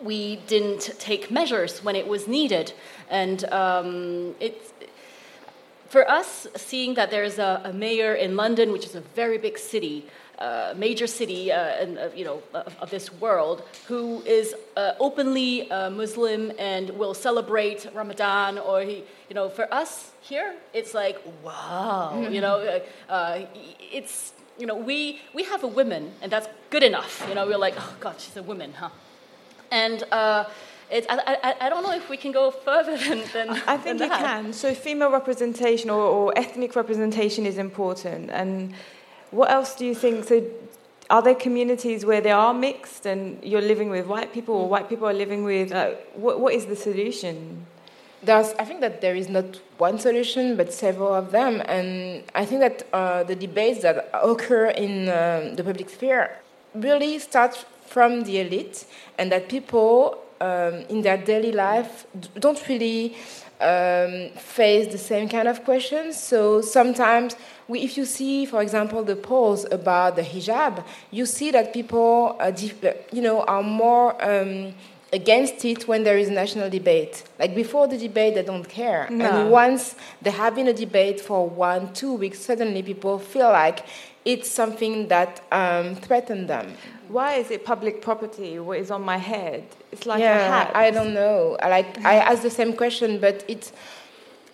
we 0.04 0.38
didn't 0.47 0.95
take 0.99 1.32
measures 1.32 1.84
when 1.84 1.95
it 1.95 2.08
was 2.08 2.28
needed, 2.28 2.74
and 3.10 3.43
um, 3.45 4.36
it's 4.39 4.74
for 5.89 6.10
us 6.10 6.47
seeing 6.56 6.93
that 6.93 7.12
there's 7.12 7.38
a, 7.38 7.62
a 7.66 7.74
mayor 7.74 8.14
in 8.14 8.38
London, 8.38 8.72
which 8.72 8.86
is 8.86 8.95
a 8.95 9.02
very 9.02 9.38
big 9.38 9.58
city, 9.58 10.06
uh, 10.39 10.74
major 10.78 11.06
city, 11.06 11.52
uh, 11.52 11.84
in, 11.84 11.97
uh, 11.97 12.10
you 12.16 12.24
know, 12.24 12.41
of, 12.54 12.76
of, 12.80 12.89
this 12.89 13.12
world, 13.14 13.62
who 13.88 14.22
is 14.22 14.56
uh, 14.78 14.93
openly 14.99 15.68
Muslim 15.70 16.52
and 16.58 16.89
will 16.91 17.14
celebrate 17.14 17.86
Ramadan, 17.93 18.58
or 18.58 18.82
he, 18.82 19.04
you 19.30 19.36
know, 19.36 19.49
for 19.49 19.72
us 19.74 20.12
here, 20.22 20.56
it's 20.74 20.93
like 20.93 21.18
wow, 21.43 22.14
mm-hmm. 22.14 22.34
you 22.34 22.41
know, 22.41 22.82
it's 23.93 24.34
you 24.58 24.66
know, 24.66 24.76
we 24.76 25.20
we 25.34 25.43
have 25.43 25.64
a 25.64 25.68
woman, 25.68 26.12
and 26.22 26.32
that's 26.32 26.47
good 26.70 26.84
enough. 26.84 27.26
You 27.28 27.36
know, 27.36 27.45
we're 27.45 27.58
like, 27.58 27.76
oh 27.78 27.95
God, 27.99 28.16
she's 28.20 28.38
a 28.38 28.43
woman, 28.43 28.74
huh? 28.74 28.89
And 29.72 30.03
it, 30.91 31.05
I, 31.09 31.38
I, 31.41 31.55
I, 31.67 31.69
don't 31.69 31.84
know 31.84 31.93
if 31.93 32.09
we 32.09 32.17
can 32.17 32.34
go 32.34 32.51
further 32.51 32.97
than, 32.97 33.24
than 33.34 33.49
I 33.65 33.78
think 33.78 33.99
than 33.99 34.09
you 34.09 34.15
can. 34.17 34.53
So 34.53 34.74
female 34.74 35.09
representation 35.09 35.89
or, 35.89 36.01
or, 36.01 36.34
ethnic 36.38 36.76
representation 36.76 37.45
is 37.45 37.57
important. 37.57 38.30
And 38.30 38.74
what 39.32 39.49
else 39.49 39.74
do 39.74 39.86
you 39.86 39.95
think? 39.95 40.26
So 40.26 40.45
are 41.09 41.22
there 41.22 41.36
communities 41.36 42.05
where 42.05 42.19
they 42.19 42.32
are 42.32 42.53
mixed 42.53 43.05
and 43.05 43.41
you're 43.43 43.61
living 43.61 43.89
with 43.89 44.05
white 44.05 44.34
people 44.34 44.55
or 44.55 44.67
white 44.67 44.89
people 44.89 45.07
are 45.07 45.13
living 45.13 45.45
with, 45.45 45.72
uh, 45.72 45.91
what, 46.13 46.41
what 46.41 46.53
is 46.53 46.65
the 46.65 46.76
solution? 46.76 47.65
There's, 48.22 48.53
I 48.59 48.65
think 48.65 48.82
that 48.82 49.01
there 49.01 49.15
is 49.15 49.30
not 49.30 49.61
one 49.78 49.97
solution, 49.97 50.57
but 50.57 50.74
several 50.74 51.13
of 51.13 51.32
them. 51.32 51.61
And 51.65 52.24
I 52.36 52.45
think 52.45 52.59
that 52.61 52.88
uh, 52.93 53.24
the 53.24 53.36
debates 53.36 53.82
that 53.82 54.09
occur 54.13 54.67
in 54.67 55.09
um, 55.09 55.55
the 55.55 55.63
public 55.63 55.89
sphere 55.89 56.38
really 56.76 57.17
start 57.19 57.65
from 57.91 58.23
the 58.23 58.39
elite 58.39 58.85
and 59.17 59.31
that 59.31 59.49
people 59.49 60.17
um, 60.39 60.75
in 60.89 61.01
their 61.01 61.17
daily 61.17 61.51
life 61.51 62.07
don't 62.39 62.61
really 62.69 63.15
um, 63.59 64.29
face 64.37 64.91
the 64.91 64.97
same 64.97 65.27
kind 65.29 65.47
of 65.47 65.63
questions. 65.63 66.17
So 66.17 66.61
sometimes, 66.61 67.35
we, 67.67 67.81
if 67.81 67.97
you 67.97 68.05
see, 68.05 68.45
for 68.45 68.61
example, 68.61 69.03
the 69.03 69.15
polls 69.15 69.65
about 69.71 70.15
the 70.15 70.23
hijab, 70.23 70.83
you 71.11 71.25
see 71.25 71.51
that 71.51 71.73
people, 71.73 72.37
uh, 72.39 72.51
you 73.11 73.21
know, 73.21 73.43
are 73.43 73.61
more 73.61 74.09
um, 74.23 74.73
against 75.13 75.65
it 75.65 75.87
when 75.87 76.03
there 76.03 76.17
is 76.17 76.29
a 76.29 76.31
national 76.31 76.69
debate. 76.69 77.23
Like 77.37 77.53
before 77.53 77.87
the 77.87 77.97
debate, 77.97 78.35
they 78.35 78.43
don't 78.43 78.67
care, 78.67 79.07
no. 79.09 79.25
and 79.25 79.51
once 79.51 79.95
they 80.21 80.31
have 80.31 80.55
been 80.55 80.69
a 80.69 80.73
debate 80.73 81.19
for 81.19 81.47
one, 81.47 81.93
two 81.93 82.13
weeks, 82.13 82.39
suddenly 82.39 82.81
people 82.81 83.19
feel 83.19 83.49
like 83.49 83.85
it's 84.26 84.49
something 84.49 85.07
that 85.07 85.41
um, 85.51 85.95
threatens 85.95 86.47
them. 86.47 86.74
Why 87.07 87.36
is 87.36 87.51
it 87.51 87.65
public 87.65 88.01
property? 88.01 88.59
What 88.59 88.80
is 88.80 88.91
on 88.91 89.01
my 89.01 89.17
head? 89.17 89.63
It's 89.91 90.05
like 90.05 90.22
yeah, 90.22 90.45
a 90.45 90.49
hat. 90.49 90.72
I 90.76 90.91
don't 90.91 91.13
know. 91.13 91.57
Like 91.61 92.03
I 92.05 92.15
ask 92.15 92.41
the 92.41 92.49
same 92.49 92.74
question, 92.74 93.19
but 93.19 93.43
it's 93.47 93.74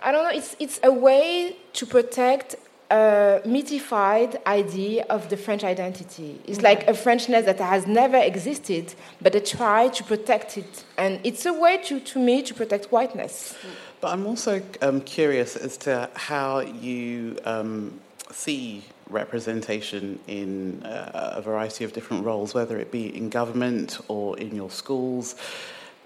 I 0.01 0.11
don't 0.11 0.24
know. 0.24 0.36
It's 0.38 0.55
it's 0.59 0.80
a 0.84 0.91
way 0.91 1.55
to 1.74 1.86
protect 1.86 2.55
a 2.89 3.41
mythified 3.45 4.39
idea 4.47 5.05
of 5.09 5.30
the 5.30 5.38
French 5.38 5.63
identity. 5.63 6.39
It's 6.45 6.61
like 6.61 6.88
a 6.88 6.93
Frenchness 6.93 7.45
that 7.45 7.59
has 7.59 7.86
never 7.86 8.18
existed, 8.18 8.95
but 9.22 9.34
they 9.34 9.41
try 9.41 9.89
to 9.89 10.03
protect 10.03 10.57
it, 10.57 10.86
and 10.97 11.20
it's 11.24 11.45
a 11.45 11.53
way 11.53 11.78
to 11.84 11.99
to 11.99 12.20
me 12.20 12.41
to 12.43 12.53
protect 12.53 12.91
whiteness. 12.91 13.55
But 13.99 14.13
I'm 14.13 14.26
also 14.26 14.61
um, 14.82 15.01
curious 15.01 15.55
as 15.55 15.78
to 15.78 16.09
how 16.15 16.59
you 16.59 17.38
um, 17.45 17.99
see 18.32 18.84
representation 19.10 20.20
in 20.28 20.84
uh, 20.84 21.34
a 21.36 21.41
variety 21.41 21.84
of 21.84 21.93
different 21.93 22.26
roles, 22.26 22.53
whether 22.53 22.78
it 22.78 22.91
be 22.91 23.16
in 23.16 23.30
government 23.30 23.99
or 24.08 24.38
in 24.38 24.55
your 24.55 24.70
schools. 24.70 25.36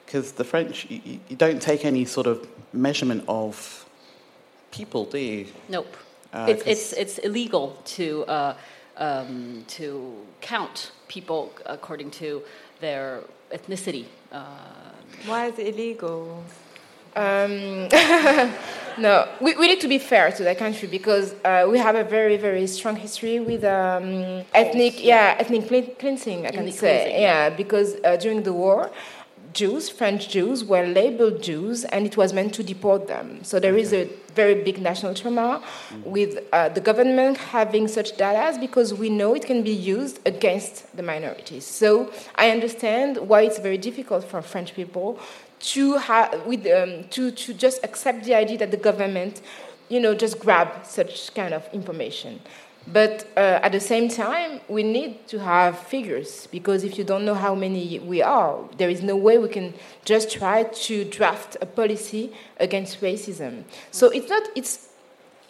Because 0.06 0.34
the 0.34 0.44
French, 0.44 0.88
you, 0.90 1.20
you, 1.30 1.36
don't 1.36 1.62
take 1.62 1.86
any 1.86 2.06
sort 2.06 2.28
of 2.28 2.48
measurement 2.74 3.24
of 3.28 3.86
people, 4.72 5.06
do 5.06 5.18
you? 5.18 5.48
Nope. 5.70 5.96
Uh, 6.34 6.48
it's, 6.50 6.64
it's, 6.66 6.94
it's 6.94 7.18
illegal 7.20 7.78
to, 7.86 8.24
uh, 8.26 8.56
um, 8.98 9.64
to 9.68 10.16
count 10.42 10.92
people 11.08 11.54
according 11.66 12.12
to 12.12 12.42
their 12.80 13.24
ethnicity. 13.52 14.06
Uh, 14.32 14.46
Why 15.26 15.48
is 15.48 15.60
it 15.60 15.76
illegal? 15.76 16.44
Um, 17.16 17.88
no, 18.98 19.28
we, 19.42 19.56
we 19.56 19.68
need 19.68 19.82
to 19.82 19.88
be 19.88 19.98
fair 19.98 20.32
to 20.32 20.44
that 20.44 20.58
country 20.58 20.88
because 20.88 21.36
uh, 21.44 21.68
we 21.70 21.78
have 21.78 21.96
a 21.96 22.04
very, 22.04 22.38
very 22.38 22.68
strong 22.68 22.96
history 22.96 23.40
with 23.40 23.64
um, 23.64 24.44
ethnic, 24.54 25.04
yeah, 25.04 25.36
ethnic 25.38 25.68
cleansing, 26.00 26.46
I 26.46 26.50
can 26.50 26.60
ethnic 26.60 26.74
say. 26.74 27.02
Cleansing. 27.04 27.22
Yeah, 27.22 27.50
because 27.50 27.96
uh, 28.04 28.16
during 28.18 28.44
the 28.44 28.54
war, 28.54 28.92
Jews, 29.54 29.90
French 29.90 30.30
Jews, 30.30 30.64
were 30.64 30.86
labeled 30.86 31.44
Jews 31.44 31.84
and 31.84 32.06
it 32.06 32.16
was 32.16 32.32
meant 32.32 32.54
to 32.54 32.64
deport 32.64 33.08
them. 33.08 33.44
So 33.44 33.60
there 33.60 33.78
is 33.78 33.92
a 33.92 34.10
very 34.34 34.64
big 34.64 34.82
national 34.82 35.14
trauma 35.14 35.62
with 36.06 36.40
uh, 36.54 36.70
the 36.70 36.80
government 36.80 37.38
having 37.38 37.90
such 37.90 38.16
data 38.16 38.58
because 38.60 38.94
we 38.94 39.10
know 39.10 39.34
it 39.34 39.46
can 39.46 39.62
be 39.62 39.74
used 39.74 40.20
against 40.26 40.96
the 40.96 41.04
minorities. 41.04 41.66
So 41.66 42.12
I 42.36 42.50
understand 42.52 43.18
why 43.18 43.42
it's 43.42 43.60
very 43.60 43.78
difficult 43.78 44.24
for 44.24 44.42
French 44.42 44.74
people 44.74 45.20
to, 45.64 45.98
have, 45.98 46.46
with, 46.46 46.66
um, 46.68 47.06
to, 47.10 47.32
to 47.32 47.54
just 47.54 47.84
accept 47.84 48.26
the 48.26 48.36
idea 48.36 48.58
that 48.60 48.72
the 48.72 48.78
government, 48.78 49.42
you 49.90 50.00
know, 50.00 50.14
just 50.16 50.40
grab 50.40 50.86
such 50.86 51.34
kind 51.34 51.54
of 51.54 51.68
information. 51.74 52.40
But 52.88 53.28
uh, 53.38 53.60
at 53.62 53.74
the 53.74 53.80
same 53.80 54.10
time, 54.10 54.60
we 54.68 54.82
need 54.82 55.28
to 55.28 55.40
have 55.40 55.78
figures 55.78 56.48
because 56.48 56.84
if 56.84 56.98
you 56.98 57.04
don't 57.04 57.26
know 57.26 57.36
how 57.36 57.54
many 57.54 58.00
we 58.00 58.24
are, 58.24 58.58
there 58.78 58.90
is 58.90 59.04
no 59.04 59.16
way 59.16 59.38
we 59.38 59.50
can 59.50 59.76
just 60.04 60.32
try 60.32 60.64
to 60.64 61.06
draft 61.06 61.58
a 61.62 61.68
policy 61.68 62.34
against 62.60 63.00
racism. 63.02 63.64
So 63.92 64.10
it's 64.10 64.30
not 64.30 64.50
it's 64.56 64.88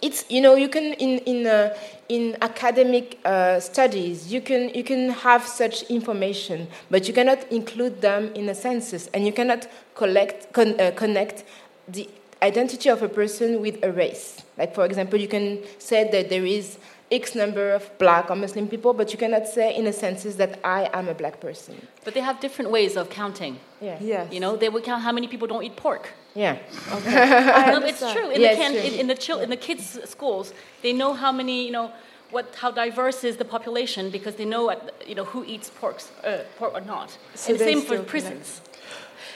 it's 0.02 0.26
you 0.30 0.41
know 0.41 0.56
you 0.56 0.68
can 0.68 0.93
in 0.93 1.20
in 1.20 1.47
uh, 1.47 1.76
in 2.10 2.36
academic 2.41 3.20
uh, 3.26 3.60
studies 3.60 4.32
you 4.32 4.41
can 4.41 4.70
you 4.74 4.84
can 4.84 5.10
have 5.10 5.45
such 5.45 5.84
information 5.84 6.68
but 6.89 7.08
you 7.08 7.14
cannot 7.14 7.39
include 7.52 8.02
them 8.02 8.32
in 8.34 8.49
a 8.49 8.56
census 8.56 9.08
and 9.14 9.26
you 9.26 9.34
cannot 9.34 9.68
collect 9.95 10.52
con, 10.54 10.80
uh, 10.80 10.91
connect 10.91 11.43
the 11.88 12.10
identity 12.41 12.89
of 12.89 13.04
a 13.04 13.10
person 13.10 13.62
with 13.62 13.84
a 13.84 13.91
race. 13.91 14.41
Like 14.58 14.74
for 14.74 14.86
example 14.86 15.20
you 15.20 15.28
can 15.28 15.60
say 15.78 16.10
that 16.12 16.30
there 16.30 16.45
is 16.45 16.78
X 17.12 17.36
number 17.36 17.72
of 17.72 17.89
black 17.97 18.30
or 18.30 18.36
Muslim 18.36 18.68
people, 18.68 18.93
but 18.93 19.12
you 19.12 19.18
cannot 19.18 19.47
say 19.47 19.76
in 19.76 19.86
a 19.88 19.93
census 19.93 20.36
that 20.36 20.59
I 20.64 20.89
am 20.93 21.09
a 21.09 21.14
black 21.14 21.39
person. 21.41 21.76
But 22.05 22.14
they 22.14 22.22
have 22.22 22.39
different 22.39 22.72
ways 22.72 22.95
of 22.95 23.09
counting. 23.09 23.59
Yeah. 23.82 23.97
Yes. 23.99 24.32
You 24.32 24.39
know, 24.39 24.55
they 24.55 24.70
will 24.70 24.82
count 24.82 25.03
how 25.03 25.12
many 25.12 25.28
people 25.28 25.47
don't 25.47 25.64
eat 25.64 25.76
pork. 25.76 26.09
Yeah. 26.36 26.57
Okay. 26.93 27.12
no, 27.72 27.86
it's 27.86 27.99
true. 27.99 28.30
In, 28.30 28.41
the 28.41 28.55
can, 28.55 28.76
in, 28.76 28.93
in, 29.01 29.07
the 29.07 29.16
chil- 29.16 29.41
in 29.41 29.49
the 29.49 29.57
kids' 29.57 29.99
schools, 30.09 30.53
they 30.82 30.93
know 30.93 31.14
how 31.14 31.32
many, 31.32 31.66
you 31.66 31.72
know, 31.72 31.91
what, 32.32 32.55
how 32.55 32.72
diverse 32.72 33.26
is 33.26 33.36
the 33.36 33.45
population 33.45 34.09
because 34.09 34.36
they 34.36 34.45
know, 34.45 34.74
you 35.05 35.16
know 35.16 35.26
who 35.26 35.43
eats 35.43 35.70
pork, 35.70 36.01
uh, 36.24 36.38
pork 36.57 36.74
or 36.74 36.82
not. 36.82 37.18
So 37.36 37.51
and 37.51 37.59
the 37.59 37.66
same 37.66 37.82
for 37.82 38.01
prisons. 38.03 38.62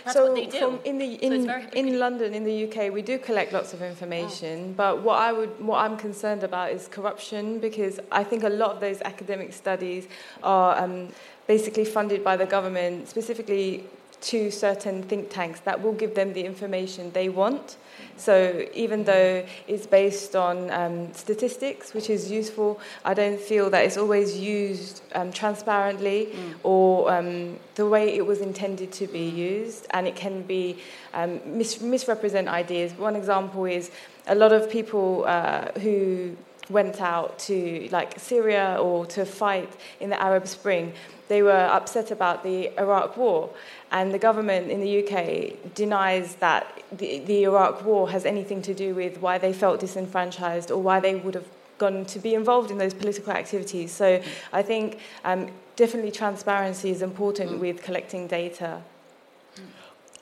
That's 0.05 0.15
so 0.15 0.35
From 0.35 0.79
in 0.85 0.99
the 0.99 1.13
in, 1.15 1.47
so 1.47 1.61
in 1.73 1.97
London, 1.97 2.35
in 2.35 2.43
the 2.43 2.65
UK, 2.65 2.93
we 2.93 3.01
do 3.01 3.17
collect 3.17 3.51
lots 3.51 3.73
of 3.73 3.81
information. 3.81 4.69
Oh. 4.69 4.73
But 4.77 5.01
what 5.01 5.17
I 5.17 5.33
would 5.33 5.59
what 5.59 5.79
I'm 5.79 5.97
concerned 5.97 6.43
about 6.43 6.71
is 6.71 6.87
corruption 6.87 7.59
because 7.59 7.99
I 8.11 8.23
think 8.23 8.43
a 8.43 8.49
lot 8.49 8.69
of 8.75 8.79
those 8.79 9.01
academic 9.01 9.51
studies 9.51 10.07
are 10.43 10.77
um, 10.77 11.09
basically 11.47 11.85
funded 11.85 12.23
by 12.23 12.37
the 12.37 12.45
government, 12.45 13.07
specifically 13.07 13.83
to 14.21 14.51
certain 14.51 15.01
think 15.01 15.31
tanks 15.31 15.59
that 15.61 15.81
will 15.81 15.93
give 15.93 16.13
them 16.13 16.33
the 16.33 16.45
information 16.45 17.11
they 17.11 17.27
want. 17.29 17.77
So 18.17 18.65
even 18.73 19.03
though 19.03 19.45
it's 19.67 19.85
based 19.85 20.35
on 20.35 20.71
um, 20.71 21.13
statistics, 21.13 21.93
which 21.93 22.09
is 22.09 22.31
useful, 22.31 22.79
I 23.03 23.13
don't 23.13 23.39
feel 23.39 23.69
that 23.69 23.85
it's 23.85 23.97
always 23.97 24.37
used 24.37 25.01
um, 25.13 25.31
transparently 25.31 26.27
mm. 26.27 26.53
or 26.63 27.11
um, 27.11 27.59
the 27.75 27.85
way 27.85 28.15
it 28.15 28.25
was 28.25 28.39
intended 28.39 28.91
to 28.93 29.07
be 29.07 29.27
used, 29.27 29.87
and 29.91 30.07
it 30.07 30.15
can 30.15 30.43
be 30.43 30.77
um, 31.13 31.41
mis- 31.45 31.81
misrepresent 31.81 32.47
ideas. 32.47 32.93
One 32.93 33.15
example 33.15 33.65
is 33.65 33.91
a 34.27 34.35
lot 34.35 34.51
of 34.53 34.69
people 34.69 35.25
uh, 35.27 35.71
who 35.79 36.35
went 36.69 37.01
out 37.01 37.37
to 37.37 37.87
like 37.91 38.19
Syria 38.19 38.77
or 38.79 39.05
to 39.07 39.25
fight 39.25 39.71
in 39.99 40.09
the 40.09 40.21
Arab 40.21 40.47
Spring, 40.47 40.93
they 41.27 41.41
were 41.41 41.51
upset 41.51 42.11
about 42.11 42.43
the 42.43 42.71
Iraq 42.79 43.17
War. 43.17 43.49
And 43.95 44.13
the 44.13 44.19
government 44.19 44.69
in 44.69 44.81
the 44.81 44.93
UK 45.01 45.73
denies 45.73 46.35
that 46.35 46.83
the, 46.91 47.19
the 47.19 47.43
Iraq 47.43 47.85
War 47.85 48.09
has 48.09 48.25
anything 48.25 48.61
to 48.63 48.73
do 48.73 48.93
with 48.93 49.19
why 49.19 49.37
they 49.37 49.53
felt 49.53 49.79
disenfranchised 49.79 50.69
or 50.69 50.81
why 50.81 50.99
they 50.99 51.15
would 51.15 51.33
have 51.33 51.47
gone 51.77 52.03
to 52.07 52.19
be 52.19 52.33
involved 52.35 52.71
in 52.71 52.77
those 52.77 52.93
political 52.93 53.31
activities. 53.31 53.93
So 53.93 54.21
I 54.51 54.61
think 54.63 54.99
um, 55.23 55.49
definitely 55.77 56.11
transparency 56.11 56.89
is 56.89 57.01
important 57.01 57.51
mm. 57.51 57.59
with 57.59 57.83
collecting 57.83 58.27
data. 58.27 58.81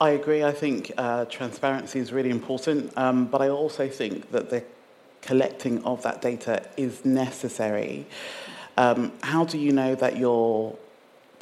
I 0.00 0.10
agree. 0.10 0.44
I 0.44 0.52
think 0.52 0.92
uh, 0.96 1.24
transparency 1.24 1.98
is 1.98 2.12
really 2.12 2.30
important, 2.30 2.96
um, 2.96 3.26
but 3.26 3.42
I 3.42 3.48
also 3.48 3.88
think 3.88 4.30
that 4.30 4.50
the 4.50 4.62
collecting 5.20 5.82
of 5.82 6.00
that 6.04 6.22
data 6.22 6.64
is 6.76 7.04
necessary. 7.04 8.06
Um, 8.76 9.10
how 9.24 9.44
do 9.44 9.58
you 9.58 9.72
know 9.72 9.96
that 9.96 10.16
your 10.16 10.76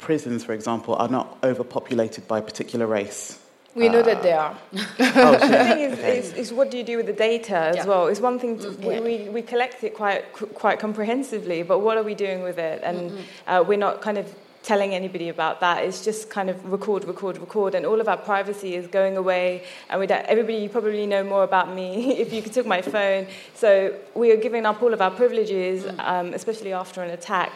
prisons, 0.03 0.43
for 0.43 0.53
example, 0.53 0.95
are 0.95 1.07
not 1.07 1.37
overpopulated 1.43 2.27
by 2.27 2.37
a 2.39 2.41
particular 2.41 2.85
race? 2.85 3.39
We 3.75 3.89
know 3.89 4.03
that 4.03 4.21
they 4.21 4.33
are. 4.33 4.55
Oh, 4.75 5.31
the 5.41 5.47
thing 5.47 5.79
is, 5.79 5.97
is, 5.97 6.33
is, 6.33 6.53
what 6.53 6.69
do 6.69 6.77
you 6.77 6.83
do 6.83 6.97
with 6.97 7.07
the 7.07 7.13
data 7.29 7.55
as 7.55 7.75
Yeah. 7.77 7.85
well? 7.87 8.05
It's 8.05 8.19
one 8.19 8.37
thing 8.37 8.59
to, 8.59 8.69
Yeah. 8.71 8.99
we, 8.99 8.99
we, 8.99 9.29
we 9.29 9.41
collect 9.41 9.83
it 9.83 9.95
quite 9.95 10.31
quite 10.63 10.77
comprehensively, 10.79 11.63
but 11.63 11.79
what 11.79 11.97
are 11.97 12.03
we 12.03 12.13
doing 12.13 12.43
with 12.43 12.59
it? 12.59 12.81
And 12.83 13.01
uh, 13.47 13.63
we're 13.67 13.83
not 13.87 14.01
kind 14.01 14.19
of 14.19 14.27
telling 14.61 14.93
anybody 14.93 15.27
about 15.29 15.59
that. 15.59 15.83
It's 15.83 16.05
just 16.05 16.29
kind 16.29 16.49
of 16.49 16.55
record, 16.71 17.03
record, 17.05 17.37
record, 17.37 17.75
and 17.75 17.85
all 17.85 17.99
of 17.99 18.07
our 18.07 18.17
privacy 18.17 18.75
is 18.75 18.87
going 18.87 19.17
away. 19.17 19.63
And 19.89 19.99
we 19.99 20.07
don't, 20.07 20.25
everybody, 20.25 20.57
you 20.57 20.69
probably 20.69 21.05
know 21.05 21.23
more 21.23 21.43
about 21.43 21.73
me 21.73 22.17
if 22.23 22.31
you 22.31 22.41
took 22.41 22.65
my 22.65 22.81
phone. 22.81 23.27
So 23.55 23.67
we 24.15 24.31
are 24.31 24.37
giving 24.37 24.65
up 24.65 24.81
all 24.83 24.93
of 24.93 25.01
our 25.01 25.11
privileges, 25.11 25.85
um, 25.99 26.33
especially 26.33 26.73
after 26.73 27.01
an 27.03 27.09
attack. 27.09 27.51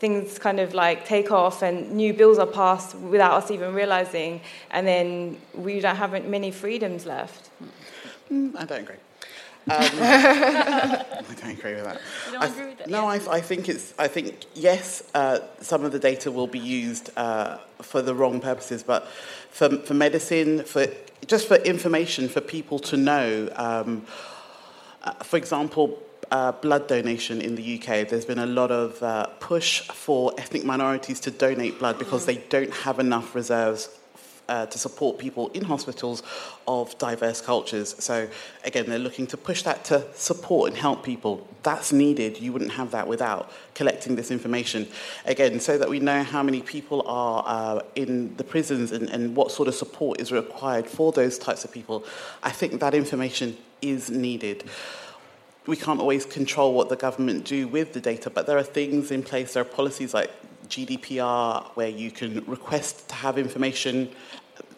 Things 0.00 0.38
kind 0.38 0.58
of 0.58 0.74
like 0.74 1.04
take 1.04 1.30
off, 1.30 1.62
and 1.62 1.92
new 1.92 2.12
bills 2.12 2.38
are 2.38 2.46
passed 2.46 2.96
without 2.96 3.34
us 3.34 3.50
even 3.50 3.74
realizing, 3.74 4.40
and 4.70 4.86
then 4.86 5.36
we 5.54 5.78
don't 5.80 5.96
have 5.96 6.12
many 6.26 6.50
freedoms 6.50 7.06
left. 7.06 7.50
Mm, 8.32 8.56
I 8.56 8.64
don't 8.64 8.80
agree. 8.80 8.96
Um, 9.68 9.76
I 10.00 11.04
don't 11.38 11.58
agree 11.58 11.74
with 11.74 11.84
that. 11.84 12.00
You 12.26 12.32
don't 12.32 12.42
I 12.42 12.46
agree 12.46 12.66
with 12.66 12.78
that? 12.78 12.88
No, 12.88 13.06
I, 13.06 13.16
I 13.30 13.40
think 13.40 13.68
it's. 13.68 13.92
I 13.98 14.08
think 14.08 14.46
yes, 14.54 15.02
uh, 15.14 15.40
some 15.60 15.84
of 15.84 15.92
the 15.92 15.98
data 15.98 16.32
will 16.32 16.46
be 16.46 16.58
used 16.58 17.10
uh, 17.16 17.58
for 17.82 18.00
the 18.00 18.14
wrong 18.14 18.40
purposes, 18.40 18.82
but 18.82 19.06
for 19.50 19.68
for 19.68 19.94
medicine, 19.94 20.64
for 20.64 20.86
just 21.26 21.46
for 21.46 21.56
information 21.56 22.28
for 22.28 22.40
people 22.40 22.78
to 22.78 22.96
know. 22.96 23.50
Um, 23.54 24.06
uh, 25.02 25.12
for 25.22 25.36
example, 25.36 25.98
uh, 26.30 26.52
blood 26.52 26.86
donation 26.86 27.40
in 27.40 27.54
the 27.54 27.78
UK, 27.78 28.08
there's 28.08 28.24
been 28.24 28.38
a 28.38 28.46
lot 28.46 28.70
of 28.70 29.02
uh, 29.02 29.26
push 29.40 29.82
for 29.88 30.32
ethnic 30.38 30.64
minorities 30.64 31.20
to 31.20 31.30
donate 31.30 31.78
blood 31.78 31.98
because 31.98 32.26
they 32.26 32.36
don't 32.36 32.72
have 32.72 32.98
enough 32.98 33.34
reserves 33.34 33.88
uh, 34.50 34.66
to 34.66 34.78
support 34.78 35.16
people 35.16 35.48
in 35.50 35.62
hospitals 35.62 36.24
of 36.66 36.98
diverse 36.98 37.40
cultures. 37.40 37.94
So, 38.02 38.28
again, 38.64 38.86
they're 38.88 38.98
looking 38.98 39.28
to 39.28 39.36
push 39.36 39.62
that 39.62 39.84
to 39.84 40.04
support 40.14 40.70
and 40.70 40.76
help 40.76 41.04
people. 41.04 41.46
That's 41.62 41.92
needed. 41.92 42.40
You 42.40 42.52
wouldn't 42.52 42.72
have 42.72 42.90
that 42.90 43.06
without 43.06 43.52
collecting 43.74 44.16
this 44.16 44.32
information. 44.32 44.88
Again, 45.24 45.60
so 45.60 45.78
that 45.78 45.88
we 45.88 46.00
know 46.00 46.24
how 46.24 46.42
many 46.42 46.62
people 46.62 47.04
are 47.06 47.44
uh, 47.46 47.82
in 47.94 48.36
the 48.36 48.44
prisons 48.44 48.90
and, 48.90 49.08
and 49.08 49.36
what 49.36 49.52
sort 49.52 49.68
of 49.68 49.74
support 49.76 50.20
is 50.20 50.32
required 50.32 50.88
for 50.88 51.12
those 51.12 51.38
types 51.38 51.64
of 51.64 51.70
people. 51.70 52.04
I 52.42 52.50
think 52.50 52.80
that 52.80 52.92
information 52.92 53.56
is 53.80 54.10
needed 54.10 54.68
we 55.70 55.76
can't 55.76 56.00
always 56.00 56.26
control 56.26 56.74
what 56.74 56.88
the 56.88 56.96
government 56.96 57.44
do 57.44 57.68
with 57.68 57.92
the 57.92 58.00
data, 58.00 58.28
but 58.28 58.44
there 58.46 58.58
are 58.58 58.62
things 58.80 59.12
in 59.12 59.22
place, 59.22 59.54
there 59.54 59.62
are 59.62 59.64
policies 59.64 60.12
like 60.12 60.30
GDPR 60.68 61.64
where 61.76 61.88
you 61.88 62.10
can 62.10 62.44
request 62.46 63.08
to 63.08 63.14
have 63.14 63.38
information 63.38 64.10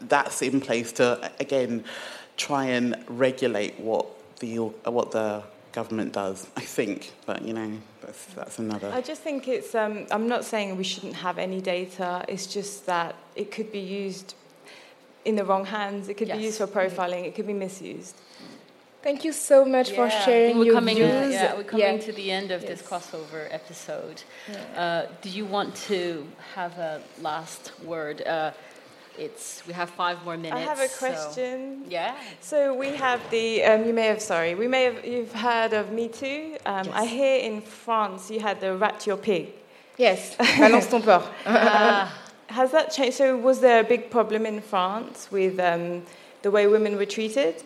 that's 0.00 0.42
in 0.42 0.60
place 0.60 0.92
to, 0.92 1.32
again, 1.40 1.84
try 2.36 2.66
and 2.66 3.02
regulate 3.08 3.80
what 3.80 4.06
the, 4.40 4.58
what 4.58 5.12
the 5.12 5.42
government 5.72 6.12
does, 6.12 6.46
I 6.56 6.60
think. 6.60 7.12
But, 7.24 7.40
you 7.42 7.54
know, 7.54 7.72
that's, 8.02 8.26
that's 8.34 8.58
another. 8.58 8.92
I 8.92 9.00
just 9.00 9.22
think 9.22 9.48
it's. 9.48 9.74
Um, 9.74 10.06
I'm 10.10 10.28
not 10.28 10.44
saying 10.44 10.76
we 10.76 10.84
shouldn't 10.84 11.14
have 11.14 11.38
any 11.38 11.60
data. 11.60 12.24
It's 12.28 12.46
just 12.46 12.84
that 12.86 13.14
it 13.34 13.50
could 13.50 13.72
be 13.72 13.78
used 13.78 14.34
in 15.24 15.36
the 15.36 15.44
wrong 15.44 15.64
hands. 15.64 16.08
It 16.08 16.14
could 16.14 16.28
Yes. 16.28 16.36
be 16.36 16.44
used 16.44 16.58
for 16.58 16.66
profiling. 16.66 17.24
It 17.24 17.34
could 17.34 17.46
be 17.46 17.54
misused. 17.54 18.16
Thank 19.02 19.24
you 19.24 19.32
so 19.32 19.64
much 19.64 19.90
for 19.90 20.08
sharing 20.08 20.58
we're 20.58 20.66
your 20.66 20.74
coming, 20.74 20.94
views. 20.96 21.32
yeah, 21.34 21.54
we're 21.56 21.64
coming 21.64 21.96
Yeah. 21.96 22.06
to 22.06 22.12
the 22.12 22.30
end 22.30 22.52
of 22.52 22.60
this 22.62 22.80
crossover 22.82 23.48
episode. 23.50 24.22
Uh, 24.76 25.06
do 25.20 25.28
you 25.28 25.44
want 25.44 25.74
to 25.88 26.26
have 26.54 26.78
a 26.78 27.02
last 27.20 27.72
word? 27.84 28.22
Uh, 28.22 28.52
it's 29.18 29.62
we 29.66 29.72
have 29.74 29.90
five 29.90 30.24
more 30.24 30.36
minutes. 30.36 30.54
I 30.54 30.60
have 30.60 30.78
a 30.80 30.88
so- 30.88 30.98
question. 31.06 31.82
yeah. 31.88 32.14
So 32.40 32.74
we 32.74 32.90
have 33.06 33.20
the. 33.30 33.64
Um, 33.64 33.84
you 33.86 33.92
may 33.92 34.06
have. 34.06 34.22
Sorry. 34.22 34.54
We 34.54 34.68
may 34.68 34.84
have. 34.84 35.04
You've 35.04 35.32
heard 35.34 35.72
of 35.72 35.90
Me 35.92 36.08
Too. 36.08 36.56
Um, 36.64 36.88
I 36.92 37.04
hear 37.04 37.40
in 37.40 37.60
France 37.60 38.30
you 38.30 38.40
had 38.40 38.60
the 38.60 38.76
rat 38.76 39.04
your 39.06 39.16
pig. 39.18 39.52
Yes, 39.98 40.36
balance 40.58 40.86
ton 40.86 41.02
porc. 41.02 41.24
Has 42.46 42.70
that 42.70 42.90
changed? 42.92 43.16
So 43.18 43.36
was 43.36 43.60
there 43.60 43.80
a 43.80 43.84
big 43.84 44.10
problem 44.10 44.46
in 44.46 44.60
France 44.60 45.28
with 45.30 45.58
um, 45.58 46.02
the 46.42 46.50
way 46.50 46.66
women 46.68 46.96
were 46.96 47.06
treated? 47.06 47.64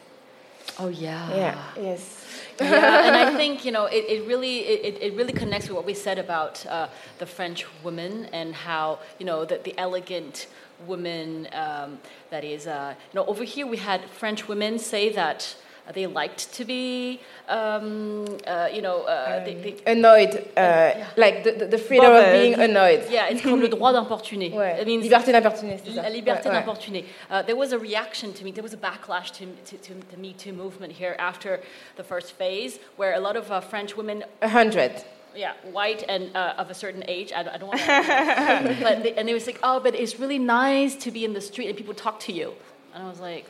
Oh 0.78 0.88
yeah. 0.88 1.34
Yeah. 1.34 1.64
Yes. 1.76 2.24
yeah, 2.60 3.06
and 3.06 3.16
I 3.16 3.36
think 3.36 3.64
you 3.64 3.72
know 3.72 3.86
it, 3.86 4.04
it 4.08 4.26
really 4.26 4.60
it, 4.60 4.98
it 5.02 5.14
really 5.14 5.32
connects 5.32 5.68
with 5.68 5.76
what 5.76 5.86
we 5.86 5.94
said 5.94 6.18
about 6.18 6.64
uh, 6.66 6.88
the 7.18 7.26
French 7.26 7.66
woman 7.82 8.26
and 8.32 8.54
how 8.54 8.98
you 9.18 9.26
know 9.26 9.44
that 9.44 9.64
the 9.64 9.74
elegant 9.78 10.46
woman 10.86 11.48
um, 11.52 11.98
that 12.30 12.44
is 12.44 12.66
uh, 12.66 12.94
you 13.12 13.14
know 13.20 13.26
over 13.26 13.44
here 13.44 13.66
we 13.66 13.76
had 13.76 14.04
French 14.10 14.48
women 14.48 14.78
say 14.78 15.10
that 15.12 15.56
they 15.94 16.06
liked 16.06 16.52
to 16.54 16.64
be 16.64 17.20
um, 17.48 18.24
uh, 18.46 18.68
you 18.72 18.82
know 18.82 19.02
uh, 19.04 19.44
they, 19.44 19.54
they, 19.54 19.76
Annoyed, 19.92 20.48
uh, 20.56 20.92
like 21.16 21.44
the, 21.44 21.52
the, 21.52 21.66
the 21.66 21.78
freedom 21.78 22.12
of 22.12 22.24
being 22.32 22.54
annoyed. 22.54 23.04
yeah 23.10 23.28
it's 23.28 23.40
comme 23.42 23.60
le 23.60 23.68
droit 23.68 23.92
d'importuner 23.92 24.50
Ouais. 24.56 24.80
It 24.80 24.86
means 24.86 25.02
Liberté 25.04 25.32
d'importuner, 25.32 25.78
c'est 25.84 25.92
ça. 25.92 26.02
La 26.02 26.10
liberté 26.10 26.48
Ouais, 26.48 26.54
ouais. 26.54 26.60
d'importuner. 26.64 27.04
Uh, 27.30 27.42
there 27.42 27.56
was 27.56 27.72
a 27.72 27.78
reaction 27.78 28.32
to 28.32 28.44
me, 28.44 28.50
there 28.52 28.62
was 28.64 28.74
a 28.74 28.76
backlash 28.76 29.30
to, 29.38 29.46
to, 29.66 29.76
to 29.78 29.94
the 30.10 30.16
Me 30.16 30.32
Too 30.32 30.52
movement 30.52 30.92
here 30.92 31.14
after 31.18 31.60
the 31.96 32.02
first 32.04 32.32
phase, 32.32 32.78
where 32.96 33.14
a 33.14 33.20
lot 33.20 33.36
of 33.36 33.50
uh, 33.50 33.60
French 33.60 33.96
women 33.96 34.24
A 34.42 34.48
hundred. 34.48 34.92
yeah, 35.34 35.52
white 35.70 36.02
and 36.08 36.34
uh, 36.34 36.54
of 36.58 36.70
a 36.70 36.74
certain 36.74 37.04
age. 37.08 37.32
I, 37.32 37.42
don't- 37.42 37.54
I 37.54 37.58
don't 37.58 37.68
want 37.68 37.80
to. 37.80 38.76
but 38.82 39.02
they, 39.02 39.12
and 39.14 39.28
it 39.28 39.34
was 39.34 39.46
like, 39.46 39.60
oh, 39.62 39.80
but 39.80 39.94
it's 39.94 40.18
really 40.18 40.38
nice 40.38 40.94
to 40.96 41.10
be 41.10 41.24
in 41.24 41.32
the 41.34 41.40
street 41.40 41.68
and 41.68 41.76
people 41.76 41.94
talk 41.94 42.18
to 42.20 42.32
you. 42.32 42.54
And 42.94 43.02
I 43.04 43.08
was 43.08 43.20
like, 43.20 43.44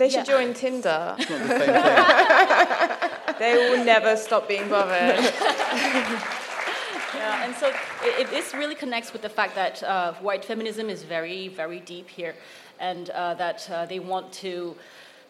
They 0.00 0.08
should 0.08 0.26
Yeah. 0.26 0.36
join 0.38 0.54
Tinder. 0.54 1.14
It's 1.18 1.28
not 1.30 1.40
the 1.40 1.48
same 1.48 1.74
thing. 3.28 3.38
they 3.38 3.52
will 3.54 3.84
never 3.84 4.16
stop 4.16 4.48
being 4.48 4.66
bothered. 4.70 5.18
yeah. 7.14 7.44
And 7.44 7.54
so 7.54 7.66
it, 7.68 8.20
it, 8.20 8.30
this 8.30 8.54
really 8.54 8.74
connects 8.74 9.12
with 9.12 9.20
the 9.20 9.28
fact 9.28 9.54
that 9.56 9.82
uh, 9.82 10.14
white 10.26 10.42
feminism 10.44 10.88
is 10.88 11.02
very, 11.02 11.48
very 11.48 11.80
deep 11.80 12.08
here, 12.08 12.34
and 12.78 13.10
uh, 13.10 13.34
that 13.34 13.68
uh, 13.70 13.84
they 13.86 14.00
want 14.00 14.32
to 14.44 14.74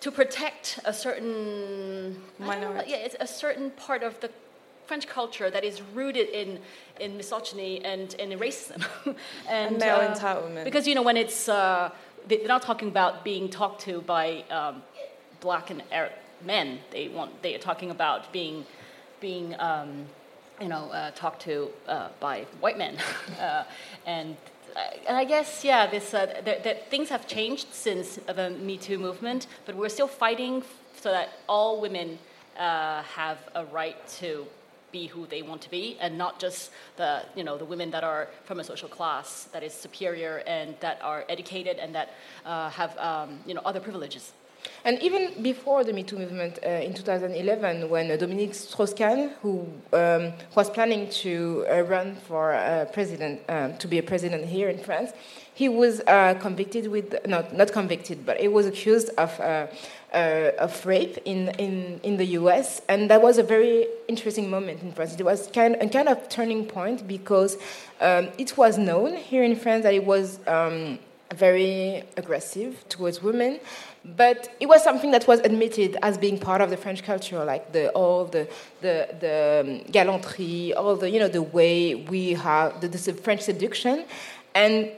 to 0.05 0.11
protect 0.11 0.79
a 0.85 0.93
certain 0.95 2.23
I 2.41 2.43
know, 2.43 2.69
Minority. 2.69 2.91
yeah, 2.93 3.07
it's 3.07 3.17
a 3.21 3.27
certain 3.27 3.71
part 3.73 4.03
of 4.03 4.19
the 4.21 4.31
French 4.87 5.07
culture 5.07 5.51
that 5.51 5.65
is 5.65 5.83
rooted 5.95 6.29
in 6.41 6.59
in 7.01 7.17
misogyny 7.17 7.73
and, 7.85 8.15
and 8.21 8.33
in 8.33 8.39
racism 8.39 8.83
and, 9.07 9.17
And 9.49 9.79
male 9.79 9.97
uh, 9.97 10.15
entitlement. 10.15 10.65
Because 10.65 10.87
you 10.89 10.95
know 10.95 11.03
when 11.11 11.17
it's 11.17 11.49
uh, 11.49 11.55
they- 11.57 11.97
they're 12.29 12.47
not 12.47 12.63
talking 12.63 12.89
about 12.89 13.25
being 13.25 13.49
talked 13.49 13.83
to 13.83 14.01
by 14.03 14.45
um, 14.51 14.83
black 15.41 15.71
and 15.71 15.83
Arab 15.91 16.13
men. 16.45 16.79
They 16.91 17.09
want 17.09 17.43
they 17.43 17.55
are 17.55 17.59
talking 17.59 17.91
about 17.91 18.33
being 18.33 18.65
being 19.21 19.55
um, 19.59 20.07
you 20.61 20.69
know 20.69 20.91
uh, 20.91 21.11
talked 21.13 21.43
to 21.43 21.71
uh, 21.89 22.09
by 22.21 22.47
white 22.61 22.79
men, 22.79 22.97
uh, 23.41 23.65
and 24.07 24.37
uh, 24.77 24.81
and 25.09 25.17
I 25.17 25.25
guess 25.25 25.65
yeah, 25.65 25.87
this 25.87 26.15
uh, 26.15 26.41
that, 26.45 26.91
things 26.91 27.09
have 27.09 27.27
changed 27.27 27.73
since 27.73 28.17
the 28.27 28.51
Me 28.51 28.77
Too 28.77 28.99
movement, 28.99 29.47
but 29.67 29.75
we're 29.75 29.89
still 29.89 30.09
fighting 30.09 30.63
so 30.97 31.11
that 31.11 31.31
all 31.49 31.81
women 31.81 32.19
uh, 32.59 33.03
have 33.03 33.39
a 33.55 33.65
right 33.67 33.97
to 34.21 34.47
be 34.93 35.07
who 35.07 35.27
they 35.27 35.43
want 35.43 35.63
to 35.63 35.71
be, 35.71 35.97
and 36.01 36.17
not 36.19 36.39
just 36.39 36.71
the 36.97 37.23
you 37.35 37.45
know 37.45 37.57
the 37.59 37.65
women 37.65 37.91
that 37.91 38.05
are 38.05 38.29
from 38.45 38.61
a 38.61 38.65
social 38.65 38.89
class 38.89 39.45
that 39.53 39.63
is 39.63 39.73
superior 39.73 40.43
and 40.47 40.75
that 40.81 40.99
are 41.03 41.25
educated 41.29 41.79
and 41.79 41.95
that 41.95 42.11
uh, 42.45 42.71
have 42.71 42.97
um, 42.99 43.41
you 43.47 43.55
know 43.55 43.63
other 43.65 43.81
privileges. 43.81 44.33
And 44.85 45.01
even 45.03 45.43
before 45.43 45.85
the 45.85 45.93
Me 45.93 46.03
Too 46.03 46.19
movement 46.19 46.59
uh, 46.65 46.69
in 46.69 46.95
2011, 46.95 47.89
when 47.89 48.11
uh, 48.11 48.17
Dominique 48.17 48.55
Strauss-Kahn, 48.55 49.33
who 49.43 49.67
um, 49.93 50.33
was 50.55 50.71
planning 50.71 51.09
to 51.11 51.67
uh, 51.71 51.83
run 51.83 52.17
for 52.17 52.55
uh, 52.55 52.87
president, 52.93 53.41
um, 53.49 53.77
to 53.79 53.89
be 53.89 53.99
a 53.99 54.03
president 54.03 54.47
here 54.47 54.69
in 54.69 54.79
France, 54.79 55.13
he 55.55 55.69
was 55.69 56.01
uh, 56.07 56.35
convicted 56.41 56.87
with, 56.87 57.15
not, 57.27 57.55
not 57.55 57.73
convicted, 57.73 58.25
but 58.25 58.41
he 58.41 58.49
was 58.49 58.67
accused 58.67 59.11
of, 59.19 59.39
uh, 60.13 60.51
of 60.59 60.85
rape 60.87 61.19
in, 61.25 61.49
in, 61.59 62.01
in 62.03 62.17
the 62.17 62.27
US. 62.39 62.81
And 62.89 63.11
that 63.11 63.23
was 63.23 63.39
a 63.39 63.43
very 63.43 63.87
interesting 64.09 64.51
moment 64.51 64.83
in 64.83 64.93
France. 64.93 65.15
It 65.19 65.25
was 65.25 65.49
kind, 65.49 65.77
a 65.81 65.89
kind 65.89 66.09
of 66.09 66.29
turning 66.29 66.67
point 66.67 67.07
because 67.07 67.57
um, 68.01 68.29
it 68.39 68.57
was 68.57 68.79
known 68.79 69.17
here 69.17 69.45
in 69.45 69.57
France 69.57 69.85
that 69.85 69.95
it 69.95 70.05
was. 70.05 70.39
Um, 70.47 70.99
very 71.37 72.03
aggressive 72.17 72.85
towards 72.89 73.23
women, 73.23 73.61
but 74.05 74.53
it 74.59 74.67
was 74.67 74.83
something 74.83 75.13
that 75.13 75.29
was 75.29 75.41
admitted 75.41 75.97
as 76.03 76.19
being 76.19 76.39
part 76.39 76.61
of 76.61 76.71
the 76.71 76.77
French 76.77 77.03
culture, 77.03 77.45
like 77.45 77.73
the 77.73 77.91
all 77.91 78.25
the 78.25 78.49
the, 78.81 79.09
the 79.21 79.65
um, 79.65 79.93
gallantry, 79.93 80.75
all 80.75 80.97
the 80.97 81.09
you 81.09 81.21
know 81.21 81.29
the 81.29 81.43
way 81.43 81.95
we 81.95 82.33
have 82.33 82.81
the, 82.81 82.89
the 82.89 83.13
French 83.13 83.43
seduction, 83.43 84.05
and 84.55 84.91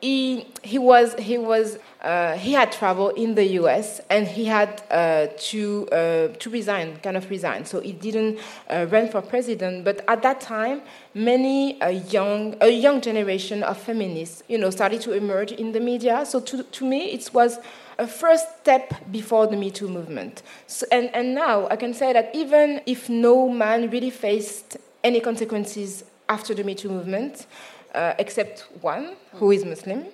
he 0.00 0.46
he 0.62 0.78
was 0.78 1.14
he 1.14 1.36
was 1.36 1.78
uh, 2.00 2.34
he 2.36 2.52
had 2.52 2.72
trouble 2.72 3.10
in 3.10 3.34
the 3.34 3.44
U.S. 3.60 4.00
and 4.08 4.26
he 4.26 4.46
had 4.46 4.82
uh, 4.90 5.26
to 5.36 5.88
uh, 5.92 6.28
to 6.28 6.50
resign, 6.50 6.96
kind 7.02 7.16
of 7.16 7.28
resign. 7.28 7.64
So 7.66 7.80
he 7.80 7.92
didn't 7.92 8.38
uh, 8.70 8.86
run 8.90 9.08
for 9.08 9.20
president. 9.20 9.84
But 9.84 10.02
at 10.08 10.22
that 10.22 10.40
time, 10.40 10.80
many 11.14 11.80
uh, 11.82 11.88
young 11.88 12.56
a 12.60 12.70
young 12.70 13.00
generation 13.00 13.62
of 13.62 13.76
feminists, 13.78 14.42
you 14.48 14.56
know, 14.56 14.70
started 14.70 15.02
to 15.02 15.12
emerge 15.12 15.52
in 15.52 15.72
the 15.72 15.80
media. 15.80 16.24
So 16.24 16.40
to 16.40 16.62
to 16.62 16.84
me, 16.84 17.10
it 17.12 17.30
was 17.34 17.58
a 17.98 18.06
first 18.06 18.46
step 18.62 18.94
before 19.12 19.46
the 19.46 19.56
Me 19.56 19.70
Too 19.70 19.88
movement. 19.88 20.42
So, 20.66 20.86
and, 20.90 21.14
and 21.14 21.34
now 21.34 21.68
I 21.68 21.76
can 21.76 21.92
say 21.92 22.14
that 22.14 22.34
even 22.34 22.80
if 22.86 23.10
no 23.10 23.50
man 23.50 23.90
really 23.90 24.08
faced 24.08 24.78
any 25.04 25.20
consequences 25.20 26.04
after 26.26 26.54
the 26.54 26.64
Me 26.64 26.74
Too 26.74 26.88
movement, 26.88 27.46
uh, 27.94 28.14
except 28.18 28.66
one 28.80 29.16
who 29.34 29.50
is 29.50 29.64
Muslim, 29.64 30.06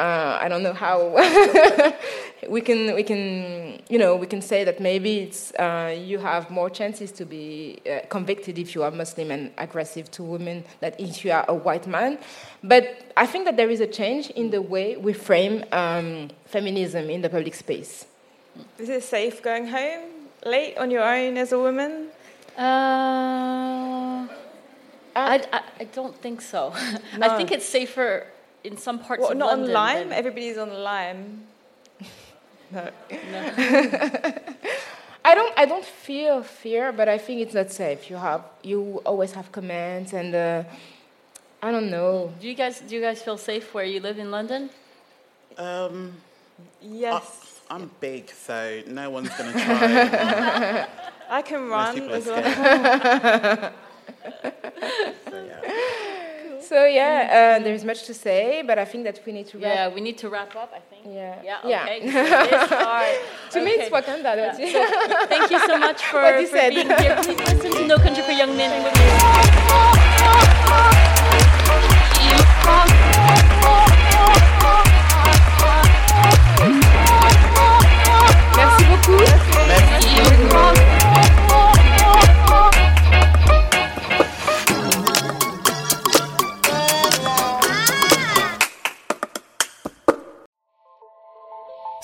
uh, 0.00 0.38
I 0.40 0.48
don't 0.48 0.62
know 0.62 0.72
how 0.72 0.98
we 2.48 2.62
can 2.62 2.94
we 2.94 3.02
can 3.02 3.82
you 3.90 3.98
know 3.98 4.16
we 4.16 4.26
can 4.26 4.40
say 4.40 4.64
that 4.64 4.80
maybe 4.80 5.18
it's 5.18 5.52
uh, 5.58 5.94
you 5.94 6.18
have 6.18 6.50
more 6.50 6.70
chances 6.70 7.12
to 7.12 7.26
be 7.26 7.78
uh, 7.84 8.06
convicted 8.08 8.58
if 8.58 8.74
you 8.74 8.82
are 8.82 8.90
Muslim 8.90 9.30
and 9.30 9.50
aggressive 9.58 10.10
to 10.12 10.22
women 10.22 10.64
than 10.80 10.94
if 10.98 11.22
you 11.22 11.32
are 11.32 11.44
a 11.48 11.54
white 11.54 11.86
man. 11.86 12.18
But 12.64 13.12
I 13.16 13.26
think 13.26 13.44
that 13.44 13.56
there 13.58 13.68
is 13.68 13.80
a 13.80 13.86
change 13.86 14.30
in 14.30 14.50
the 14.50 14.62
way 14.62 14.96
we 14.96 15.12
frame 15.12 15.64
um, 15.70 16.30
feminism 16.46 17.10
in 17.10 17.20
the 17.20 17.28
public 17.28 17.54
space. 17.54 18.06
Is 18.78 18.88
it 18.88 19.02
safe 19.02 19.42
going 19.42 19.66
home 19.66 20.08
late 20.46 20.78
on 20.78 20.90
your 20.90 21.04
own 21.04 21.36
as 21.36 21.52
a 21.52 21.58
woman? 21.58 22.08
I, 25.28 25.36
I, 25.52 25.62
I 25.80 25.84
don't 25.84 26.16
think 26.20 26.40
so. 26.40 26.72
I 27.20 27.36
think 27.36 27.50
it's 27.52 27.66
safer 27.68 28.26
in 28.64 28.76
some 28.76 28.98
parts 28.98 29.22
What, 29.22 29.32
of 29.32 29.38
not 29.38 29.48
London. 29.48 29.68
on 29.68 29.72
Lime? 29.74 30.08
than- 30.10 30.18
Everybody's 30.18 30.58
on 30.58 30.70
Lime. 30.72 31.44
no. 32.72 32.88
I 35.22 35.34
don't 35.34 35.52
I 35.58 35.66
don't 35.66 35.84
feel 35.84 36.42
fear, 36.42 36.92
but 36.92 37.08
I 37.08 37.18
think 37.18 37.40
it's 37.42 37.54
not 37.54 37.70
safe. 37.70 38.08
You 38.10 38.16
have 38.16 38.42
you 38.62 39.02
always 39.04 39.32
have 39.32 39.52
commands 39.52 40.12
and 40.14 40.34
uh, 40.34 40.64
I 41.62 41.70
don't 41.70 41.90
know. 41.90 42.32
Do 42.40 42.48
you 42.48 42.54
guys 42.54 42.80
do 42.80 42.94
you 42.94 43.02
guys 43.02 43.20
feel 43.22 43.36
safe 43.36 43.74
where 43.74 43.84
you 43.84 44.00
live 44.00 44.18
in 44.18 44.30
London? 44.30 44.70
Um, 45.58 46.14
Yes. 46.82 47.60
I'm 47.70 47.90
big, 48.00 48.28
so 48.30 48.82
no 48.86 49.10
one's 49.10 49.28
going 49.36 49.52
to 49.52 49.58
try. 49.60 50.86
I 51.30 51.42
can 51.42 51.68
run 51.68 52.10
as 52.10 52.26
well. 52.26 53.72
Scared. 54.20 54.54
So, 55.28 55.36
yeah. 55.42 56.60
So 56.60 56.84
yeah, 56.86 57.56
uh, 57.58 57.64
there's 57.64 57.84
much 57.84 58.04
to 58.04 58.14
say, 58.14 58.62
but 58.64 58.78
I 58.78 58.84
think 58.84 59.04
that 59.04 59.20
we 59.26 59.32
need 59.32 59.46
to 59.48 59.58
wrap. 59.58 59.74
Yeah, 59.74 59.88
we 59.94 60.00
need 60.00 60.18
to 60.18 60.28
wrap 60.28 60.54
up. 60.54 60.72
I 60.74 60.80
think. 60.90 61.02
Yeah. 61.14 61.42
Yeah. 61.42 61.58
Yeah. 61.64 61.84
Okay. 61.84 62.00
so 62.12 62.12
this 62.12 62.68
part- 62.68 63.50
To 63.52 63.64
me, 63.64 63.70
it's 63.72 63.92
okay. 63.92 64.02
Wakanda. 64.02 64.36
That's 64.36 64.58
it. 64.60 64.72
So, 64.72 65.26
thank 65.26 65.50
you 65.50 65.58
so 65.58 65.78
much 65.78 66.02
for, 66.10 66.22
What 66.22 66.40
you 66.40 66.46
for 66.46 66.56
said. 66.56 66.70
being 66.70 66.86
here. 66.86 67.16
Please 67.22 67.38
listen 67.38 67.72
to 67.72 67.86
No 67.86 67.96
Country 67.98 68.22
for 68.22 68.32
Young 68.32 68.50
Women. 68.50 68.84
with 68.84 68.94
me. 68.94 70.10
Merci 78.56 78.84
beaucoup. 78.84 79.39